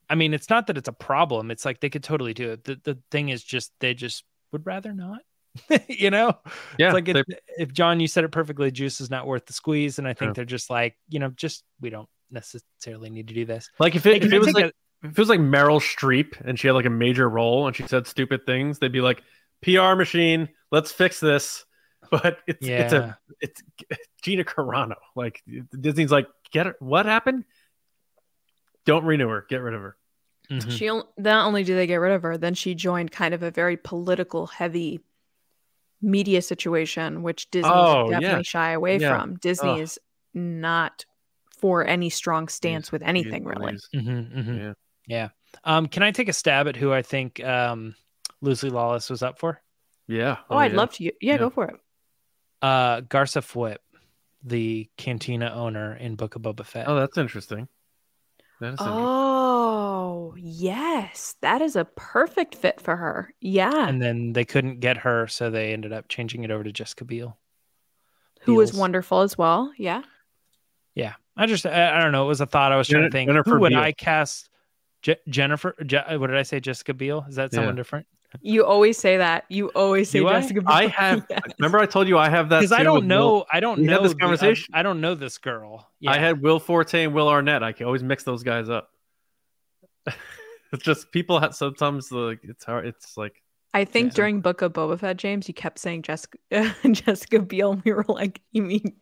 i 0.10 0.16
mean 0.16 0.34
it's 0.34 0.50
not 0.50 0.68
that 0.68 0.78
it's 0.78 0.88
a 0.90 0.94
problem 0.94 1.52
it's 1.52 1.66
like 1.66 1.80
they 1.80 1.90
could 1.90 2.04
totally 2.04 2.34
do 2.34 2.52
it 2.52 2.64
the, 2.64 2.80
the 2.84 2.98
thing 3.12 3.30
is 3.30 3.44
just 3.44 3.72
they 3.80 3.94
just 3.94 4.24
would 4.52 4.66
rather 4.66 4.94
not 4.94 5.20
you 5.88 6.10
know 6.12 6.34
Yeah, 6.78 6.88
it's 6.88 6.94
like 6.94 7.06
they- 7.06 7.20
it, 7.20 7.40
if 7.58 7.72
john 7.74 8.00
you 8.00 8.08
said 8.08 8.24
it 8.24 8.32
perfectly 8.32 8.72
juice 8.72 9.00
is 9.02 9.10
not 9.10 9.26
worth 9.28 9.46
the 9.46 9.54
squeeze 9.54 10.00
and 10.00 10.08
i 10.08 10.14
think 10.14 10.30
Yeah. 10.30 10.34
they're 10.34 10.46
just 10.46 10.70
like 10.70 10.98
you 11.10 11.20
know 11.20 11.30
just 11.30 11.64
we 11.82 11.90
don't 11.90 12.10
necessarily 12.32 13.10
need 13.10 13.28
to 13.30 13.34
do 13.34 13.46
this 13.46 13.70
like 13.80 13.96
if 13.96 14.06
it, 14.06 14.24
if 14.24 14.34
it 14.34 14.40
was 14.40 14.52
like 14.54 14.66
a- 14.66 14.72
if 15.04 15.12
it 15.12 15.18
was 15.20 15.30
like 15.30 15.40
Meryl 15.40 15.80
Streep 15.80 16.40
and 16.44 16.60
she 16.60 16.68
had 16.68 16.74
like 16.74 16.86
a 16.86 16.90
major 16.90 17.30
role 17.30 17.68
and 17.68 17.76
she 17.76 17.86
said 17.86 18.08
stupid 18.08 18.44
things, 18.48 18.80
they'd 18.80 18.92
be 18.92 19.02
like, 19.02 19.22
"PR 19.62 19.94
machine, 19.94 20.50
let's 20.72 20.92
fix 20.92 21.20
this." 21.20 21.64
But 22.10 22.40
it's 22.48 22.66
it's 22.66 22.94
a 22.94 23.16
it's 23.40 23.62
Gina 24.24 24.44
Carano. 24.44 24.96
Like 25.16 25.44
Disney's 25.80 26.12
like, 26.12 26.28
get 26.52 26.66
her. 26.66 26.76
What 26.80 27.06
happened? 27.06 27.44
Don't 28.86 29.06
renew 29.06 29.28
her. 29.30 29.46
Get 29.48 29.62
rid 29.62 29.74
of 29.76 29.82
her. 29.82 29.96
Mhm. 30.50 30.72
She 30.72 30.88
not 31.22 31.46
only 31.46 31.64
do 31.64 31.76
they 31.76 31.88
get 31.88 31.98
rid 31.98 32.14
of 32.14 32.24
her, 32.24 32.38
then 32.38 32.54
she 32.56 32.74
joined 32.76 33.12
kind 33.12 33.34
of 33.34 33.44
a 33.44 33.52
very 33.52 33.78
political 33.78 34.48
heavy 34.48 35.02
media 36.02 36.42
situation, 36.42 37.24
which 37.24 37.50
Disney 37.52 37.72
Oh, 37.74 38.06
is 38.06 38.12
yeah. 38.12 38.20
definitely 38.20 38.44
shy 38.44 38.72
away 38.72 38.98
Yeah. 38.98 39.18
from. 39.18 39.36
Disney 39.38 39.72
Ugh. 39.72 39.80
is 39.80 40.00
not 40.34 41.06
for 41.58 41.86
any 41.86 42.10
strong 42.10 42.48
stance 42.48 42.92
with 42.92 43.02
anything 43.04 43.46
really. 43.46 43.72
Please. 43.74 43.90
Mhm, 43.96 44.32
mhm. 44.34 44.58
Yeah. 44.60 44.74
Yeah. 45.08 45.30
Um, 45.64 45.88
can 45.88 46.04
I 46.04 46.12
take 46.12 46.28
a 46.30 46.34
stab 46.34 46.68
at 46.68 46.76
who 46.76 46.92
I 46.92 47.02
think 47.02 47.44
um, 47.44 47.96
Lucy 48.42 48.70
Lawless 48.70 49.10
was 49.10 49.24
up 49.24 49.40
for? 49.40 49.62
Yeah. 50.08 50.38
Oh, 50.50 50.58
I'd 50.58 50.72
yeah. 50.72 50.78
love 50.78 50.92
to. 50.94 51.04
Yeah, 51.04 51.12
Yeah. 51.22 51.38
go 51.38 51.50
for 51.50 51.66
it. 51.68 51.76
Uh, 52.62 53.02
Garsa 53.02 53.42
Fwip, 53.42 53.78
the 54.44 54.90
cantina 54.98 55.52
owner 55.52 55.96
in 55.96 56.16
Book 56.16 56.36
of 56.36 56.42
Boba 56.42 56.66
Fett. 56.66 56.88
Oh, 56.88 56.96
that's 56.96 57.18
interesting. 57.18 57.68
That 58.62 58.68
is 58.68 58.72
interesting. 58.80 58.94
Oh, 58.98 60.34
yes. 60.38 61.36
That 61.42 61.62
is 61.62 61.76
a 61.76 61.86
perfect 61.86 62.56
fit 62.56 62.80
for 62.80 62.96
her. 62.96 63.34
Yeah. 63.42 63.88
And 63.88 64.02
then 64.02 64.34
they 64.34 64.46
couldn't 64.46 64.80
get 64.80 64.98
her, 64.98 65.28
so 65.28 65.50
they 65.50 65.74
ended 65.74 65.92
up 65.94 66.08
changing 66.08 66.44
it 66.44 66.52
over 66.52 66.64
to 66.64 66.72
Jessica 66.72 67.06
Biel. 67.06 67.38
Who 68.42 68.56
was 68.56 68.74
wonderful 68.74 69.22
as 69.22 69.38
well. 69.38 69.72
Yeah. 69.78 70.04
Yeah. 70.94 71.14
I 71.36 71.48
just, 71.48 71.66
I, 71.66 71.98
I 71.98 72.02
don't 72.02 72.12
know. 72.12 72.24
It 72.26 72.28
was 72.28 72.42
a 72.42 72.46
thought 72.46 72.72
I 72.72 72.78
was 72.78 72.88
trying 72.88 73.04
Jen- 73.04 73.12
to 73.12 73.16
think. 73.18 73.30
Jennifer 73.30 73.50
who 73.56 73.60
would 73.62 73.70
Beal. 73.72 73.80
I 73.80 73.92
cast? 73.92 74.50
Je- 75.02 75.18
Jennifer, 75.28 75.76
Je- 75.86 76.18
what 76.18 76.28
did 76.28 76.38
I 76.38 76.44
say? 76.44 76.60
Jessica 76.60 76.94
Biel? 76.94 77.26
Is 77.28 77.36
that 77.36 77.52
someone 77.54 77.74
Yeah. 77.76 77.78
different? 77.78 78.08
You 78.42 78.66
always 78.66 78.98
say 78.98 79.18
that. 79.18 79.46
You 79.50 79.68
always 79.70 80.10
say 80.10 80.20
Do 80.20 80.28
I? 80.28 80.42
Jessica. 80.42 80.62
I 80.68 80.82
Biel. 80.82 80.90
have. 80.92 81.26
Yes. 81.30 81.42
Remember, 81.60 81.80
I 81.80 81.86
told 81.86 82.08
you 82.08 82.18
I 82.18 82.30
have 82.30 82.50
that 82.50 82.60
Because 82.60 82.72
I 82.72 82.84
don't 82.84 82.96
with 82.96 83.04
Will- 83.04 83.10
know. 83.40 83.46
I 83.52 83.60
don't 83.60 83.80
We 83.80 83.86
know 83.86 84.02
this 84.04 84.12
the- 84.14 84.18
I- 84.18 84.22
conversation? 84.22 84.74
I, 84.74 84.84
don't 84.84 85.02
know 85.02 85.16
this 85.16 85.38
girl. 85.38 85.90
Yeah. 86.00 86.12
I 86.12 86.18
had 86.20 86.42
Will 86.42 86.60
Forte 86.60 87.04
and 87.04 87.14
Will 87.14 87.28
Arnett. 87.30 87.64
I 87.64 87.72
can 87.72 87.86
always 87.86 88.04
mix 88.04 88.24
those 88.24 88.44
guys 88.44 88.70
up. 88.70 88.90
it's 90.72 90.84
just 90.84 91.12
people 91.12 91.40
have 91.40 91.56
sometimes 91.56 92.12
like 92.12 92.40
it's 92.44 92.64
hard. 92.66 92.86
It's 92.86 93.18
like 93.18 93.42
I 93.74 93.86
think 93.86 94.12
Yeah. 94.12 94.16
during 94.16 94.42
Book 94.42 94.62
of 94.62 94.74
Boba 94.74 95.00
Fett, 95.00 95.18
James, 95.18 95.48
you 95.48 95.54
kept 95.54 95.80
saying 95.80 96.04
Jessica 96.04 96.38
Jessica 96.92 97.40
Biel. 97.42 97.82
We 97.84 97.92
were 97.94 98.06
like, 98.08 98.42
you 98.52 98.62
mean? 98.64 98.94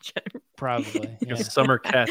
Jen- 0.00 0.42
probably. 0.56 1.16
yeah. 1.22 1.34
summer 1.36 1.78
catch. 1.78 2.10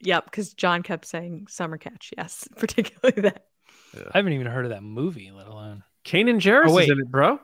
Yep, 0.00 0.26
because 0.26 0.54
John 0.54 0.82
kept 0.84 1.06
saying 1.06 1.46
Summer 1.48 1.76
Catch. 1.76 2.12
Yes, 2.16 2.46
particularly 2.56 3.22
that. 3.22 3.46
I 3.94 4.18
haven't 4.18 4.32
even 4.32 4.46
heard 4.46 4.64
of 4.64 4.70
that 4.70 4.82
movie, 4.82 5.30
let 5.30 5.46
alone. 5.46 5.82
Kanan 6.04 6.40
Jarrus 6.40 6.68
Oh, 6.68 6.74
wait. 6.74 6.84
is 6.84 6.90
in 6.90 7.00
it, 7.00 7.10
bro. 7.10 7.38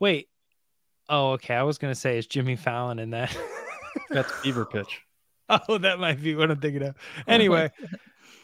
Wait. 0.00 0.28
Oh, 1.08 1.32
okay. 1.32 1.54
I 1.54 1.62
was 1.62 1.78
gonna 1.78 1.94
say 1.94 2.18
it's 2.18 2.26
Jimmy 2.26 2.56
Fallon 2.56 2.98
in 2.98 3.10
that. 3.10 3.36
That's 4.10 4.30
fever 4.40 4.64
pitch. 4.64 5.00
oh, 5.48 5.78
that 5.78 5.98
might 5.98 6.22
be 6.22 6.34
what 6.34 6.50
I'm 6.50 6.60
thinking 6.60 6.82
of. 6.82 6.94
Anyway, 7.26 7.70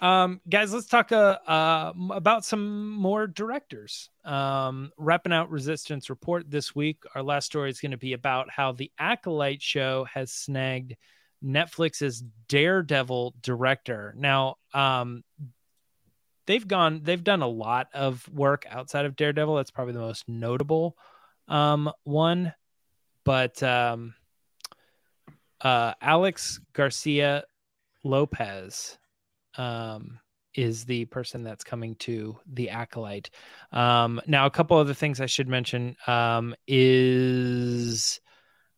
um, 0.01 0.41
guys, 0.49 0.73
let's 0.73 0.87
talk 0.87 1.13
uh, 1.13 1.39
uh, 1.47 1.93
about 2.11 2.45
some 2.45 2.91
more 2.91 3.27
directors. 3.27 4.11
Um, 4.25 4.91
wrapping 4.99 5.33
out 5.33 5.51
Resistance 5.51 6.09
Report 6.11 6.51
this 6.51 6.75
week. 6.75 7.03
Our 7.15 7.23
last 7.23 7.47
story 7.47 7.71
is 7.71 7.81
going 7.81 7.93
to 7.93 7.99
be 7.99 8.15
about 8.15 8.51
how 8.51 8.73
the 8.73 8.91
Acolyte 8.99 9.63
show 9.63 10.05
has 10.13 10.33
snagged 10.33 10.97
Netflix's 11.45 12.23
Daredevil 12.49 13.35
director. 13.43 14.15
Now, 14.17 14.57
um, 14.73 15.23
they've 16.47 16.67
gone, 16.67 17.01
they've 17.03 17.23
done 17.23 17.43
a 17.43 17.49
lot 17.49 17.89
of 17.95 18.29
work 18.29 18.67
outside 18.71 19.07
of 19.07 19.17
Daredevil. 19.17 19.57
That's 19.57 19.71
probably 19.71 19.95
the 19.95 20.01
most 20.01 20.29
notable 20.29 20.97
um, 21.49 21.91
one, 22.05 22.55
but 23.25 23.63
um, 23.63 24.15
uh, 25.61 25.95
Alex 26.01 26.61
Garcia 26.73 27.45
Lopez 28.03 28.99
um, 29.57 30.19
is 30.55 30.85
the 30.85 31.05
person 31.07 31.43
that's 31.43 31.65
coming 31.65 31.97
to 31.97 32.39
the 32.47 32.71
acolyte. 32.71 33.31
Um, 33.73 34.21
now, 34.27 34.47
a 34.47 34.51
couple 34.51 34.79
other 34.79 34.95
things 34.95 35.21
I 35.21 35.27
should 35.27 35.49
mention 35.49 35.97
um, 36.07 36.55
is 36.67 38.21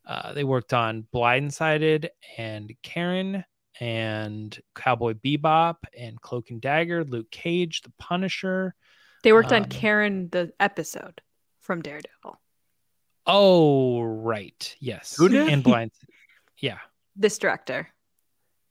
uh, 0.07 0.33
they 0.33 0.45
worked 0.45 0.73
on 0.73 1.07
Blindsided 1.13 2.09
and 2.39 2.73
Karen 2.83 3.45
and 3.81 4.59
Cowboy 4.75 5.15
Bebop 5.15 5.77
and 5.97 6.21
Cloak 6.21 6.51
and 6.51 6.61
Dagger, 6.61 7.05
Luke 7.05 7.31
Cage, 7.31 7.83
The 7.83 7.93
Punisher. 7.99 8.75
They 9.23 9.33
worked 9.33 9.53
on 9.53 9.63
Um, 9.65 9.69
Karen 9.69 10.29
the 10.31 10.53
episode 10.61 11.21
from 11.61 11.83
Daredevil. 11.83 12.41
Oh, 13.27 14.03
right. 14.03 14.77
Yes. 14.79 15.17
Who 15.19 15.29
did? 15.29 15.49
And 15.49 15.63
Blind. 15.65 15.91
Yeah. 16.59 16.79
This 17.17 17.39
director. 17.39 17.89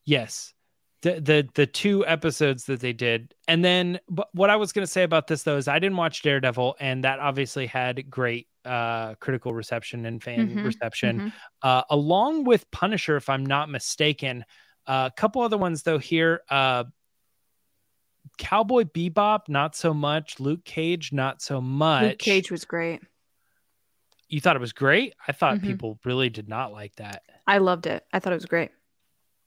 Yes. 0.06 0.54
The, 1.02 1.20
the 1.22 1.50
the 1.54 1.68
two 1.68 2.06
episodes 2.08 2.66
that 2.66 2.80
they 2.80 2.94
did. 2.94 3.36
And 3.48 3.64
then 3.64 4.00
but 4.10 4.30
what 4.34 4.50
I 4.50 4.56
was 4.56 4.72
going 4.72 4.86
to 4.86 4.92
say 4.92 5.04
about 5.04 5.28
this 5.28 5.44
though 5.44 5.58
is 5.58 5.68
I 5.68 5.78
didn't 5.78 5.98
watch 5.98 6.24
Daredevil 6.24 6.78
and 6.80 7.04
that 7.04 7.20
obviously 7.20 7.68
had 7.68 8.10
great 8.10 8.48
uh 8.64 9.14
critical 9.16 9.54
reception 9.54 10.06
and 10.08 10.24
fan 10.24 10.50
Mhm, 10.50 10.64
reception. 10.64 11.20
Mhm. 11.20 11.34
Uh 11.62 11.84
along 11.92 12.46
with 12.46 12.70
Punisher 12.72 13.18
if 13.18 13.30
I'm 13.30 13.46
not 13.46 13.70
mistaken. 13.70 14.46
Uh, 14.88 15.10
a 15.12 15.16
couple 15.16 15.42
other 15.42 15.58
ones 15.58 15.84
though 15.84 15.98
here 15.98 16.42
uh 16.50 16.84
Cowboy 18.38 18.84
Bebop 18.84 19.48
not 19.48 19.76
so 19.76 19.94
much, 19.94 20.40
Luke 20.40 20.64
Cage 20.66 21.14
not 21.14 21.42
so 21.42 21.62
much. 21.62 22.04
Luke 22.04 22.20
Cage 22.20 22.52
was 22.52 22.66
great. 22.66 23.02
You 24.28 24.42
thought 24.42 24.56
it 24.56 24.60
was 24.60 24.74
great? 24.74 25.14
I 25.28 25.32
thought 25.32 25.60
Mhm. 25.60 25.64
people 25.64 26.00
really 26.04 26.30
did 26.30 26.50
not 26.50 26.72
like 26.74 26.96
that. 26.96 27.24
I 27.48 27.60
loved 27.60 27.86
it. 27.88 28.06
I 28.12 28.20
thought 28.20 28.34
it 28.34 28.38
was 28.38 28.46
great. 28.48 28.72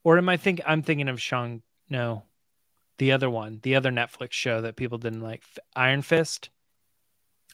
Or 0.05 0.17
am 0.17 0.29
I 0.29 0.37
think 0.37 0.61
I'm 0.65 0.83
thinking 0.83 1.09
of 1.09 1.21
Shang? 1.21 1.63
No, 1.91 2.25
the 2.99 3.13
other 3.13 3.29
one, 3.29 3.61
the 3.63 3.75
other 3.75 3.91
Netflix 3.91 4.33
show 4.33 4.61
that 4.63 4.77
people 4.77 4.99
didn't 4.99 5.21
like, 5.23 5.43
Iron 5.75 6.03
Fist. 6.03 6.51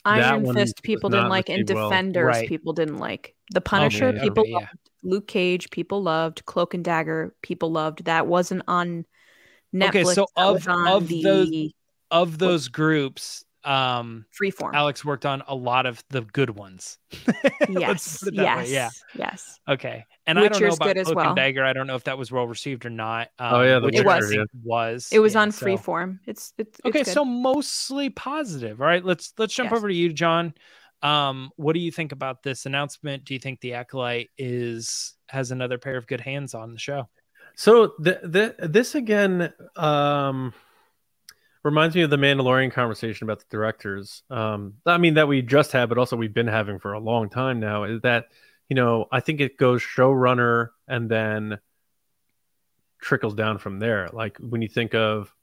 That 0.04 0.32
Iron 0.34 0.42
one 0.42 0.54
Fist 0.54 0.82
people 0.82 1.08
didn't 1.10 1.28
like, 1.30 1.48
and 1.48 1.60
received 1.60 1.74
well. 1.76 1.88
Defenders 1.88 2.24
Right. 2.26 2.48
people 2.48 2.72
didn't 2.74 2.98
like. 2.98 3.34
The 3.52 3.60
oh, 3.60 3.62
Punisher 3.62 4.08
Okay, 4.08 4.20
people 4.20 4.42
okay, 4.42 4.50
yeah. 4.50 4.56
loved. 4.58 4.90
Luke 5.02 5.26
Cage 5.28 5.70
people 5.70 6.02
loved. 6.02 6.44
Cloak 6.44 6.74
and 6.74 6.84
Dagger 6.84 7.34
people 7.42 7.70
loved. 7.72 8.04
That 8.04 8.26
wasn't 8.26 8.62
on 8.68 9.06
Netflix. 9.74 9.88
Okay, 9.88 10.04
so 10.04 10.26
of- 10.36 10.68
of 10.68 11.08
the 11.08 11.22
those- 11.22 11.72
Of 12.10 12.38
those 12.38 12.68
groups, 12.68 13.43
um, 13.64 14.26
Freeform. 14.38 14.74
Alex 14.74 15.04
worked 15.04 15.24
on 15.26 15.42
a 15.48 15.54
lot 15.54 15.86
of 15.86 16.02
the 16.10 16.20
good 16.22 16.50
ones. 16.50 16.98
Let's 17.26 17.70
yes, 17.70 18.18
put 18.18 18.28
it 18.34 18.36
that 18.36 18.56
way, 18.58 18.70
yes, 18.70 18.70
Yeah. 18.70 18.90
yes. 19.30 19.58
Okay. 19.68 20.04
And 20.26 20.38
I 20.38 20.42
don't 20.42 20.52
know 20.52 20.56
Witcher's 20.58 20.76
about 20.76 20.86
good 20.86 20.98
as 20.98 21.06
Cloak 21.06 21.16
well. 21.16 21.26
and 21.28 21.36
Dagger. 21.36 21.64
I 21.64 21.72
don't 21.72 21.86
know 21.86 21.94
if 21.96 22.04
that 22.04 22.16
was 22.18 22.30
well 22.32 22.46
received 22.46 22.86
or 22.86 22.90
not. 22.90 23.28
Um, 23.38 23.54
Oh, 23.54 23.62
yeah, 23.62 23.78
the 23.78 23.86
Witcher 23.86 24.00
It 24.00 24.06
was. 24.06 24.24
I 24.24 24.28
think 24.36 24.48
was. 24.62 25.08
It 25.12 25.18
was 25.18 25.34
Yeah, 25.34 25.40
on 25.40 25.52
so- 25.52 25.66
Freeform. 25.66 26.18
It's 26.26 26.52
it's, 26.58 26.78
it's 26.78 26.80
Okay, 26.86 27.02
good. 27.04 27.12
so 27.12 27.24
mostly 27.24 28.10
positive. 28.10 28.80
All 28.80 28.86
right, 28.86 29.04
let's 29.04 29.32
let's 29.38 29.54
jump 29.54 29.70
Yes. 29.70 29.76
over 29.78 29.88
to 29.88 29.94
you, 29.94 30.12
John. 30.12 30.54
Um, 31.02 31.50
what 31.56 31.74
do 31.74 31.80
you 31.80 31.90
think 31.92 32.12
about 32.12 32.42
this 32.42 32.64
announcement? 32.66 33.24
Do 33.24 33.34
you 33.34 33.40
think 33.40 33.60
the 33.60 33.74
acolyte 33.74 34.30
is 34.38 35.14
has 35.28 35.50
another 35.50 35.76
pair 35.78 35.96
of 35.96 36.06
good 36.06 36.20
hands 36.20 36.54
on 36.54 36.72
the 36.72 36.78
show? 36.78 37.08
So 37.56 37.92
the, 37.98 38.20
the 38.58 38.68
this 38.68 38.94
again 38.94 39.52
um 39.76 40.52
reminds 41.64 41.96
me 41.96 42.02
of 42.02 42.10
the 42.10 42.16
Mandalorian 42.16 42.70
conversation 42.70 43.24
about 43.24 43.40
the 43.40 43.46
directors. 43.50 44.22
Um 44.30 44.74
I 44.86 44.98
mean 44.98 45.14
that 45.14 45.28
we 45.28 45.42
just 45.42 45.72
had, 45.72 45.88
but 45.88 45.98
also 45.98 46.16
we've 46.16 46.34
been 46.34 46.46
having 46.46 46.78
for 46.78 46.92
a 46.92 47.00
long 47.00 47.28
time 47.30 47.58
now, 47.58 47.84
is 47.84 48.00
that 48.02 48.26
you 48.68 48.76
know, 48.76 49.06
I 49.10 49.20
think 49.20 49.40
it 49.40 49.58
goes 49.58 49.82
showrunner 49.82 50.68
and 50.88 51.10
then 51.10 51.58
trickles 53.00 53.34
down 53.34 53.58
from 53.58 53.78
there. 53.78 54.08
Like 54.12 54.38
when 54.38 54.62
you 54.62 54.68
think 54.68 54.94
of 54.94 55.34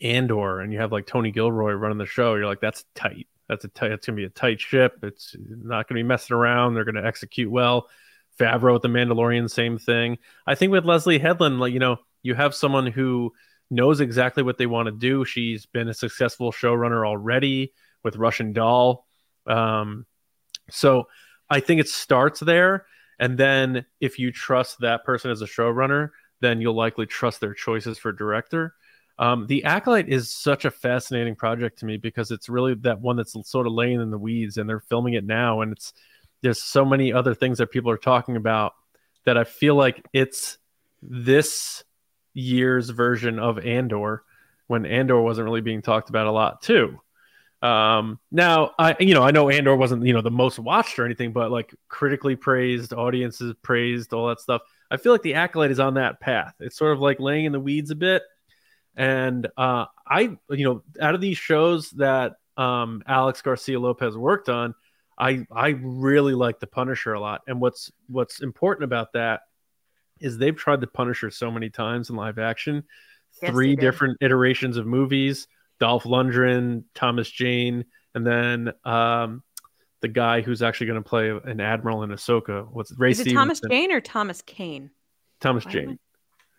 Andor 0.00 0.60
and 0.60 0.72
you 0.72 0.80
have 0.80 0.92
like 0.92 1.06
Tony 1.06 1.30
Gilroy 1.30 1.72
running 1.72 1.98
the 1.98 2.06
show, 2.06 2.34
you're 2.34 2.46
like, 2.46 2.60
that's 2.60 2.84
tight. 2.94 3.26
That's 3.48 3.64
a 3.64 3.68
tight. 3.68 3.92
It's 3.92 4.06
gonna 4.06 4.16
be 4.16 4.24
a 4.24 4.30
tight 4.30 4.60
ship. 4.60 4.98
It's 5.02 5.34
not 5.38 5.88
gonna 5.88 5.98
be 5.98 6.02
messing 6.02 6.36
around. 6.36 6.74
They're 6.74 6.84
gonna 6.84 7.06
execute 7.06 7.50
well. 7.50 7.88
Favreau 8.38 8.72
with 8.72 8.82
the 8.82 8.88
Mandalorian, 8.88 9.48
same 9.48 9.78
thing. 9.78 10.18
I 10.46 10.54
think 10.54 10.72
with 10.72 10.84
Leslie 10.84 11.18
Headland, 11.18 11.60
like 11.60 11.72
you 11.72 11.78
know, 11.78 11.98
you 12.22 12.34
have 12.34 12.54
someone 12.54 12.86
who 12.86 13.32
knows 13.70 14.00
exactly 14.00 14.42
what 14.42 14.58
they 14.58 14.66
want 14.66 14.86
to 14.86 14.92
do. 14.92 15.24
She's 15.24 15.66
been 15.66 15.88
a 15.88 15.94
successful 15.94 16.52
showrunner 16.52 17.06
already 17.06 17.72
with 18.02 18.16
Russian 18.16 18.52
Doll. 18.52 19.06
Um, 19.46 20.06
so 20.70 21.08
I 21.48 21.60
think 21.60 21.80
it 21.80 21.88
starts 21.88 22.40
there. 22.40 22.86
And 23.18 23.38
then 23.38 23.86
if 24.00 24.18
you 24.18 24.32
trust 24.32 24.80
that 24.80 25.04
person 25.04 25.30
as 25.30 25.42
a 25.42 25.46
showrunner, 25.46 26.10
then 26.40 26.60
you'll 26.60 26.74
likely 26.74 27.06
trust 27.06 27.40
their 27.40 27.54
choices 27.54 27.98
for 27.98 28.12
director. 28.12 28.74
Um, 29.18 29.46
the 29.46 29.64
Acolyte 29.64 30.08
is 30.08 30.30
such 30.30 30.64
a 30.64 30.70
fascinating 30.70 31.36
project 31.36 31.78
to 31.78 31.86
me 31.86 31.96
because 31.96 32.30
it's 32.30 32.48
really 32.48 32.74
that 32.76 33.00
one 33.00 33.16
that's 33.16 33.36
sort 33.48 33.66
of 33.66 33.72
laying 33.72 34.00
in 34.00 34.10
the 34.10 34.18
weeds 34.18 34.56
and 34.56 34.68
they're 34.68 34.80
filming 34.80 35.14
it 35.14 35.24
now. 35.24 35.60
And 35.60 35.72
it's 35.72 35.92
there's 36.42 36.62
so 36.62 36.84
many 36.84 37.12
other 37.12 37.34
things 37.34 37.58
that 37.58 37.70
people 37.70 37.90
are 37.90 37.96
talking 37.96 38.36
about 38.36 38.74
that 39.24 39.38
I 39.38 39.44
feel 39.44 39.76
like 39.76 40.04
it's 40.12 40.58
this 41.00 41.84
year's 42.34 42.90
version 42.90 43.38
of 43.38 43.58
Andor 43.58 44.22
when 44.66 44.86
Andor 44.86 45.20
wasn't 45.20 45.46
really 45.46 45.60
being 45.60 45.82
talked 45.82 46.10
about 46.10 46.26
a 46.26 46.32
lot 46.32 46.62
too. 46.62 47.00
Um, 47.62 48.18
now 48.30 48.72
I, 48.78 48.94
you 49.00 49.14
know, 49.14 49.22
I 49.22 49.30
know 49.30 49.48
Andor 49.48 49.74
wasn't, 49.74 50.04
you 50.04 50.12
know, 50.12 50.20
the 50.20 50.30
most 50.30 50.58
watched 50.58 50.98
or 50.98 51.06
anything, 51.06 51.32
but 51.32 51.50
like 51.50 51.74
critically 51.88 52.36
praised, 52.36 52.92
audiences 52.92 53.54
praised, 53.62 54.12
all 54.12 54.28
that 54.28 54.40
stuff. 54.40 54.60
I 54.90 54.98
feel 54.98 55.12
like 55.12 55.22
the 55.22 55.34
Acolyte 55.34 55.70
is 55.70 55.80
on 55.80 55.94
that 55.94 56.20
path. 56.20 56.54
It's 56.60 56.76
sort 56.76 56.92
of 56.92 57.00
like 57.00 57.20
laying 57.20 57.46
in 57.46 57.52
the 57.52 57.60
weeds 57.60 57.90
a 57.90 57.94
bit. 57.94 58.22
And 58.96 59.46
uh, 59.56 59.86
I, 60.06 60.36
you 60.50 60.64
know, 60.64 60.82
out 61.00 61.14
of 61.14 61.20
these 61.20 61.38
shows 61.38 61.90
that 61.92 62.34
um, 62.56 63.02
Alex 63.06 63.40
Garcia 63.42 63.80
Lopez 63.80 64.16
worked 64.16 64.48
on, 64.48 64.74
I 65.18 65.46
I 65.50 65.68
really 65.80 66.34
like 66.34 66.60
the 66.60 66.66
Punisher 66.66 67.14
a 67.14 67.20
lot. 67.20 67.42
And 67.46 67.60
what's 67.60 67.90
what's 68.08 68.40
important 68.40 68.84
about 68.84 69.12
that 69.14 69.42
is 70.20 70.38
they've 70.38 70.56
tried 70.56 70.80
the 70.80 70.86
Punisher 70.86 71.30
so 71.30 71.50
many 71.50 71.70
times 71.70 72.10
in 72.10 72.16
live 72.16 72.38
action, 72.38 72.84
Yes, 73.42 73.50
three 73.50 73.74
different 73.76 74.18
iterations 74.20 74.76
of 74.76 74.86
movies. 74.86 75.48
Dolph 75.80 76.04
Lundgren, 76.04 76.84
Thomas 76.94 77.28
Jane, 77.28 77.84
and 78.14 78.26
then 78.26 78.72
um, 78.84 79.42
the 80.00 80.08
guy 80.08 80.40
who's 80.40 80.62
actually 80.62 80.86
going 80.86 81.02
to 81.02 81.08
play 81.08 81.30
an 81.30 81.60
admiral 81.60 82.04
in 82.04 82.10
Ahsoka. 82.10 82.66
What's 82.70 82.92
Ray 82.96 83.10
Is 83.10 83.20
it 83.20 83.32
Thomas 83.32 83.60
Jane 83.68 83.90
or 83.90 84.00
Thomas 84.00 84.40
Kane? 84.42 84.90
Thomas 85.40 85.64
Why 85.64 85.70
am 85.72 85.76
I- 85.78 85.80
Jane. 85.80 85.98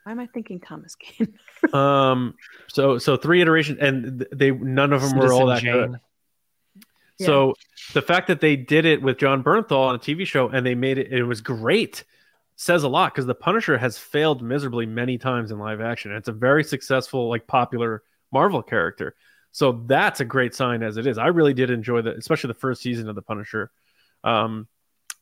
Why 0.03 0.11
am 0.11 0.19
I 0.19 0.27
thinking 0.27 0.59
Thomas 0.59 0.95
Kane? 0.95 1.33
um, 1.73 2.35
so 2.67 2.99
so 2.99 3.17
three 3.17 3.41
iterations, 3.41 3.79
and 3.81 4.27
they 4.31 4.51
none 4.51 4.93
of 4.93 5.01
them 5.01 5.17
were 5.17 5.33
all 5.33 5.47
that 5.47 5.61
Citizen 5.61 5.91
good. 5.91 5.99
Jane. 7.19 7.25
So 7.25 7.53
the 7.93 8.01
fact 8.01 8.27
that 8.27 8.41
they 8.41 8.55
did 8.55 8.85
it 8.85 9.01
with 9.01 9.17
Jon 9.17 9.43
Bernthal 9.43 9.87
on 9.87 9.95
a 9.95 9.99
TV 9.99 10.27
show 10.27 10.49
and 10.49 10.65
they 10.65 10.75
made 10.75 10.97
it, 10.97 11.11
it 11.11 11.23
was 11.23 11.41
great, 11.41 12.03
says 12.55 12.83
a 12.83 12.87
lot 12.87 13.13
because 13.13 13.25
the 13.25 13.35
Punisher 13.35 13.77
has 13.77 13.97
failed 13.97 14.41
miserably 14.41 14.85
many 14.85 15.17
times 15.17 15.51
in 15.51 15.59
live 15.59 15.81
action. 15.81 16.11
It's 16.11 16.27
a 16.29 16.33
very 16.33 16.63
successful, 16.63 17.29
like 17.29 17.47
popular 17.47 18.03
Marvel 18.31 18.61
character. 18.63 19.15
So 19.51 19.83
that's 19.87 20.19
a 20.19 20.25
great 20.25 20.53
sign 20.53 20.83
as 20.83 20.97
it 20.97 21.07
is. 21.07 21.17
I 21.17 21.27
really 21.27 21.53
did 21.53 21.69
enjoy 21.69 22.01
that, 22.01 22.17
especially 22.17 22.49
the 22.49 22.53
first 22.55 22.81
season 22.81 23.07
of 23.09 23.15
the 23.15 23.21
Punisher. 23.21 23.71
Um, 24.23 24.67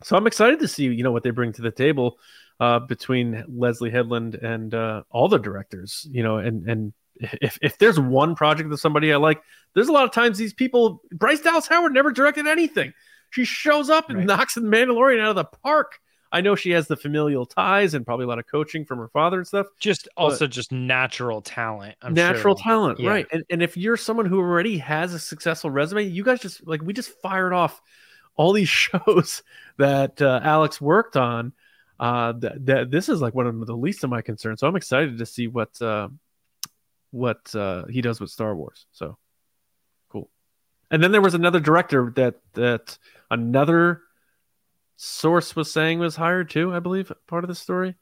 so 0.04 0.16
I'm 0.16 0.28
excited 0.28 0.60
to 0.60 0.68
see, 0.68 0.86
you 0.86 1.04
know, 1.04 1.12
what 1.12 1.24
they 1.24 1.30
bring 1.30 1.54
to 1.54 1.62
the 1.62 1.72
table 1.72 2.18
uh, 2.60 2.80
between 2.80 3.44
Leslie 3.48 3.92
Headland 3.92 4.36
and 4.36 4.74
uh, 4.74 5.04
all 5.10 5.28
the 5.28 5.38
directors, 5.38 6.08
you 6.12 6.24
know, 6.24 6.38
and 6.38 6.68
and 6.68 6.94
if, 7.16 7.60
if 7.62 7.78
there's 7.78 8.00
one 8.00 8.36
project 8.36 8.70
that 8.72 8.78
somebody 8.78 9.14
I 9.14 9.18
like, 9.18 9.42
there's 9.76 9.88
a 9.88 9.92
lot 9.92 10.04
of 10.06 10.12
times 10.12 10.38
these 10.38 10.54
people, 10.54 11.02
Bryce 11.12 11.42
Dallas 11.42 11.68
Howard 11.68 11.94
never 11.94 12.12
directed 12.12 12.48
anything. 12.48 12.94
She 13.30 13.46
shows 13.46 13.90
up 13.90 14.10
and 14.10 14.20
Right. 14.20 14.28
knocks 14.28 14.56
the 14.56 14.62
Mandalorian 14.62 15.20
out 15.20 15.30
of 15.32 15.36
the 15.36 15.46
park. 15.46 16.00
I 16.34 16.42
know 16.42 16.56
she 16.56 16.72
has 16.72 16.88
the 16.88 16.98
familial 16.98 17.46
ties 17.46 17.94
and 17.94 18.04
probably 18.06 18.26
a 18.26 18.28
lot 18.28 18.40
of 18.40 18.48
coaching 18.48 18.84
from 18.86 18.98
her 18.98 19.08
father 19.08 19.38
and 19.38 19.48
stuff. 19.48 19.68
Just 19.80 20.10
also 20.18 20.48
just 20.48 20.72
natural 20.72 21.42
talent. 21.42 21.96
I'm 22.02 22.14
Natural 22.16 22.58
sure. 22.58 22.64
talent, 22.64 23.00
Yeah. 23.00 23.10
right? 23.12 23.28
And 23.32 23.44
and 23.52 23.62
if 23.62 23.78
you're 23.78 23.98
someone 23.98 24.26
who 24.26 24.40
already 24.40 24.80
has 24.80 25.14
a 25.14 25.20
successful 25.20 25.70
resume, 25.70 26.04
you 26.04 26.24
guys 26.24 26.42
just 26.42 26.66
like 26.68 26.82
we 26.82 26.92
just 26.92 27.12
fired 27.22 27.54
off 27.54 27.80
all 28.36 28.52
these 28.52 28.68
shows 28.86 29.44
that 29.78 30.22
uh, 30.22 30.40
Alex 30.44 30.82
worked 30.82 31.16
on. 31.16 31.54
Uh, 32.00 32.34
that, 32.34 32.66
that 32.66 32.92
this 32.92 33.08
is 33.08 33.22
like 33.22 33.36
one 33.36 33.46
of 33.46 33.66
the 33.68 33.78
least 33.78 34.04
of 34.04 34.10
my 34.10 34.22
concerns. 34.22 34.60
So 34.60 34.68
I'm 34.68 34.76
excited 34.76 35.20
to 35.20 35.26
see 35.28 35.48
what 35.48 35.80
uh, 35.82 36.10
what 37.12 37.54
uh, 37.56 37.86
he 37.86 38.02
does 38.02 38.20
with 38.20 38.32
Star 38.32 38.56
Wars. 38.56 38.88
So 38.92 39.18
cool. 40.10 40.30
And 40.90 41.02
then 41.02 41.12
there 41.12 41.22
was 41.22 41.36
another 41.36 41.60
director 41.60 42.12
that 42.16 42.36
that 42.54 42.98
another 43.30 44.02
source 44.96 45.56
was 45.56 45.72
saying 45.72 46.00
was 46.00 46.16
hired 46.16 46.50
too. 46.50 46.74
I 46.74 46.80
believe 46.80 47.12
part 47.28 47.44
of 47.44 47.48
the 47.48 47.56
story. 47.56 47.96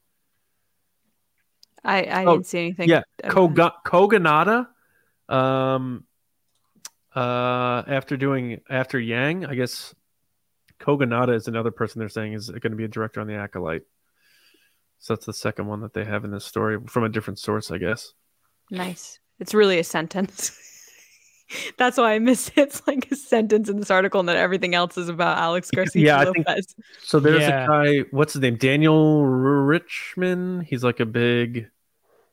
I, 1.84 2.04
I 2.04 2.26
Oh, 2.26 2.34
didn't 2.36 2.48
see 2.48 2.60
anything. 2.60 2.89
yeah. 2.89 3.02
Koga, 3.24 3.74
Kogonada, 3.86 4.68
um, 5.28 6.04
uh, 7.16 7.84
after 7.88 8.18
doing 8.18 8.62
after 8.70 9.00
Yang, 9.00 9.46
I 9.48 9.56
guess 9.56 9.96
Kogonada 10.80 11.36
is 11.36 11.48
another 11.48 11.72
person 11.72 12.00
they're 12.00 12.10
saying 12.10 12.34
is 12.34 12.50
going 12.50 12.72
to 12.72 12.78
be 12.78 12.84
a 12.84 12.88
director 12.88 13.20
on 13.20 13.28
the 13.28 13.36
Acolyte. 13.36 13.84
So 15.00 15.16
that's 15.16 15.26
the 15.26 15.34
second 15.34 15.66
one 15.66 15.82
that 15.82 15.94
they 15.94 16.06
have 16.06 16.24
in 16.26 16.32
this 16.32 16.46
story 16.46 16.78
from 16.88 17.04
a 17.04 17.10
different 17.10 17.39
source, 17.39 17.72
I 17.72 17.80
guess. 17.80 18.14
Nice. 18.70 19.20
It's 19.39 19.54
really 19.56 19.80
a 19.80 19.84
sentence. 19.84 20.52
That's 21.78 21.97
why 21.97 22.14
I 22.14 22.20
missed 22.20 22.49
it. 22.56 22.62
It's 22.62 22.82
like 22.88 23.10
a 23.12 23.16
sentence 23.16 23.70
in 23.70 23.78
this 23.80 23.91
article, 23.91 24.20
and 24.20 24.30
then 24.30 24.38
everything 24.38 24.76
else 24.76 24.97
is 24.97 25.10
about 25.10 25.38
Alex 25.38 25.70
Garcia 25.72 26.04
Yeah, 26.06 26.20
I 26.20 26.32
think- 26.32 26.47
So 27.04 27.20
there's 27.20 27.41
Yeah. 27.41 27.66
a 27.66 27.68
guy, 27.68 27.99
what's 28.12 28.34
his 28.34 28.41
name? 28.41 28.56
Daniel 28.58 29.24
Richtman. 29.24 30.64
He's 30.64 30.84
like 30.84 30.99
a 30.99 31.06
big, 31.06 31.70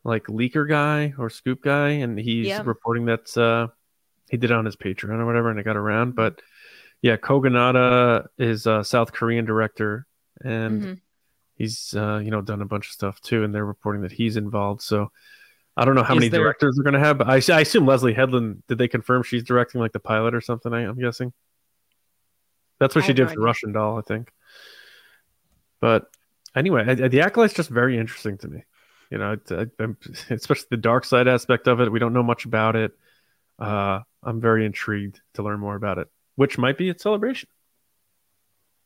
like 0.05 0.25
leaker 0.27 0.69
guy 0.69 1.15
or 1.19 1.31
scoop 1.31 1.63
guy, 1.63 1.91
and 1.91 2.19
he's 2.19 2.47
Yeah. 2.47 2.63
reporting 2.65 3.07
that 3.07 3.37
uh, 3.37 3.69
he 4.31 4.37
did 4.37 4.51
it 4.51 4.55
on 4.55 4.65
his 4.65 4.77
Patreon 4.77 5.19
or 5.19 5.27
whatever, 5.27 5.51
and 5.51 5.59
it 5.59 5.65
got 5.65 5.77
around. 5.77 6.15
But 6.15 6.41
yeah, 7.03 7.17
Kogonada 7.17 8.27
is 8.39 8.67
a 8.67 8.85
South 8.85 9.13
Korean 9.13 9.45
director, 9.45 10.07
and 10.45 10.83
Mhm. 10.83 11.01
he's 11.55 11.95
uh, 11.97 12.21
you 12.23 12.31
know 12.31 12.43
done 12.43 12.61
a 12.63 12.67
bunch 12.67 12.87
of 12.87 12.93
stuff 12.93 13.21
too, 13.21 13.45
and 13.45 13.55
they're 13.55 13.65
reporting 13.65 14.03
that 14.03 14.13
he's 14.13 14.37
involved. 14.37 14.83
So 14.83 15.11
I 15.79 15.85
don't 15.85 15.95
know 15.95 16.03
how 16.03 16.15
Is 16.15 16.19
many 16.21 16.29
there- 16.29 16.43
directors 16.43 16.75
they're 16.77 16.83
going 16.85 17.01
to 17.01 17.07
have, 17.07 17.19
but 17.19 17.29
I, 17.29 17.35
I 17.57 17.61
assume 17.61 17.87
Leslie 17.87 18.13
Headland. 18.15 18.63
Did 18.67 18.79
they 18.79 18.89
confirm 18.89 19.23
she's 19.23 19.45
directing 19.45 19.81
like 19.81 19.93
the 19.93 20.01
pilot 20.01 20.35
or 20.35 20.41
something? 20.41 20.73
I, 20.75 20.81
I'm 20.81 20.99
guessing. 20.99 21.33
That's 22.81 22.95
what 22.95 23.05
I 23.05 23.07
she 23.07 23.13
did 23.13 23.27
for 23.27 23.33
idea. 23.33 23.45
Russian 23.45 23.73
Doll, 23.73 23.99
I 23.99 24.03
think. 24.03 24.31
But 25.81 26.09
anyway, 26.57 26.85
I, 26.87 26.91
I- 27.05 27.09
the 27.09 27.21
acolyte's 27.21 27.55
just 27.55 27.71
very 27.71 27.97
interesting 27.99 28.39
to 28.39 28.49
me. 28.49 28.65
You 29.11 29.19
know, 29.19 29.33
it, 29.49 29.71
especially 30.31 30.67
the 30.71 30.77
dark 30.77 31.05
side 31.05 31.29
aspect 31.29 31.67
of 31.69 31.81
it. 31.81 31.91
We 31.91 31.99
don't 31.99 32.13
know 32.13 32.23
much 32.23 32.45
about 32.45 32.77
it. 32.77 32.93
Uh, 33.59 34.01
I'm 34.23 34.41
very 34.41 34.67
intrigued 34.67 35.21
to 35.35 35.43
learn 35.43 35.61
more 35.61 35.77
about 35.77 35.99
it, 35.99 36.09
which 36.37 36.59
might 36.59 36.77
be 36.77 36.91
a 36.91 36.99
celebration. 36.99 37.49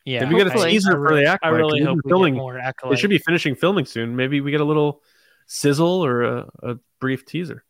Yeah, 0.04 0.20
Maybe 0.24 0.34
we 0.34 0.44
get 0.44 0.56
a 0.56 0.64
teaser 0.68 0.90
I, 0.90 0.94
for 0.94 0.98
the 1.08 1.14
really- 1.14 1.26
I 1.42 1.48
really 1.48 1.82
hope 1.82 1.98
we 2.04 2.10
filming- 2.10 2.34
get 2.34 2.38
more 2.40 2.54
They 2.54 2.60
acolyte. 2.60 2.98
should 2.98 3.10
be 3.10 3.18
finishing 3.18 3.54
filming 3.54 3.84
soon. 3.84 4.14
Maybe 4.16 4.40
we 4.40 4.50
get 4.50 4.60
a 4.60 4.64
little 4.64 5.02
sizzle 5.46 6.04
or 6.04 6.22
a, 6.22 6.48
a 6.62 6.78
brief 7.00 7.24
teaser. 7.26 7.64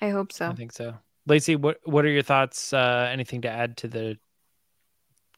I 0.00 0.10
hope 0.10 0.32
so. 0.32 0.48
I 0.48 0.54
think 0.54 0.72
so. 0.72 0.94
Lacey, 1.26 1.56
what 1.56 1.78
what 1.84 2.04
are 2.04 2.10
your 2.10 2.22
thoughts? 2.22 2.72
Uh, 2.72 3.08
anything 3.12 3.42
to 3.42 3.48
add 3.48 3.76
to 3.78 3.88
the 3.88 4.18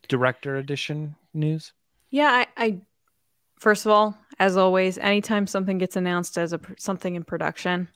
director 0.09 0.57
edition 0.57 1.17
news? 1.33 1.73
Yeah, 2.11 2.31
I, 2.31 2.47
I 2.57 2.81
first 3.59 3.85
of 3.87 3.93
all, 3.93 4.17
as 4.39 4.57
always, 4.57 4.99
anytime 4.99 5.47
something 5.47 5.79
gets 5.79 5.97
announced 5.97 6.39
as 6.39 6.53
a 6.53 6.61
something 6.79 7.15
in 7.15 7.25
production, 7.25 7.89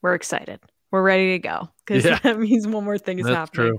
we're 0.00 0.14
excited. 0.14 0.60
We're 0.90 1.02
ready 1.02 1.32
to 1.32 1.38
go 1.38 1.68
because 1.86 2.04
Yeah. 2.04 2.18
that 2.22 2.38
means 2.38 2.66
one 2.66 2.84
more 2.84 2.98
thing 2.98 3.18
is 3.18 3.24
That's 3.26 3.36
happening. 3.36 3.70
true. 3.72 3.78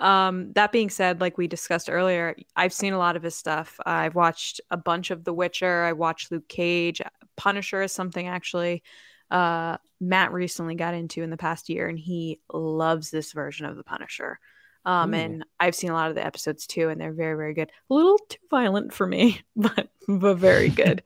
Um, 0.00 0.52
that 0.54 0.72
being 0.72 0.90
said, 0.90 1.20
like 1.20 1.38
we 1.38 1.46
discussed 1.46 1.88
earlier, 1.88 2.36
I've 2.56 2.72
seen 2.72 2.92
a 2.92 2.98
lot 2.98 3.16
of 3.16 3.22
his 3.22 3.34
stuff. 3.36 3.78
I've 3.86 4.14
watched 4.14 4.60
a 4.70 4.76
bunch 4.76 5.10
of 5.10 5.24
The 5.24 5.32
Witcher. 5.32 5.84
I 5.84 5.92
watched 5.92 6.32
Luke 6.32 6.48
Cage. 6.48 7.00
Punisher 7.36 7.82
is 7.82 7.92
something 7.92 8.26
actually 8.26 8.82
uh, 9.30 9.78
Matt 10.00 10.32
recently 10.32 10.74
got 10.74 10.94
into 10.94 11.22
in 11.22 11.30
the 11.30 11.36
past 11.36 11.68
year, 11.68 11.88
and 11.88 11.98
he 11.98 12.40
loves 12.52 13.10
this 13.10 13.32
version 13.32 13.66
of 13.66 13.76
the 13.76 13.84
Punisher. 13.84 14.38
Um, 14.84 15.14
Ooh. 15.14 15.16
and 15.16 15.44
I've 15.58 15.74
seen 15.74 15.90
a 15.90 15.94
lot 15.94 16.10
of 16.10 16.14
the 16.14 16.24
episodes 16.24 16.66
too, 16.66 16.88
and 16.88 17.00
they're 17.00 17.12
very, 17.12 17.36
very 17.36 17.54
good. 17.54 17.70
A 17.90 17.94
little 17.94 18.18
too 18.28 18.38
violent 18.50 18.92
for 18.92 19.06
me, 19.06 19.40
but 19.56 19.88
but 20.06 20.36
very 20.36 20.68
good. 20.70 21.02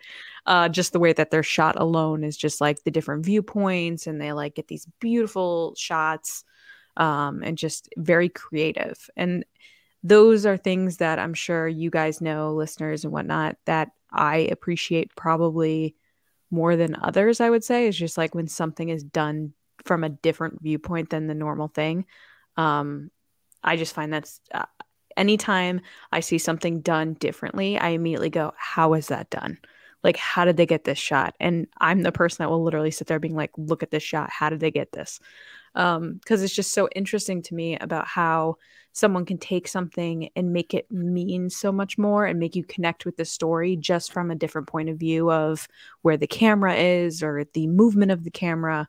uh, 0.47 0.69
just 0.69 0.93
the 0.93 0.99
way 0.99 1.13
that 1.13 1.31
they're 1.31 1.43
shot 1.43 1.77
alone 1.79 2.25
is 2.25 2.37
just 2.37 2.61
like 2.61 2.83
the 2.83 2.91
different 2.91 3.25
viewpoints, 3.25 4.07
and 4.07 4.21
they 4.21 4.33
like 4.33 4.57
get 4.57 4.69
these 4.69 4.87
beautiful 5.01 5.75
shots 5.77 6.45
um, 6.99 7.43
and 7.43 7.57
just 7.57 7.89
very 7.97 8.29
creative. 8.29 9.09
And 9.17 9.47
those 10.03 10.45
are 10.45 10.57
things 10.57 10.99
that 10.99 11.19
I'm 11.19 11.35
sure 11.35 11.67
you 11.67 11.91
guys 11.91 12.21
know, 12.21 12.53
listeners 12.53 13.05
and 13.05 13.13
whatnot, 13.13 13.57
that 13.65 13.93
I 14.11 14.49
appreciate 14.51 15.15
probably 15.17 15.95
more 16.51 16.77
than 16.77 16.97
others, 17.01 17.41
I 17.41 17.51
would 17.51 17.65
say, 17.65 17.87
is 17.87 17.97
just 17.97 18.19
like 18.19 18.35
when 18.35 18.49
something 18.49 18.89
is 18.89 19.05
done 19.05 19.55
from 19.85 20.05
a 20.05 20.09
different 20.09 20.61
viewpoint 20.61 21.11
than 21.11 21.27
the 21.27 21.35
normal 21.35 21.69
thing. 21.69 22.05
Um, 22.57 23.11
I 23.63 23.77
just 23.77 23.95
find 23.95 24.13
that's 24.13 24.41
uh, 24.53 24.65
anytime 25.17 25.81
I 26.13 26.21
see 26.21 26.39
something 26.39 26.81
done 26.81 27.15
differently, 27.15 27.79
I 27.79 27.89
immediately 27.91 28.31
go, 28.31 28.53
How 28.57 28.95
is 28.95 29.09
that 29.09 29.31
done? 29.31 29.59
Like, 30.03 30.17
how 30.17 30.45
did 30.45 30.57
they 30.57 30.67
get 30.67 30.85
this 30.85 30.99
shot? 30.99 31.35
And 31.41 31.67
I'm 31.79 32.03
the 32.03 32.13
person 32.13 32.43
that 32.43 32.51
will 32.51 32.63
literally 32.63 32.93
sit 32.93 33.09
there 33.09 33.19
being 33.19 33.35
like, 33.35 33.51
Look 33.57 33.83
at 33.83 33.91
this 33.91 34.03
shot. 34.03 34.31
How 34.31 34.49
did 34.49 34.61
they 34.61 34.71
get 34.71 34.93
this? 34.93 35.21
Um, 35.79 36.15
because 36.15 36.43
it's 36.43 36.55
just 36.55 36.73
so 36.73 36.89
interesting 36.95 37.41
to 37.43 37.55
me 37.55 37.79
about 37.79 38.07
how 38.07 38.57
someone 38.93 39.25
can 39.25 39.39
take 39.39 39.69
something 39.69 40.29
and 40.35 40.53
make 40.53 40.75
it 40.75 40.91
mean 40.91 41.49
so 41.49 41.71
much 41.71 41.97
more 41.97 42.27
and 42.27 42.41
make 42.41 42.57
you 42.57 42.65
connect 42.65 43.07
with 43.07 43.17
the 43.17 43.25
story 43.25 43.77
just 43.77 44.13
from 44.13 44.33
a 44.33 44.35
different 44.35 44.67
point 44.67 44.89
of 44.89 44.99
view 44.99 45.31
of 45.31 45.69
where 46.03 46.17
the 46.17 46.27
camera 46.27 46.75
is 46.75 47.23
or 47.23 47.45
the 47.55 47.69
movement 47.69 48.11
of 48.11 48.25
the 48.25 48.31
camera. 48.31 48.89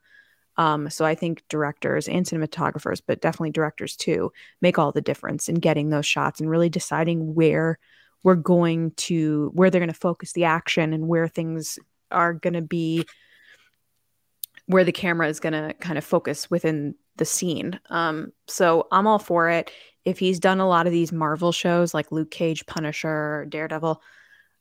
Um, 0.57 0.89
so 0.89 1.05
I 1.05 1.13
think 1.13 1.43
directors 1.47 2.07
and 2.07 2.25
cinematographers, 2.25 3.03
but 3.05 3.21
definitely 3.21 3.51
directors 3.51 3.95
too, 3.95 4.31
make 4.59 4.79
all 4.79 4.91
the 4.91 4.99
difference 4.99 5.47
in 5.47 5.55
getting 5.55 5.89
those 5.89 6.07
shots 6.07 6.41
and 6.41 6.49
really 6.49 6.69
deciding 6.69 7.35
where 7.35 7.77
we're 8.23 8.33
going 8.33 8.91
to, 8.91 9.51
where 9.53 9.69
they're 9.69 9.79
going 9.79 9.93
to 9.93 9.93
focus 9.93 10.33
the 10.33 10.45
action 10.45 10.91
and 10.93 11.07
where 11.07 11.27
things 11.27 11.77
are 12.09 12.33
going 12.33 12.55
to 12.55 12.61
be 12.61 13.05
where 14.69 14.83
the 14.83 14.91
camera 14.91 15.27
is 15.27 15.39
going 15.39 15.53
to 15.53 15.73
kind 15.79 15.97
of 15.97 16.05
focus 16.05 16.49
within 16.51 16.93
the 17.17 17.25
scene. 17.25 17.79
Um, 17.89 18.31
so 18.47 18.87
I'm 18.91 19.07
all 19.07 19.17
for 19.17 19.49
it. 19.49 19.71
If 20.05 20.19
he's 20.19 20.39
done 20.39 20.59
a 20.59 20.67
lot 20.67 20.85
of 20.85 20.93
these 20.93 21.11
Marvel 21.11 21.51
shows 21.51 21.95
like 21.95 22.11
Luke 22.11 22.29
Cage, 22.29 22.63
Punisher, 22.67 23.47
Daredevil, 23.49 23.99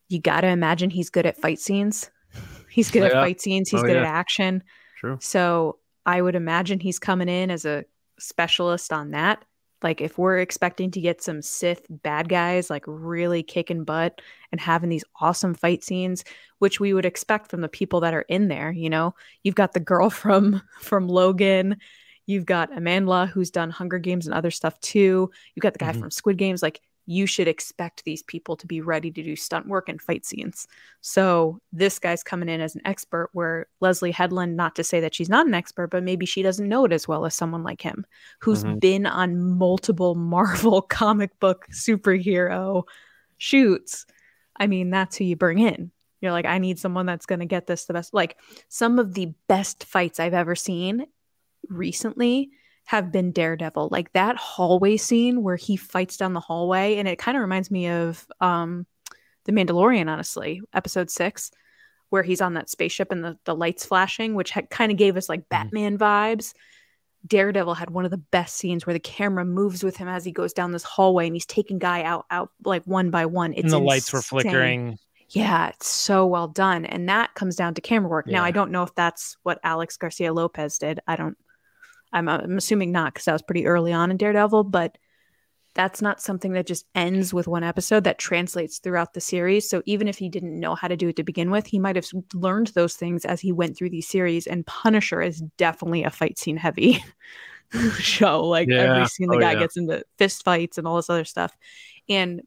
you 0.09 0.19
got 0.19 0.41
to 0.41 0.47
imagine 0.49 0.89
he's 0.89 1.11
good 1.11 1.27
at 1.27 1.37
fight 1.37 1.59
scenes. 1.61 2.11
He's 2.71 2.91
good 2.91 3.03
Oh, 3.03 3.07
at 3.07 3.13
fight 3.13 3.41
scenes. 3.41 3.69
He's 3.71 3.81
Oh, 3.81 3.87
good 3.87 3.97
at 3.97 4.05
action. 4.05 4.63
True. 4.99 5.19
So 5.21 5.79
I 6.07 6.21
would 6.23 6.35
imagine 6.37 6.81
he's 6.81 6.99
coming 6.99 7.29
in 7.29 7.51
as 7.51 7.65
a 7.65 7.85
specialist 8.19 8.93
on 8.93 9.11
that. 9.13 9.45
Like 9.83 10.01
if 10.01 10.19
we're 10.19 10.39
expecting 10.39 10.91
to 10.93 11.01
get 11.01 11.23
some 11.23 11.41
Sith 11.43 11.87
bad 11.89 12.29
guys 12.29 12.69
like 12.71 12.85
really 12.87 13.43
kicking 13.43 13.85
butt 13.85 14.21
and 14.51 14.61
having 14.61 14.89
these 14.91 15.05
awesome 15.21 15.55
fight 15.55 15.85
scenes, 15.85 16.25
which 16.59 16.81
we 16.81 16.93
would 16.93 17.07
expect 17.07 17.51
from 17.51 17.61
the 17.61 17.69
people 17.69 18.01
that 18.01 18.15
are 18.15 18.23
in 18.29 18.49
there, 18.49 18.73
you 18.73 18.91
know, 18.91 19.15
you've 19.45 19.55
got 19.55 19.73
the 19.73 19.81
girl 19.81 20.11
from 20.23 20.63
from 20.81 21.07
Logan, 21.09 21.77
you've 22.27 22.47
got 22.47 22.77
Amanda 22.77 23.27
who's 23.27 23.51
done 23.51 23.71
Hunger 23.71 23.99
Games 23.99 24.27
and 24.27 24.35
other 24.35 24.51
stuff 24.51 24.79
too. 24.81 25.31
You've 25.55 25.63
got 25.63 25.73
the 25.75 25.79
guy 25.79 25.93
Mhm. 25.93 26.01
from 26.01 26.11
Squid 26.11 26.39
Games. 26.39 26.63
Like 26.63 26.81
you 27.11 27.25
should 27.25 27.49
expect 27.49 28.05
these 28.05 28.23
people 28.23 28.55
to 28.55 28.67
be 28.67 28.83
ready 28.83 29.11
to 29.11 29.23
do 29.23 29.35
stunt 29.35 29.67
work 29.67 29.89
and 29.89 29.99
fight 29.99 30.27
scenes. 30.27 30.69
So 31.01 31.59
this 31.73 31.99
guy's 31.99 32.23
coming 32.23 32.51
in 32.51 32.61
as 32.61 32.75
an 32.75 32.83
expert 32.85 33.31
where 33.33 33.67
Leslie 33.81 34.11
Headland, 34.11 34.59
not 34.59 34.77
to 34.77 34.85
say 34.85 35.01
that 35.01 35.15
she's 35.15 35.31
not 35.31 35.47
an 35.47 35.55
expert, 35.55 35.87
but 35.87 36.03
maybe 36.03 36.27
she 36.27 36.43
doesn't 36.43 36.69
know 36.69 36.85
it 36.85 36.93
as 36.93 37.09
well 37.09 37.25
as 37.25 37.35
someone 37.35 37.63
like 37.63 37.81
him, 37.81 38.05
who's 38.41 38.63
Mhm. 38.63 38.79
been 38.79 39.07
on 39.07 39.41
multiple 39.57 40.15
Marvel 40.37 40.83
comic 40.83 41.31
book 41.41 41.67
superhero 41.73 42.83
shoots. 43.39 44.05
I 44.57 44.67
mean, 44.67 44.91
that's 44.91 45.17
who 45.17 45.25
you 45.25 45.35
bring 45.37 45.61
in. 45.61 45.91
You're 46.21 46.33
like, 46.33 46.45
I 46.45 46.59
need 46.59 46.79
someone 46.79 47.07
that's 47.07 47.25
going 47.25 47.39
to 47.41 47.47
get 47.47 47.67
this 47.67 47.87
the 47.87 47.95
best. 47.95 48.13
Like 48.13 48.37
some 48.69 48.99
of 48.99 49.15
the 49.15 49.33
best 49.49 49.85
fights 49.85 50.21
I've 50.21 50.35
ever 50.35 50.55
seen 50.55 51.07
recently 51.71 52.51
have 52.89 53.13
been 53.13 53.33
Daredevil. 53.33 53.91
Like 53.93 54.11
that 54.15 54.37
hallway 54.37 54.97
scene 54.97 55.43
where 55.43 55.57
he 55.57 55.77
fights 55.77 56.17
down 56.17 56.33
the 56.33 56.41
hallway, 56.41 56.97
and 56.97 57.07
it 57.07 57.19
kind 57.19 57.37
of 57.37 57.43
reminds 57.43 57.71
me 57.71 57.91
of 57.91 58.27
um, 58.41 58.87
The 59.45 59.53
Mandalorian, 59.53 60.11
honestly, 60.11 60.63
episode 60.73 61.11
six, 61.11 61.51
where 62.09 62.23
he's 62.23 62.41
on 62.41 62.55
that 62.55 62.71
spaceship 62.71 63.13
and 63.13 63.23
the, 63.23 63.37
the 63.45 63.55
lights 63.55 63.85
flashing, 63.85 64.35
which 64.35 64.53
had 64.53 64.71
kind 64.71 64.91
of 64.91 64.97
gave 64.97 65.19
us 65.19 65.29
like 65.29 65.51
Batman 65.51 65.99
vibes. 65.99 66.55
Daredevil 67.27 67.75
had 67.75 67.91
one 67.91 68.07
of 68.07 68.11
the 68.11 68.17
best 68.17 68.57
scenes 68.57 68.87
where 68.87 68.95
the 68.95 69.01
camera 69.01 69.45
moves 69.45 69.85
with 69.85 69.99
him 69.99 70.09
as 70.09 70.25
he 70.25 70.33
goes 70.33 70.55
down 70.55 70.73
this 70.73 70.83
hallway 70.83 71.27
and 71.27 71.37
he's 71.37 71.45
taking 71.45 71.79
guy 71.79 72.05
out 72.05 72.25
out 72.31 72.53
like 72.65 72.85
one 72.85 73.11
by 73.11 73.27
one. 73.27 73.53
It's 73.53 73.65
and 73.65 73.71
the 73.71 73.81
lights 73.81 74.15
were 74.15 74.23
flickering. 74.23 74.99
Yeah, 75.29 75.69
it's 75.69 75.89
so 75.89 76.25
well 76.25 76.49
done. 76.49 76.87
And 76.87 77.07
that 77.11 77.35
comes 77.35 77.55
down 77.55 77.75
to 77.75 77.83
camera 77.83 78.09
work. 78.09 78.27
Now, 78.27 78.45
I 78.45 78.51
don't 78.51 78.71
know 78.71 78.83
if 78.83 78.95
that's 78.95 79.37
what 79.43 79.61
Alex 79.63 79.99
Garcia 79.99 80.33
Lopez 80.33 80.79
did. 80.79 81.01
I 81.07 81.17
don't, 81.17 81.37
I'm, 82.13 82.29
uh, 82.29 82.39
I'm 82.39 82.57
assuming 82.57 82.93
not 82.93 83.15
because 83.15 83.27
that 83.27 83.33
was 83.33 83.43
pretty 83.43 83.67
early 83.67 83.93
on 83.93 84.11
in 84.11 84.17
Daredevil, 84.17 84.65
but 84.65 84.97
that's 85.75 86.03
not 86.03 86.21
something 86.21 86.53
that 86.55 86.67
just 86.67 86.87
ends 86.95 87.33
with 87.33 87.47
one 87.47 87.63
episode 87.63 88.05
that 88.05 88.19
translates 88.19 88.79
throughout 88.79 89.15
the 89.15 89.21
series. 89.21 89.69
So 89.71 89.83
even 89.87 90.09
if 90.09 90.19
he 90.19 90.29
didn't 90.29 90.59
know 90.59 90.75
how 90.75 90.89
to 90.89 90.97
do 90.97 91.09
it 91.09 91.17
to 91.17 91.23
begin 91.23 91.51
with, 91.51 91.67
he 91.67 91.79
might 91.79 91.95
have 91.97 92.07
learned 92.35 92.69
those 92.69 92.95
things 92.95 93.25
as 93.25 93.41
he 93.41 93.53
went 93.53 93.77
through 93.77 93.91
these 93.91 94.09
series. 94.09 94.47
And 94.47 94.67
Punisher 94.67 95.23
is 95.23 95.41
definitely 95.57 96.03
a 96.03 96.11
fight 96.11 96.39
scene 96.39 96.57
heavy 96.57 97.05
show. 97.99 98.45
Like 98.45 98.69
Yeah. 98.69 98.95
every 98.95 99.07
scene 99.07 99.29
the 99.29 99.37
Oh, 99.37 99.41
guy 99.41 99.53
yeah. 99.53 99.59
gets 99.61 99.77
into 99.77 100.03
fist 100.17 100.43
fights 100.43 100.79
and 100.79 100.87
all 100.87 100.97
this 100.97 101.11
other 101.11 101.25
stuff. 101.25 101.57
And 102.09 102.43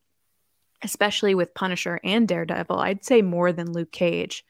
especially 0.83 1.35
with 1.35 1.53
Punisher 1.53 1.99
and 2.03 2.27
Daredevil, 2.27 2.79
I'd 2.79 3.05
say 3.05 3.21
more 3.21 3.53
than 3.53 3.71
Luke 3.71 3.91
Cage, 3.91 4.43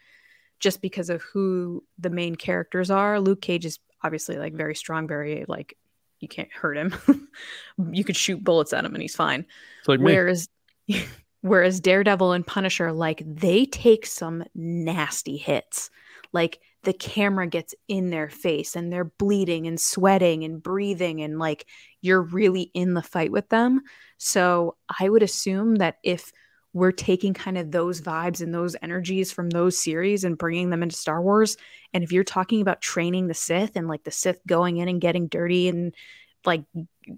just 0.59 0.81
because 0.81 1.09
of 1.09 1.21
who 1.21 1.83
the 1.99 2.09
main 2.09 2.35
characters 2.35 2.89
are. 2.89 3.19
Luke 3.19 3.41
Cage 3.41 3.65
is 3.65 3.79
obviously 4.03 4.37
like 4.37 4.53
very 4.53 4.75
strong, 4.75 5.07
very 5.07 5.45
like 5.47 5.77
you 6.19 6.27
can't 6.27 6.51
hurt 6.51 6.77
him. 6.77 6.93
you 7.91 8.03
could 8.03 8.15
shoot 8.15 8.43
bullets 8.43 8.73
at 8.73 8.85
him 8.85 8.93
and 8.93 9.01
he's 9.01 9.15
fine. 9.15 9.45
It's 9.79 9.87
like. 9.87 9.99
Whereas 9.99 10.49
whereas 11.41 11.79
Daredevil 11.79 12.31
and 12.31 12.45
Punisher, 12.45 12.91
like 12.91 13.23
they 13.25 13.65
take 13.65 14.05
some 14.05 14.43
nasty 14.55 15.37
hits. 15.37 15.89
Like 16.33 16.59
the 16.83 16.93
camera 16.93 17.45
gets 17.47 17.75
in 17.87 18.09
their 18.09 18.29
face 18.29 18.75
and 18.75 18.91
they're 18.91 19.05
bleeding 19.05 19.67
and 19.67 19.79
sweating 19.79 20.43
and 20.43 20.63
breathing 20.63 21.21
and 21.21 21.37
like 21.37 21.67
you're 22.01 22.21
really 22.21 22.71
in 22.73 22.93
the 22.93 23.03
fight 23.03 23.31
with 23.31 23.49
them. 23.49 23.81
So 24.17 24.77
I 24.99 25.09
would 25.09 25.23
assume 25.23 25.75
that 25.75 25.97
if 26.03 26.31
we're 26.73 26.91
taking 26.91 27.33
kind 27.33 27.57
of 27.57 27.71
those 27.71 28.01
vibes 28.01 28.41
and 28.41 28.53
those 28.53 28.75
energies 28.81 29.31
from 29.31 29.49
those 29.49 29.77
series 29.77 30.23
and 30.23 30.37
bringing 30.37 30.69
them 30.69 30.83
into 30.83 30.95
Star 30.95 31.21
Wars, 31.21 31.57
and 31.93 32.03
if 32.03 32.11
you're 32.11 32.23
talking 32.23 32.61
about 32.61 32.81
training 32.81 33.27
the 33.27 33.33
Sith 33.33 33.75
and 33.75 33.87
like 33.87 34.03
the 34.03 34.11
Sith 34.11 34.39
going 34.47 34.77
in 34.77 34.87
and 34.87 35.01
getting 35.01 35.27
dirty 35.27 35.67
and 35.67 35.93
like 36.45 36.63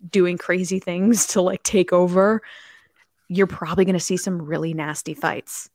doing 0.09 0.37
crazy 0.37 0.79
things 0.79 1.27
to 1.27 1.41
like 1.41 1.63
take 1.63 1.93
over, 1.93 2.41
you're 3.29 3.47
probably 3.47 3.85
going 3.85 3.93
to 3.93 3.99
see 3.99 4.17
some 4.17 4.41
really 4.41 4.73
nasty 4.73 5.13
fights. 5.13 5.69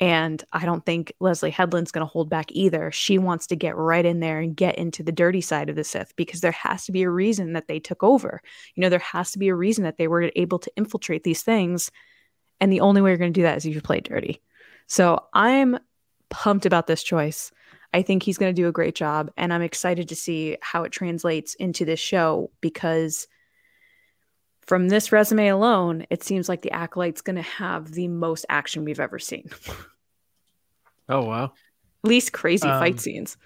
And 0.00 0.42
I 0.52 0.64
don't 0.64 0.86
think 0.86 1.12
Leslie 1.18 1.50
Headland's 1.50 1.90
going 1.90 2.06
to 2.06 2.12
hold 2.12 2.30
back 2.30 2.52
either. 2.52 2.92
She 2.92 3.18
wants 3.18 3.48
to 3.48 3.56
get 3.56 3.76
right 3.76 4.04
in 4.04 4.20
there 4.20 4.38
and 4.38 4.56
get 4.56 4.78
into 4.78 5.02
the 5.02 5.10
dirty 5.10 5.40
side 5.40 5.68
of 5.68 5.74
the 5.74 5.82
Sith 5.82 6.14
because 6.14 6.40
there 6.40 6.52
has 6.52 6.84
to 6.84 6.92
be 6.92 7.02
a 7.02 7.10
reason 7.10 7.54
that 7.54 7.66
they 7.66 7.80
took 7.80 8.04
over. 8.04 8.40
You 8.76 8.82
know, 8.82 8.90
there 8.90 9.00
has 9.00 9.32
to 9.32 9.40
be 9.40 9.48
a 9.48 9.56
reason 9.56 9.84
that 9.84 9.96
they 9.96 10.06
were 10.06 10.30
able 10.36 10.60
to 10.60 10.70
infiltrate 10.76 11.24
these 11.24 11.42
things. 11.42 11.90
And 12.60 12.72
the 12.72 12.80
only 12.80 13.00
way 13.00 13.10
you're 13.10 13.18
going 13.18 13.32
to 13.32 13.38
do 13.38 13.44
that 13.44 13.56
is 13.56 13.66
if 13.66 13.74
you 13.74 13.80
play 13.80 14.00
dirty. 14.00 14.40
So 14.86 15.24
I'm 15.32 15.78
pumped 16.30 16.66
about 16.66 16.86
this 16.86 17.02
choice. 17.02 17.52
I 17.94 18.02
think 18.02 18.22
he's 18.22 18.36
going 18.38 18.54
to 18.54 18.62
do 18.62 18.68
a 18.68 18.72
great 18.72 18.94
job. 18.94 19.30
And 19.36 19.52
I'm 19.52 19.62
excited 19.62 20.08
to 20.08 20.16
see 20.16 20.56
how 20.60 20.82
it 20.84 20.92
translates 20.92 21.54
into 21.54 21.84
this 21.84 22.00
show 22.00 22.50
because 22.60 23.26
from 24.62 24.88
this 24.88 25.12
resume 25.12 25.48
alone, 25.48 26.04
it 26.10 26.22
seems 26.22 26.48
like 26.48 26.60
the 26.62 26.72
Acolyte's 26.72 27.22
going 27.22 27.36
to 27.36 27.42
have 27.42 27.92
the 27.92 28.08
most 28.08 28.44
action 28.50 28.84
we've 28.84 29.00
ever 29.00 29.18
seen. 29.18 29.48
Oh 31.10 31.24
wow. 31.24 31.44
At 32.04 32.08
least 32.10 32.32
crazy 32.34 32.68
Um, 32.68 32.78
fight 32.78 33.00
scenes. 33.00 33.38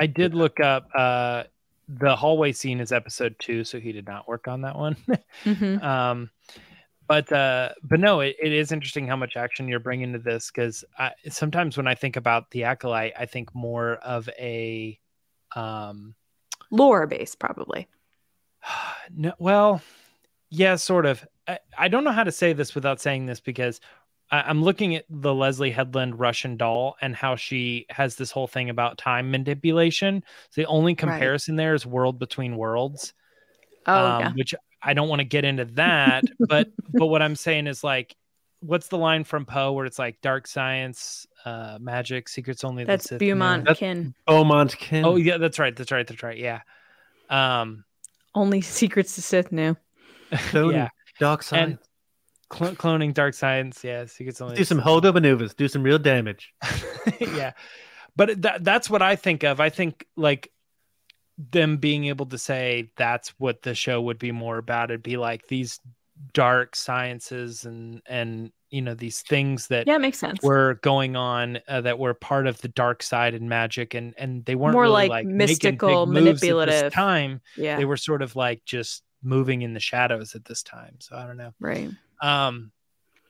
I 0.00 0.06
did 0.06 0.32
look 0.34 0.60
up 0.60 0.88
uh 0.94 1.44
the 1.88 2.16
hallway 2.16 2.52
scene 2.52 2.80
is 2.80 2.90
episode 2.90 3.36
two, 3.38 3.64
so 3.64 3.78
he 3.78 3.92
did 3.92 4.06
not 4.06 4.26
work 4.26 4.48
on 4.48 4.62
that 4.62 4.76
one. 4.76 4.96
Mhm. 5.44 5.82
um 5.82 6.30
but 7.08 7.30
uh 7.32 7.70
but 7.82 8.00
no 8.00 8.20
it, 8.20 8.36
it 8.42 8.52
is 8.52 8.72
interesting 8.72 9.06
how 9.06 9.16
much 9.16 9.36
action 9.36 9.68
you're 9.68 9.80
bringing 9.80 10.12
to 10.12 10.18
this 10.18 10.50
because 10.50 10.84
sometimes 11.28 11.76
when 11.76 11.86
i 11.86 11.94
think 11.94 12.16
about 12.16 12.50
the 12.50 12.64
acolyte 12.64 13.12
i 13.18 13.26
think 13.26 13.54
more 13.54 13.94
of 13.96 14.28
a 14.38 14.98
um 15.54 16.14
Lore 16.70 17.06
base 17.06 17.34
probably. 17.34 17.86
no 19.14 19.32
well 19.38 19.82
yeah 20.50 20.76
sort 20.76 21.06
of 21.06 21.26
I, 21.46 21.58
I 21.76 21.88
don't 21.88 22.04
know 22.04 22.12
how 22.12 22.24
to 22.24 22.32
say 22.32 22.52
this 22.52 22.74
without 22.74 23.00
saying 23.00 23.26
this 23.26 23.40
because 23.40 23.80
I, 24.30 24.42
i'm 24.42 24.62
looking 24.62 24.94
at 24.94 25.04
the 25.10 25.34
leslie 25.34 25.70
headland 25.70 26.18
russian 26.18 26.56
doll 26.56 26.96
and 27.02 27.14
how 27.14 27.36
she 27.36 27.86
has 27.90 28.16
this 28.16 28.30
whole 28.30 28.46
thing 28.46 28.70
about 28.70 28.96
time 28.96 29.30
manipulation 29.30 30.22
so 30.50 30.60
the 30.60 30.66
only 30.66 30.94
comparison 30.94 31.56
there 31.56 31.74
is 31.74 31.84
world 31.84 32.18
between 32.18 32.56
worlds 32.56 33.12
Oh, 33.86 34.06
um, 34.06 34.20
yeah. 34.20 34.32
which 34.34 34.54
I 34.82 34.94
don't 34.94 35.08
want 35.08 35.20
to 35.20 35.24
get 35.24 35.44
into 35.44 35.64
that, 35.76 36.24
but 36.38 36.68
but 36.92 37.06
what 37.06 37.22
I'm 37.22 37.36
saying 37.36 37.66
is 37.66 37.84
like, 37.84 38.14
what's 38.60 38.88
the 38.88 38.98
line 38.98 39.24
from 39.24 39.46
Poe 39.46 39.72
where 39.72 39.86
it's 39.86 39.98
like 39.98 40.20
dark 40.20 40.46
science, 40.46 41.26
uh, 41.44 41.78
magic, 41.80 42.28
secrets 42.28 42.64
only 42.64 42.84
That's 42.84 43.04
the 43.04 43.08
Sith 43.10 43.18
Beaumont 43.20 43.64
know? 43.64 43.70
That's- 43.70 43.78
Kin. 43.78 44.14
Beaumont 44.26 44.76
Kin. 44.76 45.04
Oh 45.04 45.16
yeah, 45.16 45.38
that's 45.38 45.58
right, 45.58 45.74
that's 45.74 45.92
right, 45.92 46.06
that's 46.06 46.22
right. 46.22 46.38
Yeah, 46.38 46.60
um, 47.30 47.84
Only 48.34 48.60
secrets 48.60 49.14
to 49.16 49.22
Sith 49.22 49.52
knew. 49.52 49.76
Tony, 50.50 50.74
yeah, 50.74 50.88
Dark 51.18 51.42
Science. 51.42 51.80
Cl- 52.52 52.74
cloning 52.74 53.14
dark 53.14 53.32
science. 53.34 53.82
Yes, 53.82 54.14
he 54.14 54.24
gets 54.24 54.40
only 54.42 54.56
Do 54.56 54.64
some 54.64 54.80
Holdo 54.80 55.14
maneuvers. 55.14 55.54
Do 55.54 55.68
some 55.68 55.82
real 55.82 55.98
damage. 55.98 56.52
yeah, 57.20 57.52
but 58.14 58.42
that 58.42 58.62
that's 58.62 58.90
what 58.90 59.00
I 59.00 59.16
think 59.16 59.42
of. 59.42 59.58
I 59.58 59.70
think 59.70 60.06
like 60.16 60.51
them 61.50 61.76
being 61.78 62.04
able 62.06 62.26
to 62.26 62.38
say 62.38 62.90
that's 62.96 63.30
what 63.38 63.62
the 63.62 63.74
show 63.74 64.00
would 64.02 64.18
be 64.18 64.32
more 64.32 64.58
about. 64.58 64.90
It'd 64.90 65.02
be 65.02 65.16
like 65.16 65.48
these 65.48 65.80
dark 66.34 66.76
sciences 66.76 67.64
and 67.64 68.00
and 68.06 68.52
you 68.70 68.80
know 68.80 68.94
these 68.94 69.22
things 69.22 69.66
that 69.68 69.86
Yeah, 69.88 69.96
it 69.96 70.00
makes 70.00 70.18
sense. 70.18 70.40
were 70.42 70.78
going 70.82 71.16
on 71.16 71.58
uh, 71.66 71.80
that 71.80 71.98
were 71.98 72.14
part 72.14 72.46
of 72.46 72.60
the 72.60 72.68
dark 72.68 73.02
side 73.02 73.34
and 73.34 73.48
magic 73.48 73.94
and 73.94 74.14
and 74.16 74.44
they 74.44 74.54
weren't 74.54 74.74
More 74.74 74.82
really, 74.82 75.08
like 75.08 75.26
big 75.26 75.34
mystical, 75.34 76.06
moves 76.06 76.16
at 76.16 76.22
this 76.24 76.42
manipulative. 76.42 76.92
time 76.92 77.40
yeah. 77.56 77.76
they 77.76 77.84
were 77.84 77.96
sort 77.96 78.22
of 78.22 78.36
like 78.36 78.64
just 78.64 79.02
moving 79.22 79.62
in 79.62 79.74
the 79.74 79.80
shadows 79.80 80.34
at 80.34 80.44
this 80.44 80.62
time 80.62 80.96
so 81.00 81.16
i 81.16 81.26
don't 81.26 81.36
know 81.36 81.52
right. 81.60 81.90
um 82.20 82.70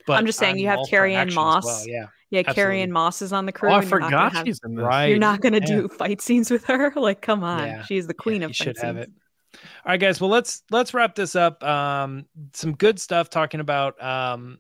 but 0.07 0.15
I'm 0.19 0.27
just 0.27 0.39
saying 0.39 0.59
you 0.59 0.69
have 0.69 0.79
all 0.81 0.87
Carrie-Anne 0.87 1.33
Moss. 1.35 1.65
well, 1.65 1.87
yeah 1.87 2.07
Yeah, 2.31 2.43
Carrie 2.43 2.51
Absolutely. 2.51 2.83
Ann 2.83 2.93
Moss 2.93 3.23
is 3.23 3.33
on 3.33 3.47
the 3.47 3.53
crew. 3.53 3.71
Oh, 3.71 3.75
I 3.75 3.79
and 3.81 3.91
you're 3.91 4.01
not 4.01 4.11
gonna 4.11 4.17
forgot 4.31 4.33
have- 4.37 4.47
she's 4.47 4.61
in 4.65 4.75
this. 4.75 4.85
right 4.85 5.07
You're 5.07 5.19
not 5.19 5.41
gonna 5.41 5.59
yeah. 5.61 5.67
do 5.67 5.89
fight 5.89 6.21
scenes 6.21 6.51
with 6.51 6.65
her. 6.65 6.93
Like, 6.97 7.21
come 7.23 7.43
on, 7.45 7.67
Yeah. 7.67 7.83
she's 7.85 8.07
the 8.07 8.15
queen 8.15 8.41
Yeah, 8.43 8.47
of 8.47 8.51
you 8.51 8.55
fight 8.55 8.65
should 8.77 8.79
have 8.79 8.97
it 8.97 9.11
all 9.55 9.61
right 9.93 10.01
guys 10.01 10.19
well 10.19 10.31
let's 10.31 10.63
let's 10.71 10.95
wrap 10.95 11.15
this 11.15 11.37
up 11.37 11.63
um 11.63 12.25
some 12.55 12.73
good 12.73 12.99
stuff 12.99 13.29
talking 13.29 13.61
about 13.61 14.03
um 14.03 14.59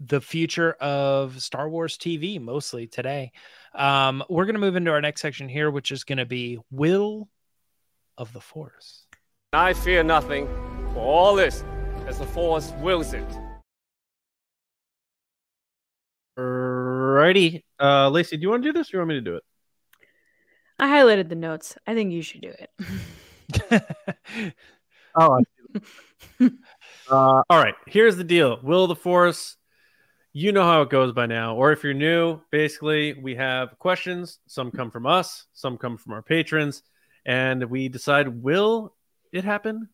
the 0.00 0.20
future 0.20 0.72
of 0.80 1.40
star 1.40 1.68
wars 1.68 1.96
tv 1.96 2.40
mostly 2.40 2.88
today 2.88 3.30
um 3.76 4.24
we're 4.28 4.44
going 4.44 4.56
to 4.56 4.60
move 4.60 4.74
into 4.74 4.90
our 4.90 5.00
next 5.00 5.20
section 5.20 5.48
here 5.48 5.70
which 5.70 5.92
is 5.92 6.02
going 6.02 6.18
to 6.18 6.26
be 6.26 6.58
will 6.72 7.28
of 8.18 8.32
the 8.32 8.40
force 8.40 9.06
I 9.52 9.72
fear 9.72 10.02
nothing, 10.02 10.48
for 10.94 10.98
all 10.98 11.36
this, 11.36 11.62
as 12.08 12.18
the 12.18 12.26
Force 12.26 12.72
wills 12.80 13.12
it. 13.14 13.24
Righty. 16.36 17.64
Uh, 17.80 18.08
Lacey, 18.10 18.36
do 18.36 18.42
you 18.42 18.50
want 18.50 18.62
to 18.62 18.72
do 18.72 18.78
this 18.78 18.92
or 18.92 18.96
you 18.96 19.00
want 19.00 19.08
me 19.08 19.14
to 19.16 19.20
do 19.20 19.36
it? 19.36 19.42
I 20.78 20.88
highlighted 20.88 21.28
the 21.28 21.36
notes. 21.36 21.76
I 21.86 21.94
think 21.94 22.12
you 22.12 22.22
should 22.22 22.40
do 22.40 22.52
it. 22.58 23.84
Oh, 25.16 25.40
uh, 26.40 26.50
all 27.08 27.44
right. 27.50 27.74
Here's 27.86 28.16
the 28.16 28.24
deal. 28.24 28.58
Will 28.62 28.84
of 28.84 28.88
the 28.88 28.96
Force. 28.96 29.56
You 30.32 30.50
know 30.50 30.64
how 30.64 30.82
it 30.82 30.90
goes 30.90 31.12
by 31.12 31.26
now. 31.26 31.54
Or 31.54 31.70
if 31.70 31.84
you're 31.84 31.94
new, 31.94 32.40
basically, 32.50 33.14
we 33.14 33.36
have 33.36 33.78
questions. 33.78 34.40
Some 34.48 34.72
come 34.72 34.90
from 34.90 35.06
us, 35.06 35.46
some 35.52 35.78
come 35.78 35.96
from 35.96 36.12
our 36.12 36.22
patrons. 36.22 36.82
And 37.24 37.64
we 37.70 37.88
decide 37.88 38.42
will 38.42 38.94
it 39.32 39.44
happen? 39.44 39.88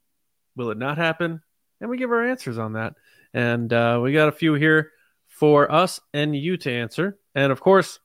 Will 0.57 0.71
it 0.71 0.79
not 0.79 0.97
happen? 0.97 1.43
And 1.81 1.91
we 1.91 1.99
give 1.99 2.11
our 2.11 2.27
answers 2.27 2.57
on 2.57 2.73
that. 2.73 2.95
And 3.35 3.71
uh, 3.73 4.01
we 4.03 4.15
got 4.15 4.29
a 4.29 4.33
few 4.33 4.55
here 4.55 4.93
for 5.41 5.73
us 5.73 6.01
and 6.15 6.37
you 6.37 6.57
to 6.59 6.73
answer. 6.73 7.19
And 7.35 7.51
of 7.51 7.61
course, 7.61 7.99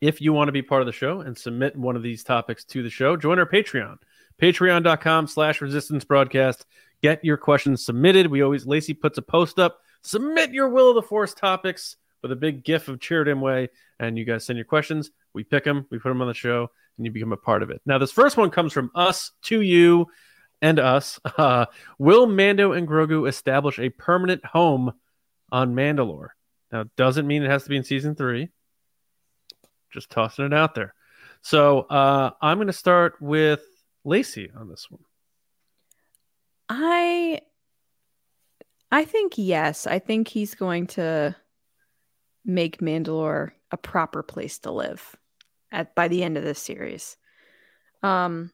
if 0.00 0.22
you 0.22 0.32
want 0.32 0.48
to 0.48 0.52
be 0.52 0.62
part 0.62 0.80
of 0.80 0.86
the 0.86 0.92
show 0.92 1.20
and 1.20 1.36
submit 1.36 1.76
one 1.76 1.96
of 1.96 2.02
these 2.02 2.24
topics 2.24 2.64
to 2.66 2.82
the 2.82 2.90
show, 2.90 3.16
join 3.16 3.38
our 3.38 3.46
Patreon 3.46 3.98
patreon.com 4.40 5.26
slash 5.26 5.60
resistance 5.60 6.04
broadcast. 6.04 6.66
Get 7.02 7.24
your 7.24 7.36
questions 7.36 7.84
submitted. 7.84 8.26
We 8.26 8.42
always 8.42 8.66
lacey 8.66 8.94
puts 8.94 9.18
a 9.18 9.22
post 9.22 9.58
up. 9.58 9.80
Submit 10.02 10.52
your 10.52 10.68
will 10.68 10.90
of 10.90 10.94
the 10.94 11.02
force 11.02 11.34
topics 11.34 11.96
with 12.22 12.32
a 12.32 12.36
big 12.36 12.64
gif 12.64 12.88
of 12.88 13.02
him 13.02 13.40
Way, 13.40 13.68
and 13.98 14.18
you 14.18 14.24
guys 14.24 14.44
send 14.44 14.56
your 14.56 14.64
questions. 14.64 15.10
We 15.32 15.44
pick 15.44 15.64
them 15.64 15.86
we 15.90 15.98
put 15.98 16.08
them 16.08 16.22
on 16.22 16.28
the 16.28 16.34
show 16.34 16.70
and 16.96 17.06
you 17.06 17.12
become 17.12 17.32
a 17.32 17.36
part 17.36 17.62
of 17.62 17.70
it. 17.70 17.80
Now 17.86 17.98
this 17.98 18.12
first 18.12 18.36
one 18.36 18.50
comes 18.50 18.72
from 18.72 18.90
us 18.94 19.32
to 19.44 19.60
you 19.60 20.06
and 20.62 20.78
us. 20.78 21.20
Uh, 21.36 21.66
will 21.98 22.26
mando 22.26 22.72
and 22.72 22.88
grogu 22.88 23.28
establish 23.28 23.78
a 23.78 23.90
permanent 23.90 24.44
home 24.44 24.92
on 25.50 25.74
mandalore 25.74 26.28
now 26.72 26.84
doesn't 26.96 27.26
mean 27.26 27.42
it 27.42 27.50
has 27.50 27.64
to 27.64 27.68
be 27.68 27.76
in 27.76 27.84
season 27.84 28.14
three 28.14 28.48
just 29.92 30.10
tossing 30.10 30.44
it 30.44 30.54
out 30.54 30.74
there 30.74 30.94
so 31.42 31.80
uh, 31.82 32.30
i'm 32.42 32.58
going 32.58 32.66
to 32.66 32.72
start 32.72 33.14
with 33.20 33.62
Lacey 34.06 34.50
on 34.56 34.68
this 34.68 34.86
one. 34.88 35.02
I 36.68 37.40
I 38.90 39.04
think 39.04 39.34
yes. 39.36 39.86
I 39.86 39.98
think 39.98 40.28
he's 40.28 40.54
going 40.54 40.86
to 40.88 41.34
make 42.44 42.78
Mandalore 42.78 43.50
a 43.72 43.76
proper 43.76 44.22
place 44.22 44.60
to 44.60 44.70
live 44.70 45.16
at 45.72 45.94
by 45.94 46.08
the 46.08 46.22
end 46.22 46.38
of 46.38 46.44
this 46.44 46.60
series. 46.60 47.16
Um 48.02 48.52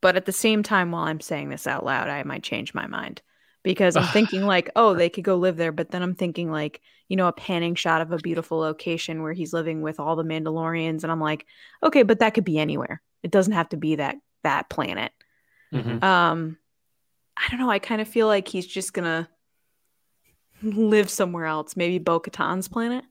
but 0.00 0.16
at 0.16 0.26
the 0.26 0.32
same 0.32 0.62
time 0.62 0.92
while 0.92 1.04
I'm 1.04 1.20
saying 1.20 1.48
this 1.48 1.66
out 1.66 1.84
loud, 1.84 2.08
I 2.08 2.22
might 2.22 2.44
change 2.44 2.72
my 2.74 2.86
mind 2.86 3.22
because 3.68 3.96
I'm 3.96 4.06
thinking 4.14 4.46
like, 4.46 4.70
oh, 4.76 4.94
they 4.94 5.10
could 5.10 5.24
go 5.24 5.36
live 5.36 5.58
there, 5.58 5.72
but 5.72 5.90
then 5.90 6.02
I'm 6.02 6.14
thinking 6.14 6.50
like, 6.50 6.80
you 7.08 7.16
know, 7.18 7.28
a 7.28 7.34
panning 7.34 7.74
shot 7.74 8.00
of 8.00 8.10
a 8.12 8.16
beautiful 8.16 8.56
location 8.56 9.22
where 9.22 9.34
he's 9.34 9.52
living 9.52 9.82
with 9.82 10.00
all 10.00 10.16
the 10.16 10.24
Mandalorians 10.24 11.02
and 11.02 11.12
I'm 11.12 11.20
like, 11.20 11.44
okay, 11.82 12.02
but 12.02 12.20
that 12.20 12.32
could 12.32 12.46
be 12.46 12.58
anywhere. 12.58 13.02
It 13.22 13.30
doesn't 13.30 13.52
have 13.52 13.68
to 13.68 13.76
be 13.76 13.96
that 13.96 14.16
that 14.42 14.70
planet. 14.70 15.12
Mhm. 15.74 16.02
Um, 16.02 16.56
I 17.36 17.46
don't 17.50 17.60
know. 17.60 17.68
I 17.68 17.78
kind 17.78 18.00
of 18.00 18.08
feel 18.08 18.26
like 18.26 18.48
he's 18.48 18.66
just 18.66 18.94
gonna 18.94 19.28
live 20.62 21.10
somewhere 21.10 21.44
else, 21.44 21.76
maybe 21.76 21.98
Bo 21.98 22.20
Katan's 22.20 22.68
planet, 22.68 23.04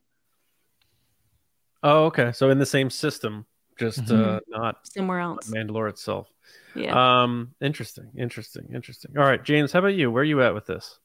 Oh, 1.84 2.06
okay. 2.06 2.32
So 2.32 2.50
in 2.50 2.58
the 2.58 2.66
same 2.66 2.90
system, 2.90 3.46
just 3.78 4.12
uh, 4.12 4.40
not 4.48 4.78
somewhere 4.84 5.20
else. 5.20 5.50
Mandalore 5.50 5.90
itself. 5.90 6.28
Yeah. 6.76 7.24
Um, 7.24 7.56
interesting, 7.62 8.12
interesting, 8.18 8.70
interesting. 8.74 9.18
All 9.18 9.24
right, 9.24 9.44
James, 9.44 9.72
how 9.72 9.80
about 9.80 9.96
you? 9.96 10.12
Where 10.12 10.22
are 10.22 10.26
you 10.26 10.42
at 10.42 10.54
with 10.54 10.66
this? 10.66 11.00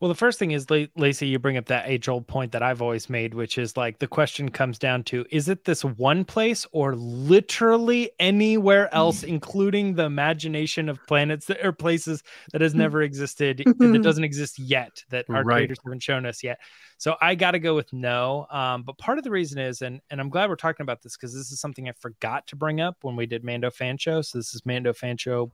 Well, 0.00 0.08
the 0.08 0.14
first 0.14 0.38
thing 0.38 0.52
is, 0.52 0.70
La- 0.70 0.86
Lacey, 0.94 1.26
you 1.26 1.40
bring 1.40 1.56
up 1.56 1.66
that 1.66 1.88
age 1.88 2.08
old 2.08 2.28
point 2.28 2.52
that 2.52 2.62
I've 2.62 2.80
always 2.80 3.10
made, 3.10 3.34
which 3.34 3.58
is 3.58 3.76
like 3.76 3.98
the 3.98 4.06
question 4.06 4.48
comes 4.48 4.78
down 4.78 5.02
to 5.04 5.26
is 5.30 5.48
it 5.48 5.64
this 5.64 5.84
one 5.84 6.24
place 6.24 6.66
or 6.70 6.94
literally 6.94 8.12
anywhere 8.20 8.84
mm. 8.86 8.96
else, 8.96 9.24
including 9.24 9.94
the 9.94 10.04
imagination 10.04 10.88
of 10.88 11.04
planets 11.08 11.46
that 11.46 11.64
are 11.64 11.72
places 11.72 12.22
that 12.52 12.60
has 12.60 12.74
mm. 12.74 12.78
never 12.78 13.02
existed, 13.02 13.60
and 13.66 13.76
that 13.76 13.84
mm-hmm. 13.84 14.02
doesn't 14.02 14.22
exist 14.22 14.58
yet, 14.60 15.02
that 15.10 15.28
our 15.30 15.42
Right. 15.42 15.56
creators 15.56 15.78
haven't 15.84 16.02
shown 16.02 16.26
us 16.26 16.44
yet? 16.44 16.60
So 16.98 17.16
I 17.20 17.34
got 17.34 17.52
to 17.52 17.58
go 17.58 17.74
with 17.74 17.92
no. 17.92 18.46
Um, 18.50 18.84
but 18.84 18.98
part 18.98 19.18
of 19.18 19.24
the 19.24 19.30
reason 19.30 19.58
is, 19.58 19.82
and, 19.82 20.00
and 20.10 20.20
I'm 20.20 20.28
glad 20.28 20.48
we're 20.48 20.56
talking 20.56 20.84
about 20.84 21.02
this 21.02 21.16
because 21.16 21.34
this 21.34 21.50
is 21.50 21.60
something 21.60 21.88
I 21.88 21.92
forgot 21.92 22.46
to 22.48 22.56
bring 22.56 22.80
up 22.80 22.98
when 23.02 23.16
we 23.16 23.26
did 23.26 23.42
Mando 23.42 23.70
Fan 23.70 23.98
Show. 23.98 24.22
So 24.22 24.38
this 24.38 24.54
is 24.54 24.64
Mando 24.64 24.92
Fan 24.92 25.16
Show 25.16 25.50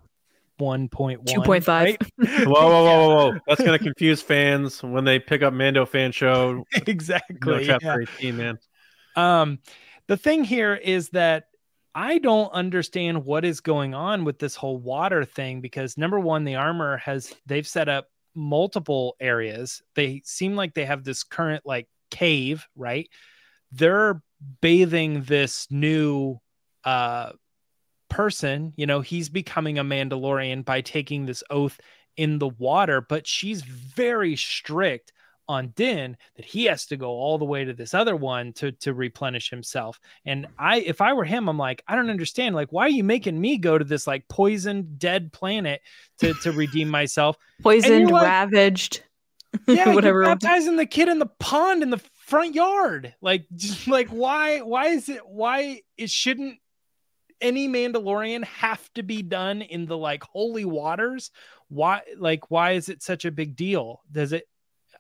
1.1. 0.61 1.25
2.5. 1.25 1.69
right? 1.69 2.03
Whoa, 2.47 2.53
whoa, 2.53 2.85
whoa, 2.85 3.09
whoa, 3.09 3.31
whoa! 3.33 3.39
That's 3.47 3.63
gonna 3.63 3.79
confuse 3.79 4.23
fans 4.23 4.83
when 4.83 5.05
they 5.05 5.19
pick 5.19 5.43
up 5.43 5.53
Mando 5.53 5.85
fan 5.85 6.13
show. 6.13 6.51
You 6.51 6.57
know, 6.77 6.83
exactly. 6.87 7.67
chapter 7.67 7.87
yeah. 7.87 7.97
eighteen, 8.01 8.37
man. 8.37 8.59
Um, 9.17 9.59
the 10.07 10.17
thing 10.17 10.45
here 10.45 10.75
is 10.75 11.09
that 11.11 11.47
I 11.95 12.19
don't 12.19 12.53
understand 12.53 13.25
what 13.25 13.45
is 13.45 13.61
going 13.61 13.95
on 13.95 14.25
with 14.25 14.39
this 14.39 14.57
whole 14.57 14.79
water 14.79 15.25
thing 15.25 15.61
because 15.61 15.97
number 15.97 16.19
one, 16.19 16.45
the 16.45 16.57
armor 16.57 16.97
has 16.99 17.33
they've 17.47 17.67
set 17.67 17.89
up 17.89 18.09
multiple 18.35 19.17
areas. 19.21 19.83
They 19.95 20.23
seem 20.25 20.57
like 20.57 20.75
they 20.75 20.85
have 20.85 21.05
this 21.05 21.23
current 21.23 21.65
like 21.65 21.89
cave, 22.11 22.67
right? 22.77 23.09
They're 23.73 24.23
bathing 24.61 25.23
this 25.23 25.67
new 25.71 26.39
uh 26.85 27.33
person, 28.15 28.73
you 28.77 28.87
know, 28.87 29.01
he's 29.01 29.29
becoming 29.29 29.79
a 29.79 29.85
Mandalorian 29.85 30.65
by 30.65 30.81
taking 30.81 31.27
this 31.27 31.43
oath 31.51 31.81
in 32.17 32.39
the 32.39 32.49
water, 32.49 33.01
but 33.01 33.27
she's 33.27 33.63
very 33.63 34.37
strict 34.37 35.13
on 35.49 35.73
Din 35.75 36.17
that 36.37 36.45
he 36.45 36.67
has 36.67 36.87
to 36.87 36.97
go 36.97 37.09
all 37.11 37.39
the 37.39 37.45
way 37.45 37.65
to 37.65 37.75
this 37.75 37.93
other 37.93 38.15
one 38.15 38.53
to 38.55 38.71
to 38.73 38.95
replenish 38.95 39.51
himself. 39.51 39.99
And 40.25 40.47
I 40.59 40.81
if 40.81 41.01
I 41.01 41.13
were 41.13 41.25
him, 41.25 41.49
I'm 41.49 41.59
like, 41.59 41.83
I 41.89 41.97
don't 41.97 42.09
understand. 42.09 42.55
Like, 42.55 42.73
why 42.73 42.87
are 42.87 42.91
you 42.91 43.05
making 43.05 43.39
me 43.39 43.59
go 43.59 43.77
to 43.77 43.85
this 43.85 44.07
like 44.07 44.29
poisoned 44.29 44.99
dead 44.99 45.33
planet 45.33 45.81
to 46.19 46.35
to 46.35 46.53
redeem 46.53 46.89
myself? 46.89 47.37
Poisoned, 47.63 48.11
like- 48.11 48.23
ravaged. 48.25 49.03
Yeah, 49.69 49.95
Whatever. 49.95 50.23
you're 50.23 50.31
baptizing 50.31 50.75
the 50.75 50.85
kid 50.85 51.09
in 51.09 51.21
the 51.21 51.31
pond 51.39 51.85
in 51.85 51.91
the 51.91 52.03
front 52.27 52.57
yard. 52.57 53.15
Like, 53.21 53.47
just 53.55 53.87
like 53.87 54.09
why 54.09 54.63
why 54.63 54.87
is 54.87 55.09
it 55.09 55.25
why 55.27 55.83
it 55.97 56.11
shouldn't 56.11 56.59
any 57.45 57.69
Mandalorian 57.69 58.43
have 58.45 58.93
to 58.95 59.03
be 59.05 59.23
done 59.23 59.63
in 59.63 59.87
the 59.87 59.97
like 59.97 60.25
holy 60.25 60.65
waters? 60.65 61.31
Why 61.69 62.01
like 62.19 62.51
why 62.51 62.73
is 62.73 62.89
it 62.89 63.03
such 63.03 63.25
a 63.25 63.31
big 63.31 63.55
deal? 63.55 64.01
Does 64.11 64.33
it 64.33 64.49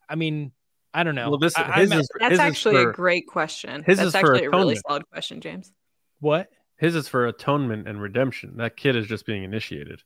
I 0.08 0.14
mean, 0.14 0.52
I 0.92 1.02
don't 1.02 1.14
know. 1.16 1.30
Well, 1.30 1.38
this 1.38 1.56
I- 1.56 1.80
his 1.80 1.90
is 1.92 2.08
That's 2.20 2.30
his 2.30 2.38
is 2.38 2.38
actually 2.40 2.84
for- 2.84 2.90
a 2.90 2.92
great 2.94 3.26
question. 3.26 3.82
his 3.82 3.96
That's 3.98 4.08
is 4.08 4.12
for 4.12 4.18
actually 4.18 4.44
a 4.44 4.50
really 4.50 4.76
solid 4.86 5.08
question, 5.10 5.40
James. 5.40 5.72
what? 6.20 6.48
His 6.76 6.94
is 6.94 7.08
for 7.08 7.26
atonement 7.26 7.88
and 7.88 8.00
redemption. 8.00 8.58
That 8.58 8.76
kid 8.76 8.94
is 8.96 9.06
just 9.06 9.26
being 9.26 9.42
initiated. 9.44 10.02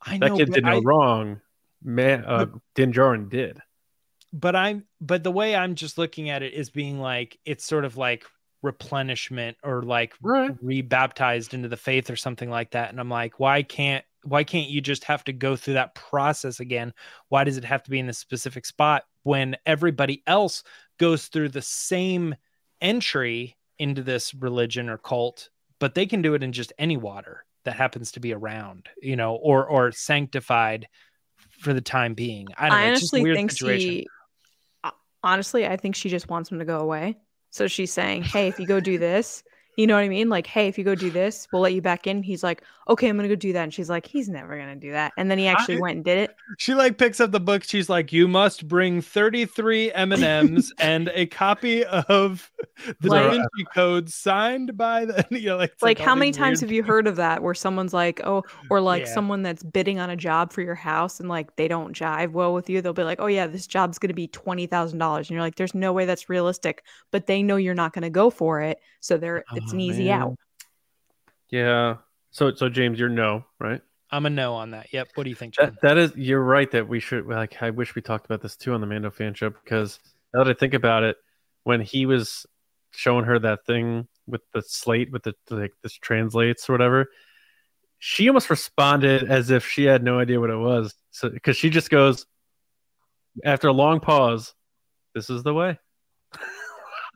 I 0.00 0.16
know. 0.16 0.26
That 0.26 0.30
know, 0.30 0.36
kid 0.38 0.52
did 0.54 0.64
no 0.64 0.78
I- 0.78 0.80
wrong. 0.84 1.40
Man, 1.82 2.24
uh, 2.24 2.46
Din 2.74 2.92
Djarin 2.92 3.28
did. 3.30 3.60
but 4.32 4.56
I'm 4.56 4.84
but 5.00 5.22
the 5.22 5.30
way 5.30 5.54
I'm 5.54 5.74
just 5.76 5.96
looking 5.98 6.28
at 6.30 6.42
it 6.42 6.52
is 6.54 6.70
being 6.70 6.98
like 7.00 7.38
it's 7.44 7.64
sort 7.64 7.84
of 7.84 7.96
like 7.96 8.24
replenishment 8.62 9.56
or 9.62 9.82
like 9.82 10.14
Right. 10.22 10.54
rebaptized 10.60 11.54
into 11.54 11.68
the 11.68 11.76
faith 11.76 12.10
or 12.10 12.16
something 12.16 12.50
like 12.50 12.72
that. 12.72 12.90
And 12.90 13.00
I'm 13.00 13.08
like, 13.10 13.38
why 13.38 13.62
can't 13.62 14.04
why 14.24 14.42
can't 14.44 14.68
you 14.68 14.80
just 14.80 15.04
have 15.04 15.22
to 15.24 15.32
go 15.32 15.54
through 15.56 15.74
that 15.74 15.94
process 15.94 16.60
again? 16.60 16.92
Why 17.28 17.44
does 17.44 17.56
it 17.56 17.64
have 17.64 17.82
to 17.84 17.90
be 17.90 17.98
in 18.00 18.06
this 18.06 18.18
specific 18.18 18.66
spot 18.66 19.04
when 19.22 19.56
everybody 19.64 20.22
else 20.26 20.64
goes 20.98 21.26
through 21.26 21.50
the 21.50 21.62
same 21.62 22.34
entry 22.80 23.56
into 23.78 24.02
this 24.02 24.34
religion 24.34 24.88
or 24.88 24.98
cult, 24.98 25.50
but 25.78 25.94
they 25.94 26.04
can 26.06 26.20
do 26.20 26.34
it 26.34 26.42
in 26.42 26.52
just 26.52 26.72
any 26.78 26.96
water 26.96 27.44
that 27.64 27.76
happens 27.76 28.12
to 28.12 28.20
be 28.20 28.34
around, 28.34 28.88
you 29.00 29.14
know, 29.16 29.34
or 29.36 29.66
or 29.66 29.92
sanctified 29.92 30.88
for 31.60 31.72
the 31.72 31.80
time 31.80 32.14
being. 32.14 32.46
I, 32.56 32.68
don't 32.68 32.78
I 32.78 32.86
know, 32.86 32.92
it's 32.92 33.00
just 33.00 33.12
a 33.14 33.16
honestly 33.16 33.22
weird 33.22 33.36
think 33.36 33.50
situation. 33.52 33.90
she. 33.90 34.06
uh, 34.84 34.90
Honestly, 35.22 35.66
I 35.66 35.76
think 35.76 35.94
she 35.94 36.08
just 36.08 36.28
wants 36.28 36.50
him 36.50 36.58
to 36.58 36.64
go 36.64 36.78
away. 36.80 37.16
So 37.50 37.66
she's 37.66 37.92
saying, 37.92 38.24
"Hey, 38.24 38.48
if 38.48 38.58
you 38.58 38.66
go 38.66 38.80
do 38.80 38.98
this, 38.98 39.42
you 39.78 39.86
know 39.86 39.94
what 39.94 40.02
I 40.04 40.08
mean? 40.08 40.28
Like, 40.28 40.46
hey, 40.46 40.66
if 40.68 40.76
you 40.76 40.84
go 40.84 40.94
do 40.94 41.08
this, 41.10 41.48
we'll 41.52 41.62
let 41.62 41.72
you 41.72 41.80
back 41.80 42.06
in." 42.06 42.22
He's 42.22 42.42
like, 42.42 42.62
"Okay, 42.88 43.08
I'm 43.08 43.16
gonna 43.16 43.28
go 43.28 43.34
do 43.36 43.52
that," 43.52 43.62
and 43.62 43.72
she's 43.72 43.88
like, 43.88 44.06
"He's 44.06 44.28
never 44.28 44.58
gonna 44.58 44.76
do 44.76 44.90
that." 44.92 45.12
And 45.16 45.30
then 45.30 45.38
he 45.38 45.46
actually 45.46 45.76
I- 45.76 45.80
went 45.80 45.96
and 45.96 46.04
did 46.04 46.18
it. 46.18 46.36
She 46.58 46.74
like 46.74 46.98
picks 46.98 47.20
up 47.20 47.30
the 47.30 47.40
book. 47.40 47.62
She's 47.64 47.88
like, 47.88 48.12
"You 48.12 48.28
must 48.28 48.68
bring 48.68 49.00
33 49.00 49.92
M 49.92 50.12
and 50.12 50.22
M's 50.24 50.72
and 50.80 51.10
a 51.14 51.26
copy 51.26 51.84
of 51.84 52.50
the 53.00 53.08
Like- 53.08 53.22
Da 53.22 53.30
Vinci 53.30 53.64
Code 53.74 54.10
signed 54.10 54.76
by 54.76 55.04
the." 55.04 55.24
You 55.38 55.50
know, 55.50 55.56
like, 55.58 55.70
it's 55.72 55.82
like, 55.82 55.98
how 56.00 56.14
many 56.16 56.32
times 56.32 56.60
have 56.60 56.72
you 56.72 56.82
heard 56.82 57.06
of 57.06 57.14
that 57.16 57.42
where 57.42 57.54
someone's 57.54 57.94
like 57.94 58.20
oh 58.24 58.42
or 58.70 58.80
like 58.80 59.04
Yeah. 59.06 59.14
someone 59.14 59.42
that's 59.42 59.62
bidding 59.62 60.00
on 60.00 60.10
a 60.10 60.16
job 60.16 60.52
for 60.52 60.62
your 60.62 60.74
house 60.74 61.20
and 61.20 61.28
like 61.28 61.54
they 61.54 61.68
don't 61.68 61.96
jive 61.96 62.32
well 62.32 62.52
with 62.52 62.68
you 62.68 62.82
they'll 62.82 62.92
be 62.92 63.04
like 63.04 63.20
oh 63.20 63.26
yeah 63.26 63.46
this 63.46 63.66
job's 63.68 63.98
going 63.98 64.08
to 64.08 64.14
be 64.14 64.26
$20000 64.26 65.16
and 65.18 65.30
you're 65.30 65.40
like 65.40 65.54
there's 65.54 65.74
no 65.74 65.92
way 65.92 66.06
that's 66.06 66.28
realistic 66.28 66.82
but 67.12 67.26
they 67.26 67.40
know 67.42 67.54
you're 67.56 67.74
not 67.74 67.92
going 67.92 68.02
to 68.02 68.10
go 68.10 68.30
for 68.30 68.60
it 68.60 68.80
so 69.00 69.16
they're 69.16 69.44
it's 69.68 69.74
Oh, 69.74 69.76
an 69.76 69.80
easy 69.80 70.04
man. 70.04 70.22
out 70.22 70.36
Yeah. 71.50 71.96
So 72.30 72.54
so 72.54 72.68
James, 72.68 72.98
you're 72.98 73.08
no, 73.08 73.44
right? 73.58 73.80
I'm 74.10 74.24
a 74.26 74.30
no 74.30 74.54
on 74.54 74.70
that. 74.70 74.92
Yep. 74.92 75.08
What 75.14 75.24
do 75.24 75.30
you 75.30 75.36
think, 75.36 75.54
John? 75.54 75.66
That, 75.66 75.80
that 75.82 75.98
is, 75.98 76.16
you're 76.16 76.42
right 76.42 76.70
that 76.70 76.88
we 76.88 76.98
should. 76.98 77.26
Like, 77.26 77.62
I 77.62 77.68
wish 77.70 77.94
we 77.94 78.00
talked 78.00 78.24
about 78.24 78.40
this 78.40 78.56
too 78.56 78.72
on 78.72 78.80
the 78.80 78.86
Mando 78.86 79.10
fan 79.10 79.34
show 79.34 79.50
because 79.50 79.98
now 80.32 80.44
that 80.44 80.50
I 80.50 80.58
think 80.58 80.72
about 80.72 81.02
it, 81.02 81.16
when 81.64 81.82
he 81.82 82.06
was 82.06 82.46
showing 82.90 83.26
her 83.26 83.38
that 83.38 83.66
thing 83.66 84.08
with 84.26 84.40
the 84.54 84.62
slate 84.62 85.10
with 85.12 85.24
the 85.24 85.34
like 85.50 85.72
this 85.82 85.92
translates 85.92 86.68
or 86.68 86.72
whatever, 86.72 87.10
she 87.98 88.28
almost 88.28 88.48
responded 88.48 89.30
as 89.30 89.50
if 89.50 89.66
she 89.66 89.84
had 89.84 90.02
no 90.02 90.18
idea 90.18 90.40
what 90.40 90.50
it 90.50 90.56
was. 90.56 90.94
So 91.10 91.28
because 91.28 91.56
she 91.58 91.68
just 91.68 91.90
goes 91.90 92.24
after 93.44 93.68
a 93.68 93.72
long 93.72 94.00
pause, 94.00 94.54
"This 95.14 95.28
is 95.28 95.42
the 95.42 95.52
way." 95.54 95.78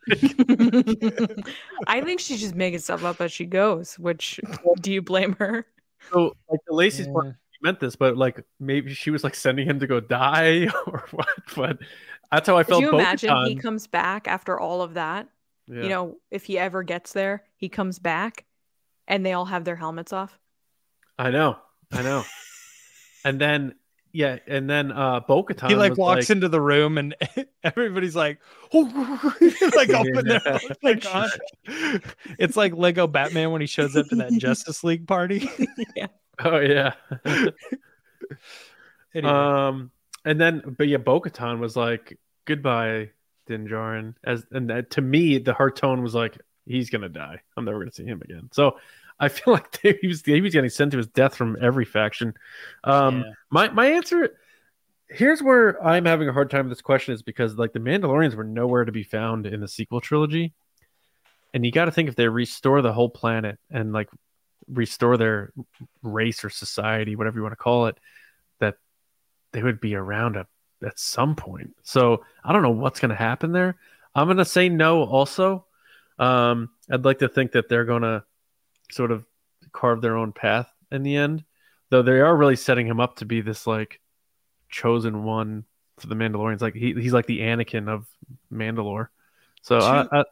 i 1.86 2.00
think 2.00 2.20
she's 2.20 2.40
just 2.40 2.54
making 2.54 2.78
stuff 2.80 3.04
up 3.04 3.20
as 3.20 3.32
she 3.32 3.44
goes 3.46 3.98
which 3.98 4.40
do 4.80 4.92
you 4.92 5.00
blame 5.02 5.34
her 5.38 5.66
So 6.10 6.34
like 6.50 6.60
the 6.66 6.74
Lacey's 6.74 7.06
part 7.08 7.26
Yeah. 7.26 7.32
meant 7.62 7.78
this, 7.78 7.94
but 7.94 8.16
like 8.16 8.44
maybe 8.58 8.92
she 8.92 9.10
was 9.10 9.22
like 9.22 9.36
sending 9.36 9.68
him 9.68 9.78
to 9.78 9.86
go 9.86 10.00
die 10.00 10.66
or 10.86 11.04
what? 11.12 11.28
But 11.54 11.78
that's 12.32 12.48
how 12.48 12.56
I 12.56 12.64
could 12.64 12.70
felt. 12.70 12.82
you 12.82 12.90
imagine 12.90 13.28
he 13.46 13.54
Bo-Katan- 13.54 13.62
comes 13.62 13.86
back 13.86 14.26
after 14.26 14.58
all 14.58 14.82
of 14.82 14.94
that 14.94 15.28
Yeah. 15.68 15.82
you 15.84 15.88
know 15.88 16.16
if 16.32 16.44
he 16.44 16.58
ever 16.58 16.82
gets 16.82 17.12
there 17.12 17.44
he 17.56 17.68
comes 17.68 18.00
back 18.00 18.44
and 19.06 19.24
they 19.24 19.32
all 19.32 19.44
have 19.44 19.64
their 19.64 19.76
helmets 19.76 20.12
off 20.12 20.36
I 21.18 21.30
know, 21.30 21.56
I 21.92 22.02
know. 22.02 22.24
and 23.24 23.40
then 23.40 23.74
yeah, 24.12 24.38
and 24.46 24.68
then 24.68 24.92
uh 24.92 25.20
Bo-Katan 25.20 25.68
he 25.68 25.74
like 25.74 25.92
was 25.92 25.98
walks 25.98 26.30
into 26.30 26.48
the 26.48 26.60
room 26.60 26.98
and 26.98 27.16
everybody's 27.64 28.14
like, 28.14 28.38
oh, 28.72 29.32
like 29.76 29.90
open 29.90 30.28
their 30.28 30.60
like 30.82 31.04
on. 31.14 31.30
It's 32.38 32.56
like 32.56 32.74
Lego 32.74 33.06
Batman 33.06 33.50
when 33.50 33.60
he 33.60 33.66
shows 33.66 33.96
up 33.96 34.06
to 34.08 34.16
that 34.16 34.32
Justice 34.32 34.84
League 34.84 35.06
party. 35.06 35.48
yeah. 35.96 36.08
Oh 36.44 36.58
yeah. 36.58 36.92
Anyway, 39.14 39.32
um 39.32 39.90
and 40.24 40.40
then 40.40 40.62
but 40.78 40.88
yeah, 40.88 40.98
Bo-Katan 40.98 41.58
was 41.58 41.76
like, 41.76 42.18
Goodbye, 42.44 43.10
Din 43.46 43.66
Djarin. 43.66 44.14
As 44.24 44.44
and 44.50 44.68
that, 44.70 44.90
to 44.92 45.00
me, 45.00 45.38
the 45.38 45.54
heart 45.54 45.76
tone 45.76 46.02
was 46.02 46.14
like, 46.14 46.38
he's 46.66 46.90
gonna 46.90 47.08
die. 47.08 47.40
I'm 47.56 47.64
never 47.64 47.78
gonna 47.78 47.92
see 47.92 48.04
him 48.04 48.20
again. 48.22 48.48
So 48.52 48.78
I 49.22 49.28
feel 49.28 49.54
like 49.54 49.78
he 49.82 50.06
was 50.06 50.22
he 50.22 50.40
was 50.40 50.52
getting 50.52 50.68
sent 50.68 50.90
to 50.90 50.98
his 50.98 51.06
death 51.06 51.34
from 51.34 51.56
every 51.62 51.86
faction. 51.86 52.34
Um 52.84 53.20
yeah. 53.20 53.32
My 53.50 53.68
my 53.70 53.86
answer 53.92 54.36
here's 55.08 55.42
where 55.42 55.82
I'm 55.84 56.04
having 56.04 56.28
a 56.28 56.32
hard 56.32 56.50
time 56.50 56.66
with 56.66 56.76
this 56.76 56.82
question 56.82 57.14
is 57.14 57.22
because 57.22 57.56
like 57.56 57.72
the 57.72 57.78
Mandalorians 57.78 58.34
were 58.34 58.44
nowhere 58.44 58.84
to 58.84 58.92
be 58.92 59.02
found 59.02 59.46
in 59.46 59.60
the 59.60 59.68
sequel 59.68 60.00
trilogy. 60.00 60.54
And 61.54 61.66
you 61.66 61.70
got 61.70 61.84
to 61.84 61.90
think 61.90 62.08
if 62.08 62.16
they 62.16 62.28
restore 62.28 62.80
the 62.80 62.94
whole 62.94 63.10
planet 63.10 63.58
and 63.70 63.92
like 63.92 64.08
restore 64.68 65.18
their 65.18 65.52
race 66.02 66.44
or 66.44 66.50
society, 66.50 67.14
whatever 67.14 67.36
you 67.36 67.42
want 67.42 67.52
to 67.52 67.56
call 67.56 67.86
it, 67.86 67.98
that 68.58 68.76
they 69.52 69.62
would 69.62 69.80
be 69.80 69.94
around 69.94 70.38
at, 70.38 70.46
at 70.82 70.98
some 70.98 71.34
point. 71.36 71.76
So 71.82 72.24
I 72.42 72.54
don't 72.54 72.62
know 72.62 72.70
what's 72.70 73.00
going 73.00 73.10
to 73.10 73.14
happen 73.14 73.52
there. 73.52 73.76
I'm 74.14 74.26
going 74.26 74.38
to 74.38 74.46
say 74.46 74.70
no 74.70 75.04
also. 75.04 75.66
Um, 76.18 76.70
I'd 76.90 77.04
like 77.04 77.18
to 77.18 77.28
think 77.28 77.52
that 77.52 77.68
they're 77.68 77.84
going 77.84 78.02
to 78.02 78.24
sort 78.92 79.10
of 79.10 79.24
carve 79.72 80.02
their 80.02 80.16
own 80.16 80.32
path 80.32 80.72
in 80.90 81.02
the 81.02 81.16
end 81.16 81.44
though 81.92 82.02
they 82.02 82.20
are 82.20 82.34
really 82.34 82.56
setting 82.56 82.86
him 82.86 83.00
up 83.00 83.16
to 83.16 83.26
be 83.26 83.42
this 83.42 83.66
like 83.66 84.00
chosen 84.70 85.24
one 85.24 85.64
for 85.98 86.06
the 86.06 86.14
Mandalorians. 86.14 86.62
Like 86.62 86.74
he, 86.74 86.94
he's 86.94 87.12
like 87.12 87.26
the 87.26 87.40
Anakin 87.40 87.86
of 87.86 88.06
Mandalore. 88.50 89.08
So 89.60 89.78
I, 89.78 90.08
I, 90.10 90.24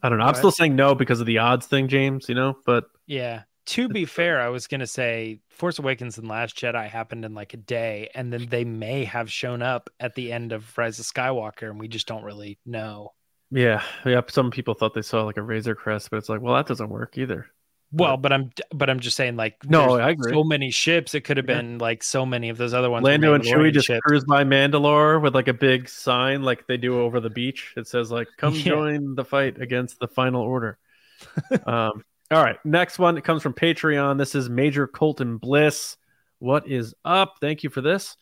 I 0.00 0.08
don't 0.08 0.18
know. 0.18 0.22
I'm 0.22 0.28
Alright. 0.28 0.36
still 0.36 0.52
saying 0.52 0.76
no 0.76 0.94
because 0.94 1.18
of 1.18 1.26
the 1.26 1.38
odds 1.38 1.66
thing, 1.66 1.88
James. 1.88 2.28
You 2.28 2.36
know, 2.36 2.56
but 2.64 2.84
Yeah. 3.06 3.42
To 3.66 3.88
be 3.88 4.04
uh, 4.04 4.06
fair, 4.06 4.40
I 4.40 4.48
was 4.48 4.68
gonna 4.68 4.86
say 4.86 5.40
Force 5.50 5.80
Awakens 5.80 6.18
and 6.18 6.28
Last 6.28 6.56
Jedi 6.56 6.88
happened 6.88 7.24
in 7.24 7.34
like 7.34 7.52
a 7.52 7.58
day, 7.58 8.08
and 8.14 8.32
then 8.32 8.46
they 8.48 8.64
may 8.64 9.04
have 9.04 9.30
shown 9.30 9.60
up 9.60 9.90
at 9.98 10.14
the 10.14 10.32
end 10.32 10.52
of 10.52 10.78
Rise 10.78 11.00
of 11.00 11.04
Skywalker, 11.04 11.68
and 11.68 11.80
we 11.80 11.88
just 11.88 12.06
don't 12.06 12.22
really 12.22 12.58
know. 12.64 13.12
Yeah, 13.50 13.82
yeah. 14.04 14.20
Some 14.28 14.50
people 14.50 14.74
thought 14.74 14.94
they 14.94 15.02
saw 15.02 15.24
like 15.24 15.36
a 15.36 15.42
Razor 15.42 15.74
Crest, 15.74 16.10
but 16.10 16.16
it's 16.18 16.28
like, 16.28 16.40
well, 16.40 16.54
that 16.54 16.66
doesn't 16.66 16.88
work 16.88 17.16
either. 17.18 17.46
Well, 17.90 18.18
but 18.18 18.32
I'm 18.32 18.50
but 18.70 18.90
I'm 18.90 19.00
just 19.00 19.16
saying 19.16 19.36
like 19.36 19.56
No, 19.68 19.94
I 19.98 20.10
agree. 20.10 20.32
So 20.32 20.44
many 20.44 20.70
ships, 20.70 21.14
it 21.14 21.22
could 21.22 21.38
have 21.38 21.48
Yeah. 21.48 21.56
been 21.56 21.78
like 21.78 22.02
so 22.02 22.26
many 22.26 22.50
of 22.50 22.58
those 22.58 22.74
other 22.74 22.90
ones. 22.90 23.02
Lando 23.04 23.32
and 23.32 23.42
Chewie 23.42 23.70
Mandalorian 23.70 23.72
just 23.72 23.86
ships. 23.86 24.00
cruise 24.04 24.24
by 24.24 24.44
Mandalore 24.44 25.22
with 25.22 25.34
like 25.34 25.48
a 25.48 25.54
big 25.54 25.88
sign, 25.88 26.42
like 26.42 26.66
they 26.66 26.76
do 26.76 27.00
over 27.00 27.18
the 27.18 27.30
beach. 27.30 27.72
It 27.76 27.86
says 27.88 28.10
like, 28.10 28.28
"Come 28.36 28.52
Yeah. 28.56 28.62
join 28.64 29.14
the 29.14 29.24
fight 29.24 29.60
against 29.60 29.98
the 30.00 30.08
Final 30.08 30.42
Order." 30.42 30.78
um, 31.66 32.04
all 32.30 32.44
right, 32.44 32.58
next 32.64 32.98
one. 32.98 33.16
It 33.16 33.24
comes 33.24 33.42
from 33.42 33.54
Patreon. 33.54 34.18
This 34.18 34.34
is 34.34 34.50
Major 34.50 34.86
Colton 34.86 35.38
Bliss. 35.38 35.96
What 36.40 36.68
is 36.68 36.94
up? 37.06 37.36
Thank 37.40 37.62
you 37.62 37.70
for 37.70 37.80
this. 37.80 38.18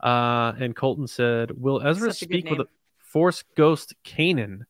Uh, 0.00 0.52
and 0.60 0.76
Colton 0.76 1.08
said, 1.08 1.50
"Will 1.60 1.84
Ezra 1.84 2.12
Such 2.12 2.22
a 2.22 2.26
good 2.26 2.40
speak 2.42 2.50
with 2.50 2.60
a 2.60 2.68
Force 3.12 3.42
Ghost 3.56 3.94
Kanan 4.04 4.60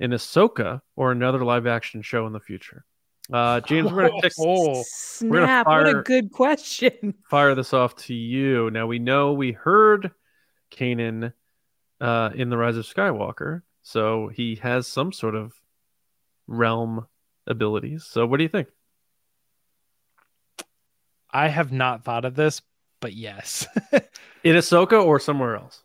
in 0.00 0.10
Ahsoka 0.10 0.80
or 0.96 1.12
another 1.12 1.44
live 1.44 1.66
action 1.66 2.02
show 2.02 2.26
in 2.26 2.32
the 2.32 2.40
future?" 2.40 2.84
Uh, 3.32 3.60
James, 3.60 3.90
we're 3.90 4.08
gonna 4.08 4.20
pick, 4.20 4.32
Oh, 4.38 4.82
Snap! 4.86 5.66
What 5.66 5.86
fire- 5.86 6.00
a 6.00 6.02
good 6.02 6.30
question. 6.30 7.14
fire 7.30 7.54
this 7.54 7.72
off 7.72 7.96
to 7.96 8.14
you. 8.14 8.70
Now 8.70 8.86
we 8.86 8.98
know 8.98 9.32
we 9.32 9.52
heard 9.52 10.10
Kanan 10.70 11.32
uh, 12.00 12.30
in 12.34 12.50
the 12.50 12.58
Rise 12.58 12.76
of 12.76 12.84
Skywalker, 12.84 13.62
so 13.82 14.28
he 14.28 14.56
has 14.56 14.86
some 14.86 15.10
sort 15.12 15.34
of 15.34 15.54
realm 16.46 17.06
abilities. 17.46 18.04
So 18.04 18.26
what 18.26 18.36
do 18.36 18.42
you 18.42 18.48
think? 18.50 18.68
I 21.30 21.48
have 21.48 21.72
not 21.72 22.04
thought 22.04 22.24
of 22.24 22.34
this, 22.34 22.60
but 23.00 23.12
yes, 23.12 23.66
In 24.44 24.56
Ahsoka 24.56 25.02
or 25.02 25.18
somewhere 25.18 25.56
else? 25.56 25.82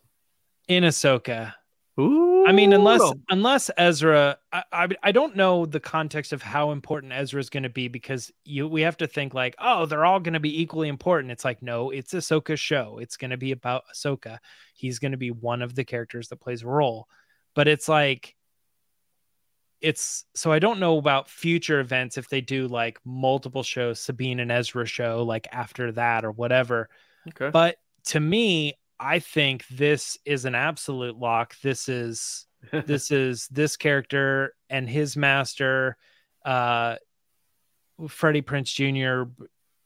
in 0.68 0.84
Ahsoka. 0.84 1.54
Ooh, 2.00 2.46
I 2.46 2.52
mean, 2.52 2.72
unless 2.72 3.02
unless 3.28 3.70
Ezra, 3.76 4.38
I, 4.52 4.62
I 4.72 4.88
I 5.02 5.12
don't 5.12 5.36
know 5.36 5.66
the 5.66 5.80
context 5.80 6.32
of 6.32 6.42
how 6.42 6.70
important 6.70 7.12
Ezra 7.12 7.40
is 7.40 7.50
going 7.50 7.64
to 7.64 7.68
be 7.68 7.88
because 7.88 8.32
you 8.44 8.66
we 8.66 8.82
have 8.82 8.96
to 8.98 9.06
think 9.06 9.34
like, 9.34 9.54
oh, 9.58 9.86
they're 9.86 10.04
all 10.04 10.20
going 10.20 10.34
to 10.34 10.40
be 10.40 10.60
equally 10.62 10.88
important. 10.88 11.30
It's 11.30 11.44
like, 11.44 11.62
no, 11.62 11.90
it's 11.90 12.14
Ahsoka's 12.14 12.60
show. 12.60 12.98
It's 12.98 13.16
going 13.16 13.30
to 13.30 13.36
be 13.36 13.52
about 13.52 13.84
Ahsoka. 13.94 14.38
He's 14.74 14.98
going 14.98 15.12
to 15.12 15.18
be 15.18 15.30
one 15.30 15.62
of 15.62 15.74
the 15.74 15.84
characters 15.84 16.28
that 16.28 16.40
plays 16.40 16.62
a 16.62 16.68
role, 16.68 17.06
but 17.54 17.68
it's 17.68 17.88
like, 17.88 18.34
it's 19.80 20.24
so 20.34 20.52
I 20.52 20.58
don't 20.58 20.80
know 20.80 20.98
about 20.98 21.28
future 21.28 21.80
events 21.80 22.18
if 22.18 22.28
they 22.28 22.40
do 22.40 22.68
like 22.68 22.98
multiple 23.04 23.62
shows, 23.62 24.00
Sabine 24.00 24.40
and 24.40 24.52
Ezra 24.52 24.86
show 24.86 25.22
like 25.22 25.48
after 25.52 25.92
that 25.92 26.24
or 26.24 26.32
whatever. 26.32 26.88
okay. 27.28 27.50
But 27.50 27.76
to 28.06 28.20
me, 28.20 28.74
I 29.00 29.18
think 29.18 29.66
this 29.68 30.18
is 30.24 30.44
an 30.44 30.54
absolute 30.54 31.16
lock. 31.16 31.54
This 31.62 31.88
is 31.88 32.46
this 32.86 33.10
is 33.10 33.48
this 33.48 33.76
character 33.76 34.54
and 34.68 34.88
his 34.88 35.16
master 35.16 35.96
uh 36.44 36.96
freddie 38.08 38.42
prinze 38.42 38.74
jr 38.74 39.30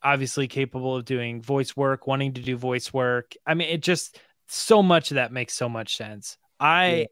obviously 0.03 0.49
capable 0.49 0.97
of 0.97 1.05
doing 1.05 1.41
voice 1.41 1.77
work 1.77 2.09
wanting 2.09 2.33
to 2.33 2.41
do 2.41 2.57
voice 2.57 2.93
work 2.93 3.35
i 3.47 3.55
mean 3.55 3.69
it 3.69 3.81
just 3.81 4.19
so 4.49 4.83
much 4.83 5.13
of 5.13 5.17
that 5.17 5.33
makes 5.33 5.55
so 5.55 5.69
much 5.69 5.97
sense 5.97 6.37
i 6.59 6.95
Yeah. 6.95 7.05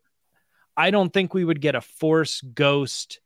i 0.76 0.90
don't 0.90 1.12
think 1.12 1.32
we 1.32 1.44
would 1.44 1.61
get 1.61 1.76
a 1.76 1.80
force 1.80 2.40
ghost 2.40 3.20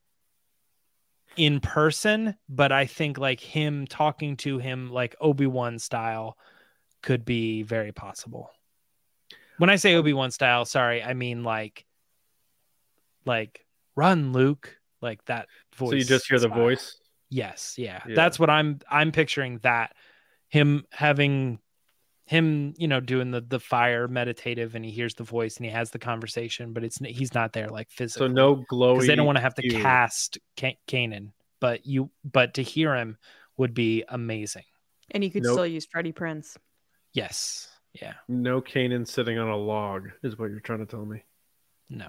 in 1.37 1.61
person, 1.61 2.35
but 2.49 2.73
I 2.73 2.87
think 2.87 3.19
like 3.19 3.41
him 3.41 3.87
talking 3.87 4.37
to 4.39 4.59
him 4.59 4.91
like 4.91 5.15
Obi 5.21 5.47
Wan 5.47 5.79
style 5.79 6.37
could 7.03 7.25
be 7.25 7.63
very 7.63 7.93
possible. 7.93 8.51
When 9.59 9.71
I 9.71 9.77
say 9.77 9.95
um, 9.95 10.01
Obi 10.01 10.13
Wan 10.13 10.31
style, 10.31 10.65
sorry, 10.65 11.03
I 11.03 11.15
mean 11.15 11.45
like 11.45 11.85
like 13.25 13.65
run, 13.95 14.33
Luke, 14.33 14.77
like 15.01 15.25
that 15.27 15.49
voice. 15.75 15.91
So 15.91 15.97
you 15.97 16.05
just 16.05 16.29
hear 16.29 16.39
the 16.39 16.49
voice. 16.49 16.97
Yes, 17.29 17.75
yeah. 17.77 18.03
Yeah. 18.07 18.15
That's 18.15 18.39
what 18.39 18.51
I'm 18.51 18.79
I'm 18.91 19.13
picturing 19.13 19.59
that 19.59 19.95
him 20.49 20.85
having 20.93 21.59
him, 22.25 22.75
you 22.77 22.89
know, 22.89 23.01
doing 23.01 23.31
the 23.31 23.41
the 23.41 23.61
fire 23.61 24.09
meditative 24.09 24.75
and 24.75 24.85
he 24.85 24.91
hears 24.91 25.15
the 25.15 25.25
voice 25.25 25.57
and 25.57 25.67
he 25.67 25.73
has 25.73 25.91
the 25.91 25.99
conversation, 25.99 26.73
but 26.73 26.85
it's 26.85 26.99
he's 26.99 27.35
not 27.35 27.53
there 27.53 27.69
like 27.69 27.91
physically. 27.91 28.29
So 28.29 28.33
no 28.33 28.65
glowy. 28.71 28.95
because 28.95 29.07
they 29.07 29.17
don't 29.17 29.27
want 29.27 29.37
to 29.37 29.43
have 29.43 29.55
to 29.55 29.63
cue. 29.63 29.81
cast 29.81 30.39
Ca- 30.59 30.79
Kanan, 30.89 31.33
but 31.61 31.87
you 31.87 32.11
but 32.25 32.55
to 32.55 32.63
hear 32.63 32.95
him 32.95 33.17
would 33.57 33.75
be 33.75 34.05
amazing. 34.09 34.65
And 35.13 35.25
you 35.25 35.31
could 35.31 35.45
Nope. 35.45 35.53
still 35.53 35.67
use 35.67 35.87
Freddie 35.87 36.13
Prinze. 36.13 36.57
Yes. 37.13 37.69
Yeah. 38.01 38.15
No 38.29 38.61
Kanan 38.61 39.07
sitting 39.07 39.39
on 39.39 39.49
a 39.49 39.57
log 39.57 40.11
is 40.23 40.39
what 40.39 40.51
you're 40.51 40.61
trying 40.61 40.81
to 40.81 40.87
tell 40.87 41.05
me. 41.05 41.25
No. 41.89 42.09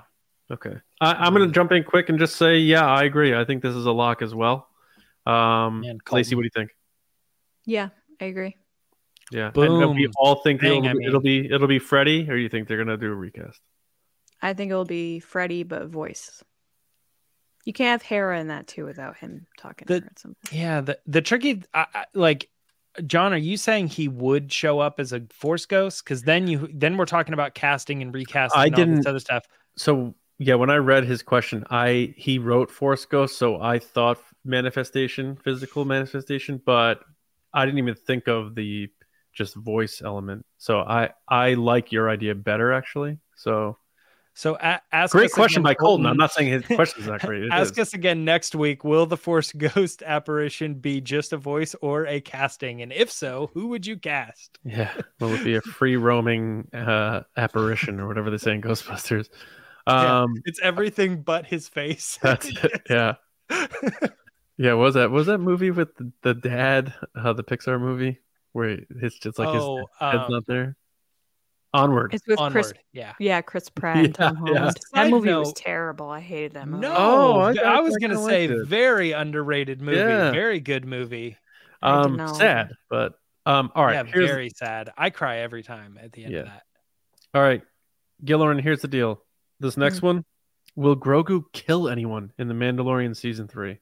Okay. 0.49 0.75
I, 1.01 1.13
I'm 1.13 1.33
going 1.33 1.47
to 1.47 1.53
jump 1.53 1.71
in 1.71 1.83
quick 1.83 2.09
and 2.09 2.17
just 2.17 2.35
say, 2.37 2.57
yeah, 2.57 2.85
I 2.85 3.03
agree. 3.03 3.35
I 3.35 3.43
think 3.45 3.61
this 3.61 3.75
is 3.75 3.85
a 3.85 3.91
lock 3.91 4.21
as 4.21 4.33
well. 4.33 4.69
Um, 5.25 5.81
Man, 5.81 5.97
Lacey, 6.11 6.35
what 6.35 6.41
do 6.41 6.45
you 6.45 6.51
think? 6.55 6.71
Yeah, 7.65 7.89
I 8.21 8.25
agree. 8.25 8.55
Yeah. 9.29 9.51
And 9.53 9.83
uh, 9.83 9.89
we 9.89 10.07
all 10.17 10.35
think 10.35 10.61
Bang, 10.61 10.85
it'll, 10.85 10.89
I 10.89 10.93
be- 10.93 10.99
mean. 10.99 11.07
it'll 11.09 11.19
be 11.21 11.45
it'll 11.53 11.67
be 11.67 11.79
Freddy, 11.79 12.29
or 12.29 12.37
you 12.37 12.47
think 12.47 12.67
they're 12.69 12.77
going 12.77 12.87
to 12.87 12.95
do 12.97 13.11
a 13.11 13.15
recast? 13.15 13.59
I 14.41 14.53
think 14.53 14.71
it'll 14.71 14.85
be 14.85 15.19
Freddie, 15.19 15.63
but 15.63 15.87
voice. 15.87 16.41
You 17.65 17.73
can't 17.73 17.89
have 18.01 18.01
Hera 18.07 18.39
in 18.39 18.47
that 18.47 18.67
too 18.67 18.85
without 18.85 19.17
him 19.17 19.47
talking 19.57 19.85
The- 19.85 19.95
to 19.99 20.05
her 20.05 20.07
at 20.11 20.19
some 20.19 20.35
point. 20.45 20.53
Yeah. 20.57 20.79
The 20.79 20.97
the 21.07 21.21
tricky 21.21 21.63
I, 21.73 21.87
I, 21.93 22.05
like 22.13 22.49
John, 23.05 23.33
are 23.33 23.37
you 23.37 23.57
saying 23.57 23.87
he 23.87 24.07
would 24.07 24.51
show 24.51 24.79
up 24.79 24.99
as 24.99 25.13
a 25.13 25.21
force 25.29 25.65
ghost? 25.65 26.03
Because 26.03 26.23
then 26.23 26.47
you 26.47 26.69
then 26.73 26.97
we're 26.97 27.05
talking 27.05 27.33
about 27.33 27.53
casting 27.53 28.01
and 28.01 28.13
recasting 28.13 28.59
I 28.59 28.65
and 28.65 28.75
all 28.75 28.85
this 28.85 28.87
didn't- 28.95 29.07
other 29.07 29.19
stuff. 29.19 29.45
So 29.75 30.15
yeah, 30.39 30.55
when 30.55 30.69
I 30.69 30.75
read 30.77 31.03
his 31.03 31.21
question, 31.23 31.63
I 31.69 32.13
he 32.15 32.37
wrote 32.39 32.69
Force 32.69 33.05
Ghost, 33.05 33.37
so 33.37 33.61
I 33.61 33.79
thought 33.79 34.19
manifestation, 34.45 35.35
physical 35.35 35.83
manifestation, 35.85 36.61
but 36.65 37.03
I 37.53 37.65
didn't 37.65 37.79
even 37.79 37.95
think 37.95 38.27
of 38.27 38.53
the 38.55 38.89
just 39.33 39.55
voice 39.55 40.01
element. 40.03 40.45
So 40.57 40.79
I 40.79 41.09
I 41.27 41.53
like 41.53 41.91
your 41.91 42.09
idea 42.09 42.35
better 42.35 42.71
actually. 42.73 43.19
So 43.35 43.77
So 44.37 44.55
a- 44.61 44.79
ask 44.91 45.13
great 45.13 45.31
question 45.31 45.63
by 45.63 45.73
Colton. 45.73 46.05
I'm 46.05 46.15
not 46.15 46.31
saying 46.31 46.51
his 46.51 46.63
question 46.75 47.01
is 47.01 47.07
not 47.07 47.21
great. 47.21 47.45
It 47.45 47.51
Ask 47.51 47.73
is. 47.73 47.87
us 47.87 47.93
again 47.95 48.23
next 48.23 48.53
week. 48.53 48.83
Will 48.83 49.07
the 49.07 49.17
Force 49.17 49.51
Ghost 49.57 50.03
apparition 50.05 50.75
be 50.75 51.01
just 51.01 51.33
a 51.33 51.37
voice 51.37 51.75
or 51.81 52.05
a 52.05 52.21
casting? 52.21 52.83
And 52.83 52.93
if 52.93 53.11
so, 53.11 53.49
who 53.55 53.69
would 53.69 53.87
you 53.87 53.97
cast? 53.97 54.59
Yeah, 54.63 54.93
will 55.19 55.29
it 55.29 55.31
would 55.31 55.43
be 55.43 55.55
a 55.55 55.61
free 55.61 55.97
roaming 55.97 56.67
uh, 56.71 57.23
apparition 57.35 57.99
or 57.99 58.07
whatever 58.07 58.29
they 58.29 58.37
say 58.37 58.53
in 58.53 58.61
Ghostbusters? 58.61 59.27
Yeah. 59.87 60.21
Um, 60.21 60.35
It's 60.45 60.59
everything 60.61 61.23
but 61.23 61.47
his 61.47 61.67
face. 61.67 62.19
that's 62.21 62.45
it. 62.45 62.81
Yeah, 62.87 63.15
yeah. 64.59 64.73
What 64.73 64.83
was 64.83 64.93
that? 64.93 65.09
What 65.09 65.17
was 65.17 65.27
that 65.27 65.39
movie 65.39 65.71
with 65.71 65.95
the, 65.95 66.11
the 66.21 66.33
dad? 66.35 66.93
Uh, 67.15 67.33
the 67.33 67.43
Pixar 67.43 67.81
movie 67.81 68.19
where 68.51 68.77
it's 69.01 69.17
just 69.17 69.39
like 69.39 69.55
his 69.55 69.63
oh, 69.63 69.87
head's 69.99 70.25
um, 70.25 70.31
not 70.31 70.45
there. 70.45 70.77
Onward. 71.73 72.13
It's 72.13 72.25
with 72.27 72.39
Chris. 72.51 72.73
Yeah. 72.93 73.13
Yeah, 73.19 73.41
Chris 73.41 73.69
Pratt 73.75 73.97
and 73.97 74.15
Tom 74.15 74.37
Yeah, 74.45 74.53
yeah. 74.53 74.57
Holland. 74.59 74.77
Side 74.79 75.05
That 75.05 75.09
movie 75.11 75.33
was 75.33 75.53
terrible. 75.53 76.09
I 76.09 76.19
hated 76.21 76.53
that 76.53 76.67
movie. 76.67 76.81
No, 76.81 76.93
Oh, 76.97 77.39
I 77.39 77.49
I, 77.49 77.53
got- 77.53 77.83
was 77.83 77.97
gonna 77.97 78.23
say 78.23 78.45
it. 78.45 78.67
very 78.67 79.11
underrated 79.11 79.81
movie. 79.81 79.97
Yeah. 79.97 80.31
Very 80.31 80.59
good 80.59 80.85
movie. 80.85 81.37
I 81.81 82.03
did 82.03 82.19
Um, 82.21 82.35
sad, 82.35 82.71
but 82.89 83.13
um, 83.45 83.71
all 83.75 83.85
right. 83.85 83.93
yeah, 83.93 84.03
very 84.11 84.49
sad. 84.49 84.91
I 84.97 85.09
cry 85.09 85.37
every 85.37 85.61
time 85.63 85.99
at 86.01 86.11
the 86.13 86.25
end 86.25 86.35
of 86.35 86.45
that. 86.45 86.63
all 87.33 87.41
right, 87.41 87.61
Gilloran. 88.25 88.61
Here's 88.61 88.81
the 88.81 88.87
deal. 88.87 89.21
This 89.59 89.73
Mm-hmm. 89.73 89.81
next 89.81 90.01
one, 90.01 90.25
will 90.75 90.95
Grogu 90.95 91.43
kill 91.53 91.87
anyone 91.89 92.31
in 92.39 92.47
the 92.47 92.53
Mandalorian 92.53 93.15
season 93.15 93.47
three? 93.47 93.79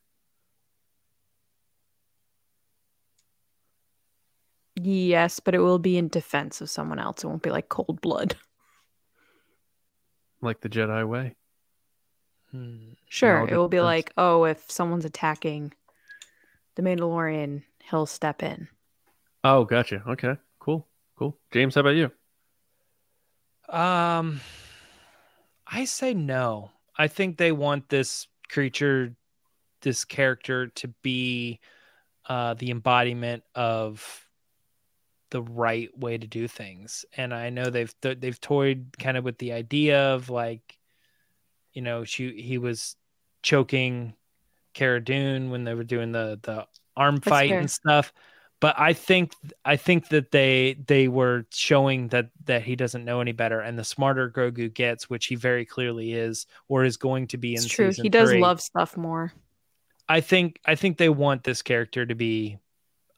Yes, 4.86 5.40
but 5.40 5.56
it 5.56 5.60
will 5.60 5.80
be 5.80 5.98
in 5.98 6.10
defense 6.10 6.62
of 6.62 6.70
someone 6.70 7.00
else. 7.00 7.24
It 7.24 7.28
won't 7.28 7.42
be 7.42 7.50
like 7.50 7.70
cold 7.70 8.02
blood. 8.02 8.36
Like 10.42 10.62
the 10.62 10.70
Jedi 10.70 11.08
way. 11.08 11.34
Hmm. 12.52 12.90
Sure, 13.10 13.48
it 13.48 13.58
will 13.58 13.70
be 13.70 13.78
defense. 13.78 13.86
like, 13.86 14.14
oh, 14.16 14.44
if 14.44 14.70
someone's 14.70 15.06
attacking 15.06 15.74
the 16.76 16.84
Mandalorian, 16.84 17.64
he'll 17.90 18.06
step 18.06 18.44
in. 18.44 18.68
Oh, 19.44 19.64
gotcha. 19.64 20.04
Okay, 20.08 20.36
cool, 20.60 20.86
cool. 21.18 21.36
James, 21.52 21.74
how 21.74 21.82
about 21.82 21.96
you? 21.96 22.12
Um, 23.70 24.42
I 25.66 25.86
say 25.86 26.14
no. 26.14 26.70
I 26.96 27.08
think 27.08 27.38
they 27.38 27.54
want 27.54 27.90
this 27.90 28.28
creature, 28.48 29.16
this 29.82 30.06
character, 30.06 30.68
to 30.68 30.90
be 31.02 31.60
uh, 32.28 32.54
the 32.54 32.70
embodiment 32.70 33.44
of 33.56 34.25
the 35.32 35.42
right 35.42 35.90
way 35.98 36.18
to 36.18 36.28
do 36.28 36.48
things. 36.48 37.06
And 37.16 37.34
I 37.34 37.50
know 37.50 37.70
they've 37.70 37.94
th- 38.02 38.20
they've 38.20 38.40
toyed 38.40 38.96
kind 39.00 39.18
of 39.18 39.24
with 39.24 39.38
the 39.38 39.54
idea 39.54 40.14
of 40.14 40.30
like, 40.30 40.78
you 41.74 41.82
know, 41.82 42.04
she 42.04 42.42
he 42.42 42.58
was 42.58 42.96
choking 43.42 44.14
Cara 44.74 45.04
Dune 45.04 45.50
when 45.50 45.64
they 45.64 45.74
were 45.74 45.84
doing 45.84 46.12
the 46.12 46.40
the 46.44 46.68
arm 46.96 47.16
That's 47.16 47.28
fight 47.28 47.50
fair. 47.50 47.60
and 47.60 47.72
stuff. 47.72 48.14
But 48.62 48.80
I 48.80 48.94
think 48.94 49.34
I 49.66 49.76
think 49.76 50.10
that 50.10 50.32
they 50.32 50.78
they 50.88 51.08
were 51.08 51.46
showing 51.52 52.08
that 52.10 52.30
that 52.46 52.64
he 52.64 52.76
doesn't 52.76 53.04
know 53.04 53.20
any 53.20 53.34
better, 53.34 53.60
and 53.60 53.78
the 53.78 53.84
smarter 53.84 54.30
Grogu 54.30 54.74
gets, 54.74 55.10
which 55.10 55.26
he 55.26 55.36
very 55.36 55.66
clearly 55.66 56.14
is, 56.14 56.48
or 56.68 56.86
is 56.86 56.98
going 56.98 57.28
to 57.28 57.38
be 57.38 57.52
in 57.52 57.58
It's 57.58 57.68
true. 57.68 57.92
He 57.92 58.10
does 58.10 58.30
three, 58.30 58.40
love 58.40 58.62
stuff 58.62 58.96
more. 58.96 59.34
I 60.08 60.22
think 60.22 60.60
I 60.66 60.76
think 60.76 60.98
they 60.98 61.10
want 61.10 61.44
this 61.44 61.62
character 61.62 62.06
to 62.06 62.16
be 62.16 62.58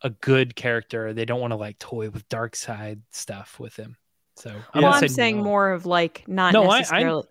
a 0.02 0.10
good 0.10 0.56
character. 0.56 1.14
They 1.14 1.26
don't 1.26 1.40
want 1.42 1.52
to 1.52 1.58
like 1.58 1.80
toy 1.80 2.10
with 2.10 2.28
dark 2.30 2.56
side 2.56 3.02
stuff 3.12 3.60
with 3.60 3.76
him. 3.76 3.98
So 4.36 4.52
I'm 4.74 4.84
well, 4.84 4.94
I'm 4.94 5.00
say 5.02 5.08
saying 5.08 5.38
no. 5.38 5.44
more 5.44 5.72
of 5.72 5.86
like 5.86 6.24
not 6.28 6.54
No, 6.54 6.64
I- 6.66 6.76
I- 6.76 6.80
necessarily 6.80 7.24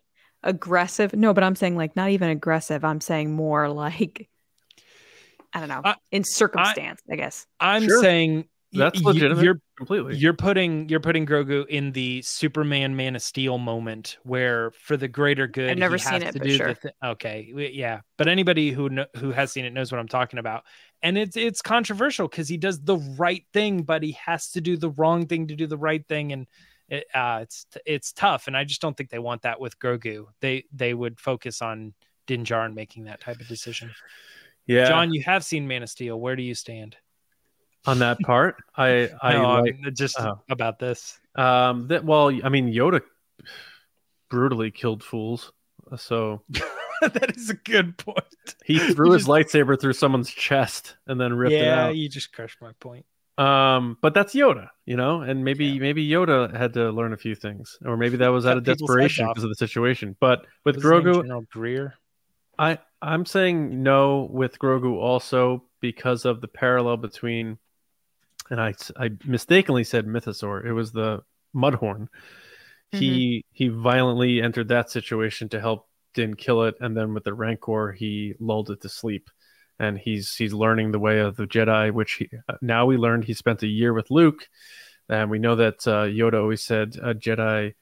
aggressive. 0.43 1.15
No, 1.15 1.33
but 1.35 1.45
I'm 1.45 1.55
saying 1.55 1.77
like 1.77 1.95
not 1.97 2.11
even 2.11 2.29
aggressive. 2.31 2.85
I'm 2.85 3.01
saying 3.01 3.33
more 3.35 3.69
like 3.69 4.29
I 5.53 5.61
don't 5.61 5.69
know, 5.69 5.81
I- 5.85 5.97
in 6.11 6.25
circumstance, 6.25 7.01
I, 7.11 7.17
guess. 7.17 7.47
I'm 7.61 7.85
Sure. 7.85 8.03
saying 8.03 8.37
y- 8.37 8.45
That's 8.73 9.03
y- 9.03 9.13
legitimate. 9.13 9.45
You're 9.45 9.61
Completely. 9.77 10.17
you're 10.17 10.33
putting 10.33 10.89
you're 10.89 11.01
putting 11.01 11.27
Grogu 11.27 11.67
in 11.67 11.93
the 11.93 12.23
Superman 12.23 12.97
Man 12.97 13.15
of 13.15 13.23
Steel 13.23 13.59
moment 13.59 14.17
where 14.23 14.71
for 14.71 14.97
the 14.97 15.07
greater 15.07 15.47
good 15.47 15.71
I've 15.71 15.79
never 15.79 15.97
he 15.97 16.03
seen 16.03 16.13
has 16.15 16.23
it, 16.23 16.33
to 16.33 16.39
but 16.39 16.49
do 16.49 16.57
sure. 16.57 16.67
the 16.69 16.75
thi- 16.75 16.91
okay 17.05 17.71
yeah 17.73 18.01
but 18.17 18.27
anybody 18.27 18.71
who 18.71 18.89
kno- 18.89 19.07
who 19.17 19.33
has 19.33 19.53
seen 19.53 19.67
it 19.67 19.75
knows 19.75 19.93
what 19.93 19.99
I'm 19.99 20.09
talking 20.09 20.39
about 20.39 20.65
and 21.03 21.19
it's 21.19 21.37
it's 21.37 21.61
controversial 21.61 22.27
because 22.27 22.49
he 22.49 22.57
does 22.57 22.81
the 22.81 22.97
right 23.19 23.45
thing 23.53 23.83
but 23.83 24.03
he 24.03 24.13
has 24.13 24.51
to 24.53 24.63
do 24.63 24.79
the 24.79 24.89
wrong 24.91 25.27
thing 25.27 25.49
to 25.49 25.57
do 25.57 25.67
the 25.67 25.77
right 25.77 26.07
thing 26.09 26.33
and 26.33 26.47
it, 26.89 27.05
uh, 27.15 27.41
it's 27.43 27.67
it's 27.85 28.13
tough 28.13 28.47
and 28.47 28.57
I 28.57 28.65
just 28.65 28.81
don't 28.81 28.97
think 28.97 29.11
they 29.11 29.19
want 29.19 29.43
that 29.43 29.61
with 29.61 29.79
Grogu 29.79 30.25
they 30.41 30.65
they 30.73 30.95
would 30.95 31.21
focus 31.21 31.61
on 31.61 31.93
Din 32.27 32.45
Djarin 32.45 32.75
making 32.75 33.05
that 33.05 33.21
type 33.21 33.41
of 33.41 33.47
decision 33.49 33.91
yeah. 34.67 34.89
John 34.89 35.13
you 35.13 35.23
have 35.23 35.45
seen 35.45 35.69
Man 35.69 35.83
of 35.83 35.91
Steel 35.91 36.19
where 36.19 36.35
do 36.35 36.43
you 36.43 36.55
stand 36.55 36.97
on 37.87 37.99
that 38.01 38.19
part, 38.21 38.57
I 38.77 39.11
I 39.23 39.35
no, 39.35 39.61
like 39.61 39.95
just 39.95 40.21
oh. 40.21 40.41
about 40.49 40.79
this 40.79 41.19
um 41.35 41.89
that. 41.89 42.05
Well, 42.05 42.33
I 42.45 42.49
mean, 42.49 42.73
Yoda 42.73 43.01
brutally 44.29 44.71
killed 44.71 45.03
fools. 45.03 45.53
So 45.97 46.43
that 47.01 47.37
is 47.37 47.51
a 47.51 47.55
good 47.55 47.97
point. 47.99 48.19
he 48.65 48.79
threw 48.95 49.13
his 49.13 49.27
just- 49.27 49.29
lightsaber 49.29 49.81
through 49.81 49.93
someone's 49.93 50.31
chest 50.31 50.97
and 51.07 51.21
then 51.21 51.33
ripped 51.33 51.53
yeah, 51.53 51.59
it 51.59 51.69
out. 51.69 51.87
Yeah, 51.87 52.03
you 52.03 52.09
just 52.09 52.33
crushed 52.33 52.61
my 52.61 52.73
point. 52.81 53.07
Um, 53.39 53.99
but 54.01 54.15
that's 54.15 54.35
Yoda, 54.35 54.71
you 54.87 54.97
know, 54.97 55.21
and 55.21 55.45
maybe 55.45 55.67
Yeah. 55.67 55.81
maybe 55.81 56.09
Yoda 56.09 56.57
had 56.57 56.73
to 56.75 56.91
learn 56.91 57.13
a 57.13 57.19
few 57.19 57.35
things, 57.35 57.79
or 57.85 57.97
maybe 57.99 58.17
that 58.17 58.29
was 58.29 58.47
out 58.47 58.57
of 58.57 58.65
desperation 58.65 59.29
because 59.29 59.45
of 59.45 59.51
the 59.51 59.57
situation. 59.57 60.17
But 60.19 60.47
with 60.65 60.77
What's 60.77 60.85
his 60.85 60.93
name, 60.93 61.03
Grogu, 61.03 61.23
General 61.23 61.45
Greer. 61.53 61.95
I 62.59 62.79
I'm 63.03 63.27
saying 63.27 63.83
no 63.83 64.29
with 64.33 64.59
Grogu 64.59 64.95
also 64.97 65.65
because 65.81 66.25
of 66.25 66.41
the 66.41 66.49
parallel 66.49 66.97
between, 66.97 67.59
and 68.51 68.61
I 68.61 68.75
I 68.97 69.11
mistakenly 69.25 69.85
said 69.85 70.07
Mythosaur. 70.07 70.65
It 70.65 70.73
was 70.73 70.93
the 70.93 71.23
Mudhorn. 71.55 72.09
He 72.93 73.45
he 73.53 73.69
violently 73.69 74.41
entered 74.41 74.69
that 74.69 74.91
situation 74.91 75.49
to 75.51 75.61
help 75.61 75.89
Din 76.15 76.35
kill 76.35 76.65
it, 76.65 76.77
and 76.81 76.97
then 76.97 77.15
with 77.15 77.25
the 77.25 77.35
Rancor, 77.35 77.93
he 77.93 78.35
lulled 78.39 78.71
it 78.71 78.81
to 78.83 78.89
sleep. 78.89 79.29
And 79.79 79.99
he's 79.99 80.35
he's 80.35 80.55
learning 80.55 80.93
the 80.93 80.99
way 80.99 81.19
of 81.19 81.37
the 81.37 81.47
Jedi, 81.47 81.93
which 81.93 82.15
he, 82.15 82.31
now 82.63 82.87
we 82.87 82.97
learned 82.97 83.25
he 83.25 83.35
spent 83.35 83.63
a 83.63 83.67
year 83.67 83.93
with 83.93 84.11
Luke, 84.11 84.49
and 85.09 85.31
we 85.31 85.39
know 85.39 85.57
that 85.57 85.87
uh, 85.87 86.05
Yoda 86.05 86.41
always 86.41 86.63
said 86.63 86.97
a 87.03 87.15
Jedi 87.15 87.75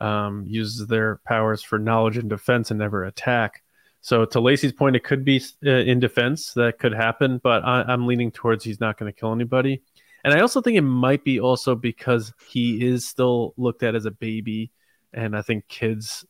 um, 0.00 0.44
uses 0.46 0.86
their 0.86 1.20
powers 1.26 1.62
for 1.62 1.78
knowledge 1.78 2.18
and 2.18 2.28
defense 2.28 2.70
and 2.70 2.78
never 2.78 3.04
attack. 3.04 3.62
So 4.02 4.24
to 4.24 4.40
Lacey's 4.40 4.72
point, 4.72 4.96
it 4.96 5.04
could 5.04 5.24
be 5.24 5.42
uh, 5.64 5.70
in 5.70 6.00
defense 6.00 6.52
that 6.54 6.78
could 6.78 6.92
happen, 6.94 7.38
but 7.42 7.64
I, 7.64 7.82
I'm 7.82 8.06
leaning 8.06 8.30
towards 8.30 8.64
he's 8.64 8.80
not 8.80 8.98
going 8.98 9.12
to 9.12 9.18
kill 9.18 9.32
anybody. 9.32 9.82
And 10.24 10.34
I 10.34 10.40
also 10.40 10.60
think 10.60 10.76
it 10.76 10.82
might 10.82 11.24
be 11.24 11.40
also 11.40 11.74
because 11.74 12.32
he 12.46 12.86
is 12.86 13.06
still 13.06 13.54
looked 13.56 13.82
at 13.82 13.94
as 13.94 14.04
a 14.04 14.10
baby, 14.10 14.70
and 15.12 15.36
I 15.36 15.42
think 15.42 15.66
kids 15.68 16.24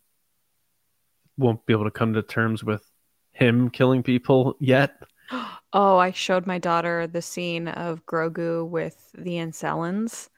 won't 1.37 1.65
be 1.67 1.73
able 1.73 1.85
to 1.85 1.91
come 1.91 2.13
to 2.15 2.23
terms 2.23 2.63
with 2.63 2.85
him 3.33 3.71
killing 3.71 4.03
people 4.03 4.57
yet. 4.61 4.97
Oh, 5.73 5.99
I 5.99 6.11
showed 6.11 6.49
my 6.49 6.59
daughter 6.59 7.07
the 7.07 7.23
scene 7.23 7.69
of 7.69 8.05
Grogu 8.05 8.69
with 8.69 9.13
the 9.17 9.35
Anzellans, 9.35 10.29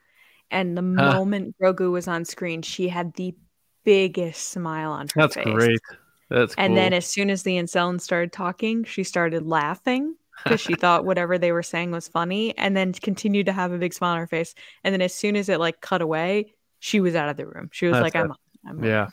and 0.50 0.76
the 0.76 0.82
Huh. 0.82 1.14
moment 1.14 1.56
Grogu 1.58 1.90
was 1.90 2.06
on 2.06 2.26
screen, 2.26 2.60
she 2.60 2.88
had 2.88 3.14
the 3.14 3.34
biggest 3.82 4.50
smile 4.50 4.92
on 4.92 5.08
her 5.08 5.22
That's 5.22 5.34
face. 5.34 5.46
That's 5.46 5.56
great. 5.56 5.80
That's 6.28 6.54
And 6.56 6.68
cool. 6.68 6.76
then 6.76 6.92
as 6.92 7.06
soon 7.06 7.30
as 7.30 7.44
the 7.44 7.56
Anzellans 7.56 8.02
started 8.02 8.30
talking, 8.30 8.84
she 8.84 9.04
started 9.04 9.46
laughing 9.46 10.16
because 10.44 10.60
she 10.60 10.74
thought 10.74 11.04
whatever 11.04 11.38
they 11.38 11.52
were 11.52 11.62
saying 11.62 11.90
was 11.90 12.08
funny, 12.08 12.56
and 12.58 12.76
then 12.76 12.92
continued 12.92 13.46
to 13.46 13.52
have 13.52 13.72
a 13.72 13.78
big 13.78 13.94
smile 13.94 14.12
on 14.12 14.18
her 14.18 14.26
face. 14.26 14.54
And 14.84 14.92
then 14.92 15.02
as 15.02 15.14
soon 15.14 15.36
as 15.36 15.48
it 15.48 15.60
like 15.60 15.80
cut 15.80 16.02
away, 16.02 16.54
she 16.80 17.00
was 17.00 17.14
out 17.14 17.28
of 17.28 17.36
the 17.36 17.46
room. 17.46 17.70
She 17.72 17.86
was 17.86 17.98
That's 17.98 18.02
like, 18.02 18.16
"I'm, 18.16 18.32
I'm 18.66 18.82
yeah, 18.84 19.08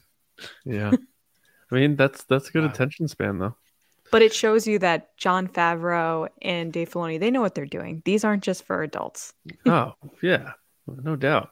yeah. 0.65 0.91
I 1.71 1.75
mean, 1.75 1.95
that's 1.95 2.23
that's 2.25 2.49
a 2.49 2.51
good 2.51 2.63
Wow. 2.63 2.69
attention 2.69 3.07
span, 3.07 3.39
though. 3.39 3.55
But 4.11 4.21
it 4.23 4.33
shows 4.33 4.65
you 4.67 4.79
that 4.79 5.15
Jon 5.17 5.47
Favreau 5.47 6.29
and 6.41 6.73
Dave 6.73 6.89
Filoni, 6.89 7.19
they 7.19 7.29
know 7.29 7.41
what 7.41 7.53
they're 7.53 7.65
doing. 7.65 8.01
These 8.05 8.23
aren't 8.23 8.43
just 8.43 8.63
for 8.63 8.81
adults. 8.81 9.33
oh, 9.67 9.93
yeah, 10.21 10.53
no 10.87 11.15
doubt. 11.15 11.51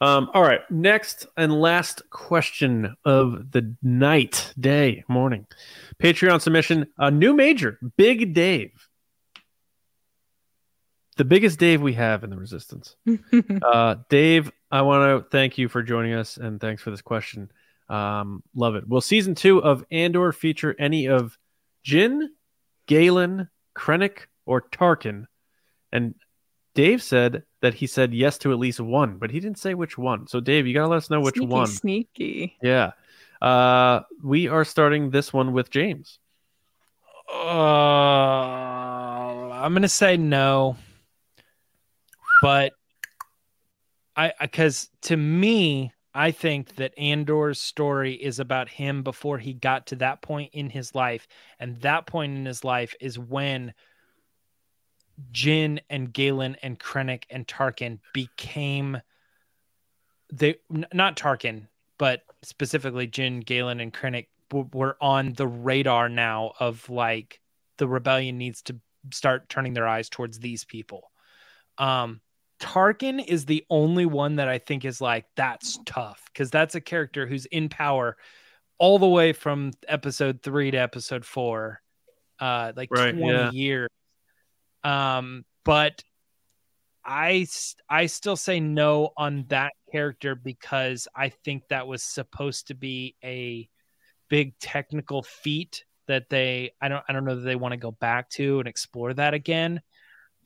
Um, 0.00 0.30
all 0.32 0.40
right, 0.42 0.62
next 0.70 1.26
and 1.36 1.60
last 1.60 2.08
question 2.08 2.96
of 3.04 3.50
the 3.50 3.76
night, 3.82 4.54
day, 4.58 5.04
morning. 5.08 5.46
Patreon 6.02 6.40
submission, 6.40 6.86
a 6.96 7.10
new 7.10 7.34
major, 7.34 7.78
Big 7.98 8.32
Dave. 8.32 8.88
The 11.20 11.24
biggest 11.26 11.58
Dave 11.58 11.82
we 11.82 11.92
have 11.92 12.24
in 12.24 12.30
the 12.30 12.38
Resistance. 12.38 12.96
Uh, 13.62 13.96
Dave, 14.08 14.50
I 14.70 14.80
want 14.80 15.22
to 15.22 15.28
thank 15.28 15.58
you 15.58 15.68
for 15.68 15.82
joining 15.82 16.14
us 16.14 16.38
and 16.38 16.58
thanks 16.58 16.80
for 16.80 16.90
this 16.90 17.02
question. 17.02 17.52
Um, 17.90 18.42
love 18.54 18.74
it. 18.74 18.88
Will 18.88 19.02
season 19.02 19.34
two 19.34 19.62
of 19.62 19.84
Andor 19.90 20.32
feature 20.32 20.74
any 20.78 21.08
of 21.08 21.36
Jyn, 21.86 22.28
Galen, 22.86 23.50
Krennic, 23.76 24.28
or 24.46 24.62
Tarkin? 24.62 25.26
And 25.92 26.14
Dave 26.74 27.02
said 27.02 27.42
that 27.60 27.74
he 27.74 27.86
said 27.86 28.14
yes 28.14 28.38
to 28.38 28.52
at 28.52 28.58
least 28.58 28.80
one, 28.80 29.18
but 29.18 29.30
he 29.30 29.40
didn't 29.40 29.58
say 29.58 29.74
which 29.74 29.98
one. 29.98 30.26
So, 30.26 30.40
Dave, 30.40 30.66
you 30.66 30.72
got 30.72 30.84
to 30.84 30.88
let 30.88 30.96
us 30.96 31.10
know 31.10 31.20
which 31.20 31.34
sneaky, 31.34 31.52
one. 31.52 31.66
Sneaky. 31.66 32.56
Yeah. 32.62 32.92
Uh, 33.42 34.00
we 34.24 34.48
are 34.48 34.64
starting 34.64 35.10
this 35.10 35.34
one 35.34 35.52
with 35.52 35.68
James. 35.68 36.18
Uh, 37.30 37.36
I'm 39.52 39.74
gonna 39.74 39.86
say 39.86 40.16
no, 40.16 40.76
but 42.40 42.72
I 44.16 44.32
because 44.40 44.90
to 45.02 45.16
me, 45.16 45.92
I 46.14 46.30
think 46.30 46.76
that 46.76 46.98
Andor's 46.98 47.60
story 47.60 48.14
is 48.14 48.38
about 48.38 48.68
him 48.68 49.02
before 49.02 49.38
he 49.38 49.52
got 49.52 49.86
to 49.88 49.96
that 49.96 50.22
point 50.22 50.50
in 50.52 50.70
his 50.70 50.94
life, 50.94 51.26
and 51.58 51.80
that 51.82 52.06
point 52.06 52.36
in 52.36 52.44
his 52.44 52.64
life 52.64 52.94
is 53.00 53.18
when 53.18 53.72
Jyn 55.32 55.80
and 55.88 56.12
Galen 56.12 56.56
and 56.62 56.78
Krennic 56.78 57.24
and 57.30 57.46
Tarkin 57.46 58.00
became 58.12 59.00
they 60.32 60.56
not 60.92 61.16
Tarkin, 61.16 61.68
but 61.98 62.22
specifically 62.42 63.06
Jyn, 63.06 63.44
Galen, 63.44 63.80
and 63.80 63.92
Krennic 63.92 64.26
were 64.52 64.96
on 65.00 65.32
the 65.34 65.46
radar 65.46 66.08
now 66.08 66.52
of 66.58 66.88
like 66.90 67.40
the 67.78 67.86
rebellion 67.86 68.38
needs 68.38 68.62
to 68.62 68.76
start 69.12 69.48
turning 69.48 69.74
their 69.74 69.86
eyes 69.86 70.08
towards 70.08 70.38
these 70.38 70.64
people. 70.64 71.10
Um, 71.78 72.20
Tarkin 72.60 73.24
is 73.24 73.46
the 73.46 73.64
only 73.70 74.06
one 74.06 74.36
that 74.36 74.48
I 74.48 74.58
think 74.58 74.84
is 74.84 75.00
like 75.00 75.26
that's 75.36 75.78
tough 75.86 76.22
because 76.32 76.50
that's 76.50 76.74
a 76.74 76.80
character 76.80 77.26
who's 77.26 77.46
in 77.46 77.68
power 77.68 78.16
all 78.78 78.98
the 78.98 79.08
way 79.08 79.32
from 79.32 79.72
episode 79.88 80.42
three 80.42 80.70
to 80.70 80.76
episode 80.78 81.24
four, 81.24 81.80
uh, 82.38 82.72
like 82.76 82.90
Right, 82.90 83.16
twenty 83.16 83.32
yeah. 83.32 83.50
years. 83.50 83.88
Um, 84.84 85.44
but 85.64 86.02
I 87.04 87.46
I 87.88 88.06
still 88.06 88.36
say 88.36 88.60
no 88.60 89.10
on 89.16 89.46
that 89.48 89.72
character 89.90 90.34
because 90.34 91.08
I 91.14 91.30
think 91.30 91.64
that 91.68 91.86
was 91.86 92.02
supposed 92.02 92.68
to 92.68 92.74
be 92.74 93.16
a 93.24 93.68
big 94.28 94.58
technical 94.58 95.22
feat 95.22 95.84
that 96.08 96.28
they 96.28 96.72
I 96.80 96.88
don't 96.88 97.04
I 97.08 97.12
don't 97.12 97.24
know 97.24 97.36
that 97.36 97.42
they 97.42 97.56
want 97.56 97.72
to 97.72 97.78
go 97.78 97.90
back 97.90 98.30
to 98.30 98.58
and 98.58 98.68
explore 98.68 99.14
that 99.14 99.34
again. 99.34 99.80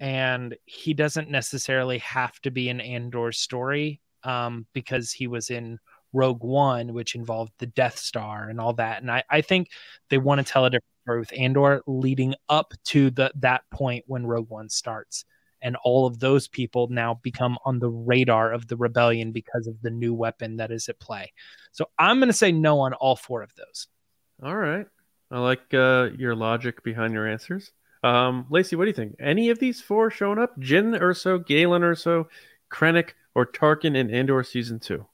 And 0.00 0.56
he 0.66 0.94
doesn't 0.94 1.30
necessarily 1.30 1.98
have 1.98 2.40
to 2.40 2.50
be 2.50 2.68
an 2.68 2.80
Andor 2.80 3.32
story 3.32 4.00
um, 4.24 4.66
because 4.72 5.12
he 5.12 5.26
was 5.26 5.50
in 5.50 5.78
Rogue 6.12 6.42
One, 6.42 6.92
which 6.92 7.14
involved 7.14 7.52
the 7.58 7.66
Death 7.66 7.98
Star 7.98 8.48
and 8.48 8.60
all 8.60 8.72
that. 8.74 9.02
And 9.02 9.10
I, 9.10 9.22
I 9.30 9.40
think 9.40 9.70
they 10.10 10.18
want 10.18 10.44
to 10.44 10.52
tell 10.52 10.64
a 10.64 10.70
different 10.70 10.84
story 11.04 11.18
with 11.20 11.32
Andor 11.32 11.82
leading 11.86 12.34
up 12.48 12.72
to 12.86 13.10
the 13.10 13.32
that 13.36 13.62
point 13.70 14.04
when 14.06 14.26
Rogue 14.26 14.50
One 14.50 14.68
starts 14.68 15.24
and 15.64 15.76
all 15.82 16.06
of 16.06 16.20
those 16.20 16.46
people 16.46 16.88
now 16.88 17.14
become 17.22 17.56
on 17.64 17.78
the 17.78 17.88
radar 17.88 18.52
of 18.52 18.68
the 18.68 18.76
rebellion 18.76 19.32
because 19.32 19.66
of 19.66 19.80
the 19.80 19.90
new 19.90 20.12
weapon 20.12 20.58
that 20.58 20.70
is 20.70 20.88
at 20.90 21.00
play. 21.00 21.32
So 21.72 21.86
I'm 21.98 22.18
going 22.18 22.28
to 22.28 22.34
say 22.34 22.52
no 22.52 22.80
on 22.80 22.92
all 22.92 23.16
four 23.16 23.42
of 23.42 23.52
those. 23.56 23.88
All 24.42 24.54
right. 24.54 24.86
I 25.30 25.38
like 25.38 25.72
uh, 25.72 26.10
your 26.16 26.36
logic 26.36 26.84
behind 26.84 27.14
your 27.14 27.26
answers. 27.26 27.72
Um, 28.04 28.44
Lacey, 28.50 28.76
what 28.76 28.84
do 28.84 28.88
you 28.88 28.94
think? 28.94 29.16
Any 29.18 29.48
of 29.48 29.58
these 29.58 29.80
four 29.80 30.10
showing 30.10 30.38
up? 30.38 30.60
Jyn 30.60 30.98
Erso, 31.00 31.44
Galen 31.44 31.80
Erso, 31.80 32.26
Krennic, 32.70 33.10
or 33.34 33.46
Tarkin 33.46 33.96
in 33.96 34.14
Andor 34.14 34.44
season 34.44 34.78
two? 34.78 35.06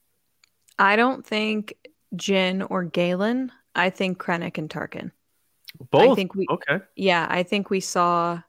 I 0.77 0.97
don't 0.97 1.25
think 1.25 1.75
Jyn 2.17 2.67
or 2.69 2.83
Galen. 2.83 3.53
I 3.77 3.91
think 3.91 4.19
Krennic 4.19 4.59
and 4.59 4.69
Tarkin. 4.69 5.13
Both. 5.91 6.11
I 6.11 6.15
think 6.17 6.35
we 6.35 6.47
okay. 6.51 6.81
Yeah, 6.97 7.29
I 7.31 7.45
think 7.45 7.71
we 7.71 7.79
saw 7.79 8.43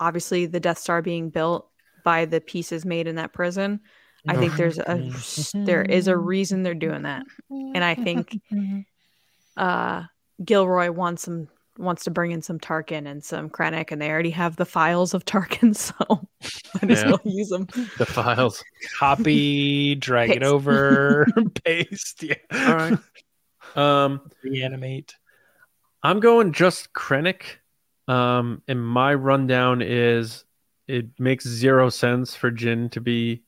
obviously 0.00 0.46
the 0.46 0.58
Death 0.58 0.78
Star 0.78 1.00
being 1.00 1.30
built 1.30 1.70
by 2.02 2.24
the 2.24 2.40
pieces 2.40 2.84
made 2.84 3.06
in 3.06 3.14
that 3.16 3.32
prison. 3.32 3.80
I 4.26 4.36
think 4.36 4.56
there's 4.56 4.78
a 4.78 5.12
there 5.54 5.82
is 5.82 6.08
a 6.08 6.16
reason 6.16 6.62
they're 6.62 6.74
doing 6.74 7.02
that. 7.02 7.24
And 7.50 7.84
I 7.84 7.94
think 7.94 8.40
uh 9.56 10.04
Gilroy 10.44 10.90
wants 10.90 11.22
some 11.22 11.48
wants 11.78 12.04
to 12.04 12.10
bring 12.10 12.30
in 12.30 12.40
some 12.42 12.58
Tarkin 12.58 13.06
and 13.06 13.22
some 13.24 13.50
Krennic 13.50 13.90
and 13.90 14.00
they 14.00 14.10
already 14.10 14.30
have 14.30 14.56
the 14.56 14.64
files 14.64 15.12
of 15.14 15.24
Tarkin, 15.24 15.74
so 15.76 15.94
might 16.80 16.90
as 16.90 17.02
Yeah. 17.02 17.08
well 17.10 17.20
use 17.24 17.48
them. 17.48 17.66
The 17.98 18.06
files. 18.06 18.62
Copy, 18.98 19.94
drag 19.96 20.30
it 20.30 20.42
over, 20.42 21.26
paste, 21.64 22.22
yeah. 22.22 22.34
All 22.52 22.74
right. 22.76 22.98
Um, 23.76 24.30
reanimate. 24.42 25.14
I'm 26.02 26.20
going 26.20 26.52
just 26.52 26.92
Krennic. 26.92 27.42
Um, 28.06 28.60
and 28.68 28.86
my 28.86 29.14
rundown 29.14 29.80
is 29.80 30.44
it 30.86 31.06
makes 31.18 31.46
zero 31.46 31.88
sense 31.88 32.34
for 32.36 32.50
Jyn 32.52 32.90
to 32.92 33.00
be 33.00 33.42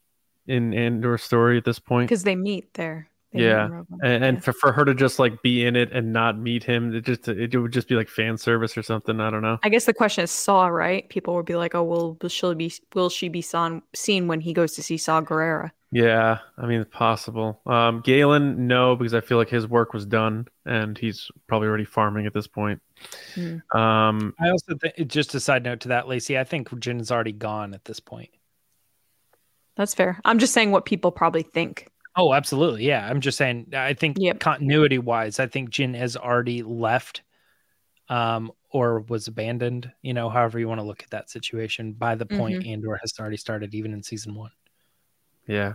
in 0.46 0.72
Andor 0.72 1.18
story 1.18 1.58
at 1.58 1.64
this 1.66 1.78
point. 1.78 2.08
Because 2.08 2.22
they 2.24 2.34
meet 2.36 2.72
there. 2.74 3.08
They 3.32 3.42
Yeah, 3.44 3.66
in 3.66 3.72
Rogue 3.72 3.86
One. 3.88 4.00
and, 4.04 4.24
and 4.24 4.36
Yeah. 4.36 4.40
for, 4.40 4.52
for 4.52 4.72
her 4.72 4.84
to 4.84 4.94
just 4.94 5.18
like 5.18 5.42
be 5.42 5.64
in 5.66 5.76
it 5.76 5.90
and 5.92 6.12
not 6.12 6.38
meet 6.38 6.62
him, 6.64 6.94
it 6.94 7.04
just 7.04 7.28
it 7.28 7.56
would 7.56 7.72
just 7.72 7.88
be 7.88 7.94
like 7.96 8.08
fan 8.08 8.36
service 8.38 8.76
or 8.78 8.82
something. 8.82 9.20
I 9.20 9.30
don't 9.30 9.42
know. 9.42 9.58
I 9.62 9.68
guess 9.68 9.84
the 9.84 9.94
question 9.94 10.24
is 10.24 10.30
Saw, 10.30 10.66
right? 10.68 11.08
People 11.08 11.34
would 11.34 11.46
be 11.46 11.56
like, 11.56 11.74
"Oh, 11.74 11.82
well, 11.82 12.16
will 12.22 12.28
she 12.28 12.54
be 12.54 12.72
will 12.94 13.10
she 13.10 13.28
be 13.28 13.42
saw, 13.42 13.80
seen 13.94 14.26
when 14.28 14.40
he 14.40 14.52
goes 14.52 14.72
to 14.74 14.82
see 14.82 14.96
Saw 14.96 15.20
Gerrera?" 15.22 15.72
Yeah, 15.92 16.38
I 16.58 16.66
mean, 16.66 16.80
it's 16.80 16.94
possible. 16.94 17.60
Um, 17.64 18.00
Galen, 18.00 18.66
no, 18.66 18.96
because 18.96 19.14
I 19.14 19.20
feel 19.20 19.38
like 19.38 19.48
his 19.48 19.68
work 19.68 19.94
was 19.94 20.04
done 20.04 20.46
and 20.66 20.98
he's 20.98 21.30
probably 21.46 21.68
already 21.68 21.84
farming 21.84 22.26
at 22.26 22.34
this 22.34 22.48
point. 22.48 22.82
Hmm. 23.34 23.58
Um, 23.76 24.34
I 24.40 24.50
also 24.50 24.76
think, 24.76 25.08
just 25.08 25.34
a 25.36 25.40
side 25.40 25.62
note 25.62 25.80
to 25.80 25.88
that, 25.88 26.08
Lacey, 26.08 26.36
I 26.36 26.44
think 26.44 26.68
Jyn 26.70 27.00
is 27.00 27.12
already 27.12 27.32
gone 27.32 27.72
at 27.72 27.84
this 27.84 28.00
point. 28.00 28.30
That's 29.76 29.94
fair. 29.94 30.20
I'm 30.24 30.38
just 30.38 30.52
saying 30.52 30.70
what 30.72 30.86
people 30.86 31.12
probably 31.12 31.42
think. 31.42 31.88
Oh, 32.16 32.32
absolutely. 32.32 32.84
Yeah. 32.86 33.06
I'm 33.08 33.20
just 33.20 33.36
saying, 33.36 33.72
I 33.74 33.92
think 33.94 34.16
Yep. 34.18 34.40
continuity 34.40 34.98
wise, 34.98 35.38
I 35.38 35.46
think 35.46 35.70
Jyn 35.70 35.94
has 35.96 36.16
already 36.16 36.62
left 36.62 37.22
um, 38.08 38.52
or 38.70 39.00
was 39.00 39.28
abandoned, 39.28 39.92
you 40.02 40.14
know, 40.14 40.28
however 40.30 40.58
you 40.58 40.68
want 40.68 40.80
to 40.80 40.86
look 40.86 41.02
at 41.02 41.10
that 41.10 41.28
situation 41.28 41.92
by 41.92 42.14
the 42.14 42.24
point 42.26 42.64
Andor 42.66 42.96
has 43.02 43.12
already 43.20 43.36
started, 43.36 43.74
even 43.74 43.92
in 43.92 44.02
season 44.02 44.34
one. 44.34 44.50
yeah, 45.46 45.74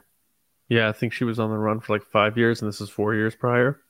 yeah, 0.70 0.88
I 0.90 0.94
think 0.94 1.12
she 1.14 1.26
was 1.26 1.40
on 1.40 1.50
the 1.50 1.58
run 1.58 1.80
for 1.82 1.94
like 1.94 2.04
five 2.04 2.38
years, 2.38 2.62
and 2.62 2.68
this 2.70 2.80
is 2.82 2.90
four 2.90 3.14
years 3.14 3.36
prior. 3.36 3.82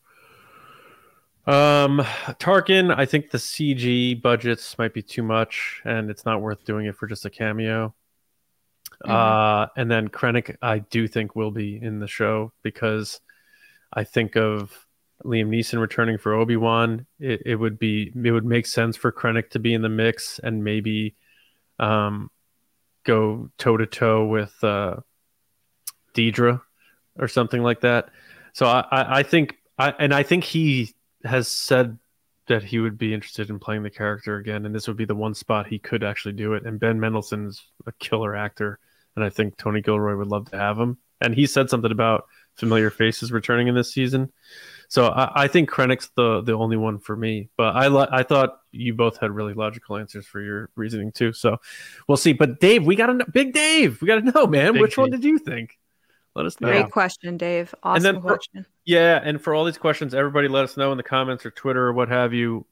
Um, 1.46 2.00
Tarkin, 2.40 2.94
I 2.96 3.06
think 3.06 3.32
the 3.32 3.38
CG 3.38 4.22
budgets 4.22 4.78
might 4.78 4.94
be 4.94 5.02
too 5.02 5.24
much, 5.24 5.82
and 5.86 6.10
it's 6.10 6.26
not 6.26 6.42
worth 6.42 6.66
doing 6.66 6.86
it 6.88 6.96
for 6.96 7.08
just 7.08 7.26
a 7.26 7.30
cameo. 7.30 7.94
Uh, 9.10 9.68
and 9.76 9.90
then 9.90 10.10
Krennic, 10.10 10.56
I 10.62 10.80
do 10.80 11.08
think 11.08 11.36
will 11.36 11.52
be 11.52 11.82
in 11.82 12.00
the 12.00 12.08
show 12.08 12.52
because 12.62 13.20
I 13.92 14.04
think 14.04 14.36
of 14.36 14.86
Liam 15.24 15.50
Neeson 15.50 15.80
returning 15.80 16.18
for 16.18 16.34
Obi 16.34 16.58
Wan, 16.58 17.06
it, 17.20 17.42
it 17.46 17.56
would 17.56 17.80
be 17.80 18.12
it 18.16 18.32
would 18.32 18.46
make 18.46 18.66
sense 18.66 18.98
for 18.98 19.12
Krennic 19.12 19.50
to 19.52 19.60
be 19.60 19.74
in 19.74 19.82
the 19.82 19.90
mix 19.90 20.40
and 20.40 20.64
maybe 20.64 21.16
um, 21.80 22.30
go 23.04 23.50
toe 23.58 23.78
to 23.78 23.86
toe 23.86 24.26
with 24.26 24.56
uh, 24.64 24.98
Dedra 26.14 26.62
or 27.18 27.28
something 27.28 27.62
like 27.62 27.82
that. 27.82 28.10
So 28.54 28.66
I, 28.66 28.86
I, 28.92 29.20
I 29.20 29.24
think 29.24 29.58
I 29.78 29.94
and 29.98 30.14
I 30.14 30.24
think 30.24 30.44
he 30.44 30.94
has 31.24 31.48
said 31.48 31.98
that 32.48 32.64
he 32.64 32.80
would 32.80 32.98
be 32.98 33.14
interested 33.14 33.50
in 33.50 33.60
playing 33.60 33.84
the 33.84 33.90
character 33.90 34.38
again, 34.38 34.66
and 34.66 34.74
this 34.74 34.88
would 34.88 34.98
be 34.98 35.06
the 35.06 35.16
one 35.16 35.34
spot 35.34 35.68
he 35.68 35.80
could 35.80 36.04
actually 36.04 36.34
do 36.34 36.54
it. 36.54 36.66
And 36.66 36.80
Ben 36.80 37.00
Mendelsohn 37.00 37.48
is 37.48 37.62
a 37.86 37.92
killer 37.94 38.36
actor, 38.36 38.80
and 39.16 39.24
I 39.26 39.30
think 39.30 39.58
Tony 39.58 39.82
Gilroy 39.82 40.16
would 40.16 40.28
love 40.28 40.50
to 40.52 40.58
have 40.58 40.78
him. 40.78 40.98
And 41.20 41.36
he 41.36 41.46
said 41.46 41.70
something 41.70 41.92
about 41.92 42.26
familiar 42.56 42.90
faces 42.90 43.32
returning 43.32 43.68
in 43.68 43.76
this 43.76 43.94
season. 43.94 44.32
So 44.88 45.08
I, 45.08 45.44
I 45.44 45.48
think 45.48 45.70
Krennic's 45.70 46.10
the 46.16 46.42
the 46.42 46.54
only 46.54 46.78
one 46.78 47.00
for 47.00 47.16
me. 47.16 47.50
But 47.58 47.76
I 47.76 47.88
lo- 47.88 48.08
I 48.12 48.24
thought 48.24 48.58
you 48.72 48.94
both 48.94 49.18
had 49.18 49.32
really 49.32 49.54
logical 49.54 49.98
answers 49.98 50.26
for 50.26 50.42
your 50.42 50.70
reasoning 50.76 51.12
too. 51.12 51.32
So 51.34 51.58
we'll 52.08 52.18
see. 52.18 52.34
But 52.34 52.60
Dave, 52.60 52.86
we 52.86 52.96
got 52.96 53.08
to 53.08 53.14
know, 53.14 53.26
Big 53.32 53.54
Dave, 53.54 54.02
we 54.02 54.08
got 54.08 54.16
to 54.24 54.32
know, 54.32 54.48
man. 54.48 54.74
Big 54.74 54.82
which 54.82 54.98
one 54.98 55.12
did 55.12 55.24
you 55.24 55.38
think? 55.38 55.78
Let 56.36 56.46
us 56.46 56.60
know. 56.62 56.70
Great 56.70 56.92
question, 56.92 57.38
Dave. 57.38 57.74
And 57.74 57.80
Awesome 57.84 58.04
then 58.04 58.16
for- 58.16 58.28
question. 58.30 58.66
Yeah, 58.86 59.20
and 59.24 59.40
for 59.42 59.54
all 59.54 59.64
these 59.66 59.78
questions, 59.78 60.14
everybody 60.16 60.48
let 60.48 60.64
us 60.64 60.76
know 60.78 60.92
in 60.92 60.98
the 60.98 61.04
comments 61.04 61.46
or 61.46 61.52
Twitter 61.52 61.86
or 61.88 61.94
what 61.94 62.10
have 62.10 62.34
you, 62.34 62.66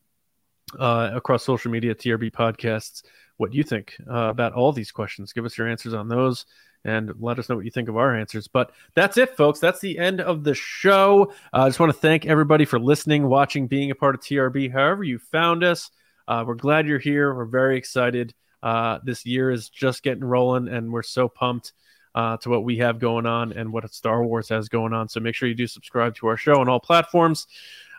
uh, 0.79 1.11
across 1.13 1.43
social 1.43 1.69
media, 1.69 1.93
TRB 1.93 2.31
podcasts, 2.31 3.03
what 3.39 3.53
you 3.53 3.63
think 3.63 3.95
uh, 4.09 4.29
about 4.29 4.51
all 4.53 4.73
these 4.73 4.91
questions. 4.91 5.31
Give 5.31 5.45
us 5.45 5.57
your 5.57 5.67
answers 5.67 5.93
on 5.93 6.09
those 6.09 6.45
and 6.83 7.13
let 7.19 7.39
us 7.39 7.47
know 7.47 7.55
what 7.55 7.63
you 7.63 7.71
think 7.71 7.87
of 7.87 7.95
our 7.95 8.13
answers. 8.13 8.49
But 8.49 8.71
that's 8.95 9.17
it, 9.17 9.37
folks. 9.37 9.59
That's 9.59 9.79
the 9.79 9.97
end 9.97 10.19
of 10.19 10.43
the 10.43 10.53
show. 10.53 11.31
Uh, 11.53 11.63
I 11.63 11.69
just 11.69 11.79
want 11.79 11.93
to 11.93 11.97
thank 11.97 12.25
everybody 12.25 12.65
for 12.65 12.79
listening, 12.79 13.27
watching, 13.27 13.67
being 13.67 13.91
a 13.91 13.95
part 13.95 14.13
of 14.13 14.21
TRB, 14.21 14.71
however 14.71 15.05
you 15.05 15.19
found 15.19 15.63
us. 15.63 15.89
Uh, 16.27 16.43
we're 16.45 16.55
glad 16.55 16.85
you're 16.85 16.99
here. 16.99 17.33
We're 17.33 17.45
very 17.45 17.77
excited. 17.77 18.33
Uh, 18.61 18.99
this 19.05 19.25
year 19.25 19.51
is 19.51 19.69
just 19.69 20.03
getting 20.03 20.23
rolling, 20.23 20.67
and 20.67 20.91
we're 20.91 21.01
so 21.01 21.29
pumped 21.29 21.71
uh, 22.15 22.35
to 22.37 22.49
what 22.49 22.65
we 22.65 22.77
have 22.79 22.99
going 22.99 23.25
on 23.25 23.53
and 23.53 23.71
what 23.71 23.89
Star 23.93 24.21
Wars 24.23 24.49
has 24.49 24.67
going 24.67 24.91
on. 24.91 25.07
So 25.07 25.21
make 25.21 25.33
sure 25.33 25.47
you 25.47 25.55
do 25.55 25.67
subscribe 25.67 26.13
to 26.15 26.27
our 26.27 26.37
show 26.37 26.59
on 26.59 26.67
all 26.67 26.81
platforms. 26.81 27.47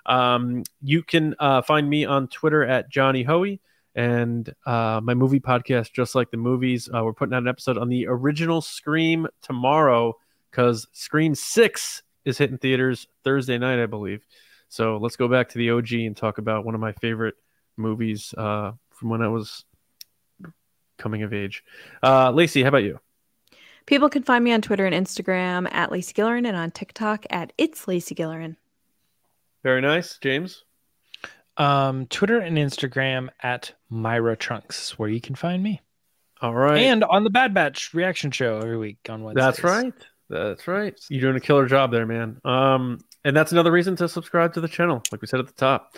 Um, 0.04 0.64
you 0.82 1.02
can 1.02 1.34
uh, 1.38 1.62
find 1.62 1.88
me 1.88 2.04
on 2.04 2.28
Twitter 2.28 2.62
at 2.62 2.90
Johnny 2.90 3.22
Hoey 3.22 3.60
and 3.94 4.52
uh, 4.66 5.00
my 5.02 5.14
movie 5.14 5.40
podcast, 5.40 5.92
just 5.92 6.14
like 6.14 6.30
the 6.30 6.36
movies. 6.36 6.88
Uh, 6.92 7.02
we're 7.04 7.12
putting 7.12 7.34
out 7.34 7.42
an 7.42 7.48
episode 7.48 7.78
on 7.78 7.88
the 7.88 8.06
original 8.06 8.60
Scream 8.60 9.26
tomorrow 9.42 10.16
because 10.50 10.86
Scream 10.92 11.34
Six 11.34 12.02
is 12.24 12.38
hitting 12.38 12.58
theaters 12.58 13.06
Thursday 13.24 13.58
night, 13.58 13.82
I 13.82 13.86
believe. 13.86 14.24
So 14.68 14.98
let's 14.98 15.16
go 15.16 15.28
back 15.28 15.48
to 15.50 15.58
the 15.58 15.70
OG 15.70 15.92
and 15.92 16.16
talk 16.16 16.38
about 16.38 16.64
one 16.64 16.74
of 16.74 16.80
my 16.80 16.92
favorite 16.92 17.34
movies 17.76 18.32
uh, 18.36 18.72
from 18.90 19.08
when 19.08 19.22
I 19.22 19.28
was 19.28 19.64
coming 20.98 21.22
of 21.22 21.32
age. 21.32 21.64
Uh, 22.02 22.30
Lacey, 22.30 22.62
how 22.62 22.68
about 22.68 22.84
you? 22.84 23.00
People 23.86 24.08
can 24.08 24.22
find 24.22 24.44
me 24.44 24.52
on 24.52 24.62
Twitter 24.62 24.86
and 24.86 24.94
Instagram 24.94 25.66
at 25.72 25.90
Lacey 25.90 26.12
Gillerin 26.12 26.46
and 26.46 26.56
on 26.56 26.70
TikTok 26.70 27.26
at 27.30 27.52
It's 27.58 27.88
Lacey 27.88 28.14
Gillerin. 28.14 28.56
Very 29.64 29.80
nice, 29.80 30.18
James. 30.18 30.64
Um, 31.56 32.06
Twitter 32.06 32.38
and 32.38 32.56
Instagram 32.56 33.28
at 33.42 33.72
Myra 33.88 34.36
Trunks, 34.36 34.98
where 34.98 35.08
you 35.08 35.20
can 35.20 35.34
find 35.34 35.62
me, 35.62 35.80
All 36.40 36.54
right, 36.54 36.78
and 36.78 37.04
on 37.04 37.24
the 37.24 37.30
Bad 37.30 37.52
Batch 37.52 37.92
reaction 37.92 38.30
show 38.30 38.58
every 38.58 38.78
week 38.78 38.98
on 39.08 39.22
Wednesday. 39.22 39.42
That's 39.42 39.62
right. 39.62 39.94
That's 40.30 40.68
right. 40.68 40.98
You're 41.08 41.20
doing 41.22 41.36
a 41.36 41.40
killer 41.40 41.66
job 41.66 41.90
there, 41.90 42.06
man. 42.06 42.40
Um, 42.44 43.00
and 43.24 43.36
that's 43.36 43.50
another 43.52 43.72
reason 43.72 43.96
to 43.96 44.08
subscribe 44.08 44.54
to 44.54 44.60
the 44.60 44.68
channel, 44.68 45.02
like 45.10 45.20
we 45.20 45.26
said 45.26 45.40
at 45.40 45.48
the 45.48 45.52
top. 45.52 45.96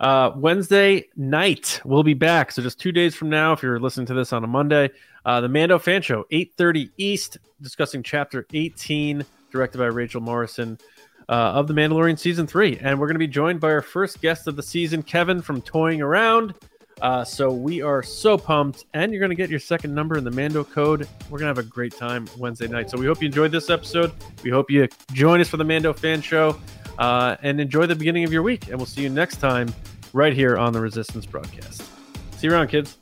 Uh, 0.00 0.32
Wednesday 0.34 1.04
night, 1.14 1.80
we'll 1.84 2.02
be 2.02 2.14
back. 2.14 2.52
So 2.52 2.62
just 2.62 2.80
two 2.80 2.90
days 2.90 3.14
from 3.14 3.28
now, 3.28 3.52
if 3.52 3.62
you're 3.62 3.78
listening 3.78 4.06
to 4.06 4.14
this 4.14 4.32
on 4.32 4.42
a 4.42 4.46
Monday, 4.46 4.90
uh, 5.26 5.42
the 5.42 5.48
Mando 5.48 5.78
Fan 5.78 6.00
Show, 6.00 6.24
8:30 6.32 6.90
East, 6.96 7.38
discussing 7.60 8.02
Chapter 8.02 8.46
18, 8.52 9.24
directed 9.52 9.78
by 9.78 9.86
Rachel 9.86 10.22
Morrison. 10.22 10.78
Uh, 11.28 11.32
of 11.32 11.66
the 11.66 11.74
Mandalorian 11.74 12.16
season 12.16 12.46
three, 12.46 12.78
and 12.80 13.00
we're 13.00 13.08
going 13.08 13.16
to 13.16 13.18
be 13.18 13.26
joined 13.26 13.58
by 13.58 13.72
our 13.72 13.82
first 13.82 14.20
guest 14.20 14.46
of 14.46 14.54
the 14.54 14.62
season, 14.62 15.02
Kevin 15.02 15.42
from 15.42 15.60
Toying 15.60 16.00
Around. 16.00 16.54
Uh, 17.00 17.24
so 17.24 17.50
we 17.50 17.82
are 17.82 18.02
so 18.02 18.38
pumped, 18.38 18.86
and 18.94 19.12
you're 19.12 19.20
going 19.20 19.30
to 19.30 19.36
get 19.36 19.50
your 19.50 19.58
second 19.58 19.94
number 19.94 20.16
in 20.16 20.24
the 20.24 20.30
Mando 20.30 20.64
code. 20.64 21.08
We're 21.24 21.38
going 21.38 21.52
to 21.52 21.54
have 21.54 21.58
a 21.58 21.68
great 21.68 21.94
time 21.94 22.26
Wednesday 22.38 22.68
night. 22.68 22.90
So 22.90 22.96
we 22.96 23.06
hope 23.06 23.20
you 23.20 23.26
enjoyed 23.26 23.52
this 23.52 23.68
episode. 23.70 24.12
We 24.42 24.50
hope 24.50 24.70
you 24.70 24.88
join 25.12 25.40
us 25.40 25.48
for 25.48 25.58
the 25.58 25.64
Mando 25.64 25.92
fan 25.92 26.22
show 26.22 26.58
uh, 26.98 27.36
and 27.42 27.60
enjoy 27.60 27.86
the 27.86 27.96
beginning 27.96 28.24
of 28.24 28.32
your 28.32 28.42
week. 28.42 28.68
And 28.68 28.76
we'll 28.76 28.86
see 28.86 29.02
you 29.02 29.10
next 29.10 29.36
time 29.36 29.74
right 30.12 30.32
here 30.32 30.56
on 30.56 30.72
the 30.72 30.80
Resistance 30.80 31.26
broadcast. 31.26 31.82
See 32.38 32.46
you 32.46 32.52
around, 32.52 32.68
kids. 32.68 32.96